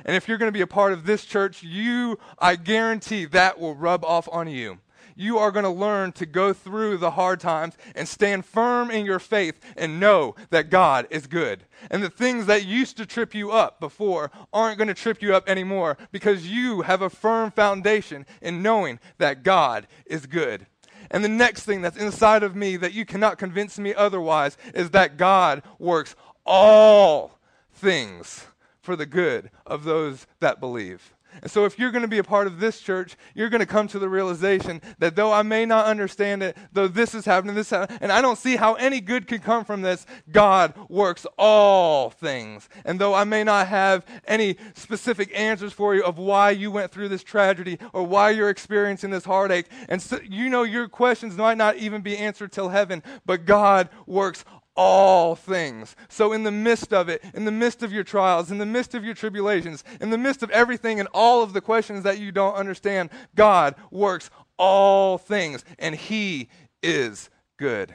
And 0.04 0.16
if 0.16 0.28
you're 0.28 0.38
going 0.38 0.48
to 0.48 0.56
be 0.56 0.62
a 0.62 0.66
part 0.66 0.92
of 0.92 1.04
this 1.04 1.24
church, 1.24 1.62
you, 1.62 2.18
I 2.38 2.56
guarantee 2.56 3.26
that 3.26 3.58
will 3.58 3.74
rub 3.74 4.04
off 4.04 4.28
on 4.32 4.48
you 4.48 4.78
you 5.20 5.38
are 5.38 5.50
going 5.50 5.64
to 5.64 5.70
learn 5.70 6.12
to 6.12 6.26
go 6.26 6.52
through 6.52 6.96
the 6.96 7.12
hard 7.12 7.40
times 7.40 7.76
and 7.94 8.08
stand 8.08 8.44
firm 8.44 8.90
in 8.90 9.04
your 9.04 9.18
faith 9.18 9.60
and 9.76 10.00
know 10.00 10.34
that 10.50 10.70
God 10.70 11.06
is 11.10 11.26
good. 11.26 11.64
And 11.90 12.02
the 12.02 12.10
things 12.10 12.46
that 12.46 12.64
used 12.64 12.96
to 12.96 13.06
trip 13.06 13.34
you 13.34 13.50
up 13.50 13.80
before 13.80 14.30
aren't 14.52 14.78
going 14.78 14.88
to 14.88 14.94
trip 14.94 15.20
you 15.20 15.34
up 15.34 15.48
anymore 15.48 15.98
because 16.10 16.48
you 16.48 16.82
have 16.82 17.02
a 17.02 17.10
firm 17.10 17.50
foundation 17.50 18.24
in 18.40 18.62
knowing 18.62 18.98
that 19.18 19.42
God 19.42 19.86
is 20.06 20.26
good. 20.26 20.66
And 21.10 21.24
the 21.24 21.28
next 21.28 21.64
thing 21.64 21.82
that's 21.82 21.96
inside 21.96 22.42
of 22.42 22.54
me 22.54 22.76
that 22.76 22.94
you 22.94 23.04
cannot 23.04 23.38
convince 23.38 23.78
me 23.78 23.94
otherwise 23.94 24.56
is 24.74 24.90
that 24.90 25.16
God 25.16 25.62
works 25.78 26.14
all 26.46 27.38
things 27.72 28.46
for 28.80 28.96
the 28.96 29.06
good 29.06 29.50
of 29.66 29.84
those 29.84 30.26
that 30.40 30.60
believe. 30.60 31.14
And 31.42 31.50
so, 31.50 31.64
if 31.64 31.78
you're 31.78 31.90
going 31.90 32.02
to 32.02 32.08
be 32.08 32.18
a 32.18 32.24
part 32.24 32.46
of 32.46 32.60
this 32.60 32.80
church, 32.80 33.16
you're 33.34 33.48
going 33.48 33.60
to 33.60 33.66
come 33.66 33.88
to 33.88 33.98
the 33.98 34.08
realization 34.08 34.80
that 34.98 35.16
though 35.16 35.32
I 35.32 35.42
may 35.42 35.64
not 35.66 35.86
understand 35.86 36.42
it, 36.42 36.56
though 36.72 36.88
this 36.88 37.14
is 37.14 37.24
happening, 37.24 37.54
this 37.54 37.72
and 37.72 38.12
I 38.12 38.20
don't 38.20 38.38
see 38.38 38.56
how 38.56 38.74
any 38.74 39.00
good 39.00 39.26
can 39.26 39.38
come 39.38 39.64
from 39.64 39.82
this, 39.82 40.06
God 40.30 40.74
works 40.88 41.26
all 41.38 42.10
things. 42.10 42.68
And 42.84 42.98
though 42.98 43.14
I 43.14 43.24
may 43.24 43.44
not 43.44 43.68
have 43.68 44.04
any 44.26 44.56
specific 44.74 45.30
answers 45.38 45.72
for 45.72 45.94
you 45.94 46.02
of 46.04 46.18
why 46.18 46.50
you 46.50 46.70
went 46.70 46.90
through 46.90 47.08
this 47.08 47.22
tragedy 47.22 47.78
or 47.92 48.04
why 48.04 48.30
you're 48.30 48.50
experiencing 48.50 49.10
this 49.10 49.24
heartache, 49.24 49.66
and 49.88 50.00
so, 50.02 50.18
you 50.22 50.48
know 50.48 50.62
your 50.62 50.88
questions 50.88 51.36
might 51.36 51.58
not 51.58 51.76
even 51.76 52.02
be 52.02 52.16
answered 52.16 52.52
till 52.52 52.68
heaven, 52.68 53.02
but 53.24 53.44
God 53.44 53.88
works 54.06 54.44
all 54.82 55.34
things. 55.34 55.94
So, 56.08 56.32
in 56.32 56.42
the 56.42 56.50
midst 56.50 56.94
of 56.94 57.10
it, 57.10 57.22
in 57.34 57.44
the 57.44 57.52
midst 57.52 57.82
of 57.82 57.92
your 57.92 58.02
trials, 58.02 58.50
in 58.50 58.56
the 58.56 58.64
midst 58.64 58.94
of 58.94 59.04
your 59.04 59.12
tribulations, 59.12 59.84
in 60.00 60.08
the 60.08 60.16
midst 60.16 60.42
of 60.42 60.48
everything 60.48 60.98
and 60.98 61.08
all 61.12 61.42
of 61.42 61.52
the 61.52 61.60
questions 61.60 62.02
that 62.04 62.18
you 62.18 62.32
don't 62.32 62.54
understand, 62.54 63.10
God 63.34 63.74
works 63.90 64.30
all 64.56 65.18
things, 65.18 65.66
and 65.78 65.94
He 65.94 66.48
is 66.82 67.28
good. 67.58 67.94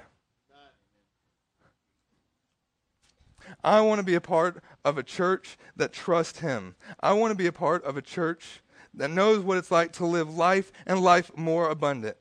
I 3.63 3.81
want 3.81 3.97
to 3.97 4.05
be 4.05 4.13
a 4.13 4.21
part 4.21 4.63
of 4.83 4.99
a 4.99 5.03
church 5.03 5.57
that 5.75 5.91
trusts 5.91 6.41
Him. 6.41 6.75
I 6.99 7.13
want 7.13 7.31
to 7.31 7.36
be 7.36 7.47
a 7.47 7.51
part 7.51 7.83
of 7.83 7.97
a 7.97 8.01
church 8.03 8.61
that 8.93 9.09
knows 9.09 9.39
what 9.39 9.57
it's 9.57 9.71
like 9.71 9.91
to 9.93 10.05
live 10.05 10.36
life 10.36 10.71
and 10.86 11.01
life 11.01 11.31
more 11.36 11.67
abundant. 11.67 12.17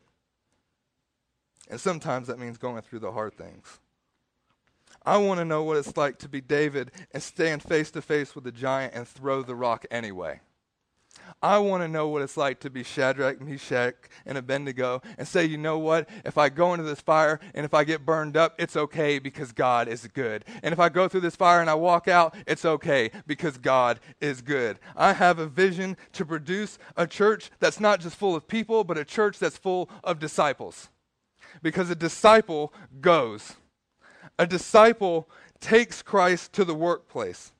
And 1.68 1.78
sometimes 1.78 2.28
that 2.28 2.38
means 2.38 2.56
going 2.56 2.80
through 2.80 3.00
the 3.00 3.12
hard 3.12 3.34
things. 3.34 3.78
I 5.05 5.18
want 5.18 5.38
to 5.38 5.44
know 5.44 5.62
what 5.62 5.76
it's 5.76 5.96
like 5.96 6.18
to 6.18 6.28
be 6.28 6.40
David 6.40 6.92
and 7.12 7.22
stand 7.22 7.62
face 7.62 7.90
to 7.92 8.02
face 8.02 8.34
with 8.34 8.44
the 8.44 8.52
giant 8.52 8.94
and 8.94 9.07
throw 9.07 9.42
the 9.42 9.55
rock 9.55 9.84
anyway. 9.90 10.40
I 11.42 11.59
want 11.59 11.82
to 11.82 11.88
know 11.88 12.09
what 12.09 12.22
it's 12.22 12.36
like 12.36 12.61
to 12.61 12.70
be 12.70 12.82
Shadrach, 12.82 13.40
Meshach, 13.40 13.94
and 14.24 14.38
Abednego 14.38 15.02
and 15.18 15.28
say, 15.28 15.44
you 15.44 15.59
know 15.59 15.78
what? 15.78 16.09
If 16.24 16.38
I 16.38 16.48
go 16.48 16.72
into 16.72 16.84
this 16.84 17.00
fire 17.00 17.38
and 17.55 17.64
if 17.64 17.74
I 17.74 17.84
get 17.84 18.07
burned 18.07 18.36
up, 18.36 18.55
it's 18.59 18.76
okay 18.76 19.18
because 19.18 19.52
God 19.52 19.86
is 19.88 20.07
good. 20.07 20.44
And 20.62 20.72
if 20.72 20.80
I 20.80 20.88
go 20.88 21.07
through 21.07 21.20
this 21.20 21.36
fire 21.36 21.61
and 21.61 21.68
I 21.68 21.74
walk 21.74 22.09
out, 22.09 22.34
it's 22.46 22.64
okay 22.64 23.11
because 23.26 23.59
God 23.59 24.00
is 24.20 24.40
good. 24.40 24.78
I 24.96 25.12
have 25.12 25.38
a 25.38 25.46
vision 25.46 25.96
to 26.12 26.24
produce 26.24 26.78
a 26.96 27.07
church 27.07 27.50
that's 27.61 27.80
not 27.80 28.00
just 28.00 28.16
full 28.16 28.34
of 28.34 28.48
people, 28.48 28.82
but 28.84 28.98
a 28.98 29.05
church 29.05 29.38
that's 29.38 29.59
full 29.59 29.90
of 30.02 30.18
disciples. 30.18 30.88
Because 31.62 31.90
a 31.90 31.94
disciple 31.94 32.72
goes. 33.00 33.55
A 34.39 34.47
disciple 34.47 35.28
takes 35.61 36.03
Christ 36.03 36.53
to 36.55 36.64
the 36.64 36.74
workplace. 36.74 37.53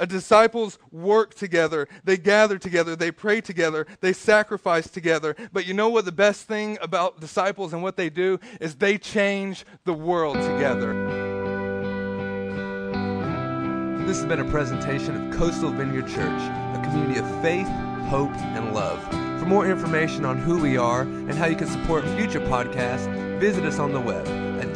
A 0.00 0.06
disciples 0.06 0.78
work 0.90 1.34
together, 1.34 1.88
they 2.04 2.16
gather 2.16 2.58
together, 2.58 2.96
they 2.96 3.12
pray 3.12 3.40
together, 3.40 3.86
they 4.00 4.12
sacrifice 4.12 4.90
together. 4.90 5.36
But 5.52 5.66
you 5.66 5.74
know 5.74 5.88
what 5.88 6.04
the 6.04 6.12
best 6.12 6.42
thing 6.42 6.76
about 6.82 7.20
disciples 7.20 7.72
and 7.72 7.82
what 7.82 7.96
they 7.96 8.10
do 8.10 8.40
is 8.60 8.74
they 8.74 8.98
change 8.98 9.64
the 9.84 9.94
world 9.94 10.36
together. 10.36 10.92
This 14.04 14.18
has 14.18 14.26
been 14.26 14.40
a 14.40 14.50
presentation 14.50 15.14
of 15.16 15.38
Coastal 15.38 15.70
Vineyard 15.70 16.08
Church, 16.08 16.42
a 16.76 16.80
community 16.84 17.20
of 17.20 17.42
faith, 17.42 17.68
hope, 18.08 18.34
and 18.34 18.74
love. 18.74 19.02
For 19.40 19.46
more 19.46 19.66
information 19.66 20.24
on 20.24 20.38
who 20.38 20.58
we 20.58 20.76
are 20.76 21.02
and 21.02 21.32
how 21.32 21.46
you 21.46 21.56
can 21.56 21.68
support 21.68 22.04
future 22.10 22.40
podcasts, 22.40 23.38
visit 23.38 23.64
us 23.64 23.78
on 23.78 23.92
the 23.92 24.00
web 24.00 24.26
at 24.60 24.74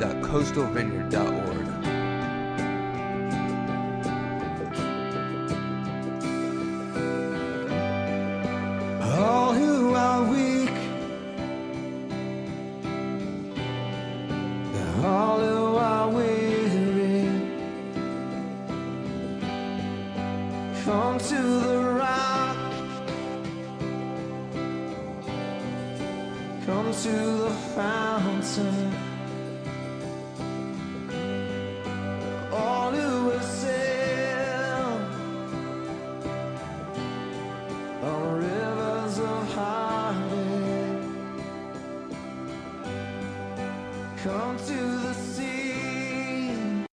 www.coastalvineyard.org. 0.00 1.69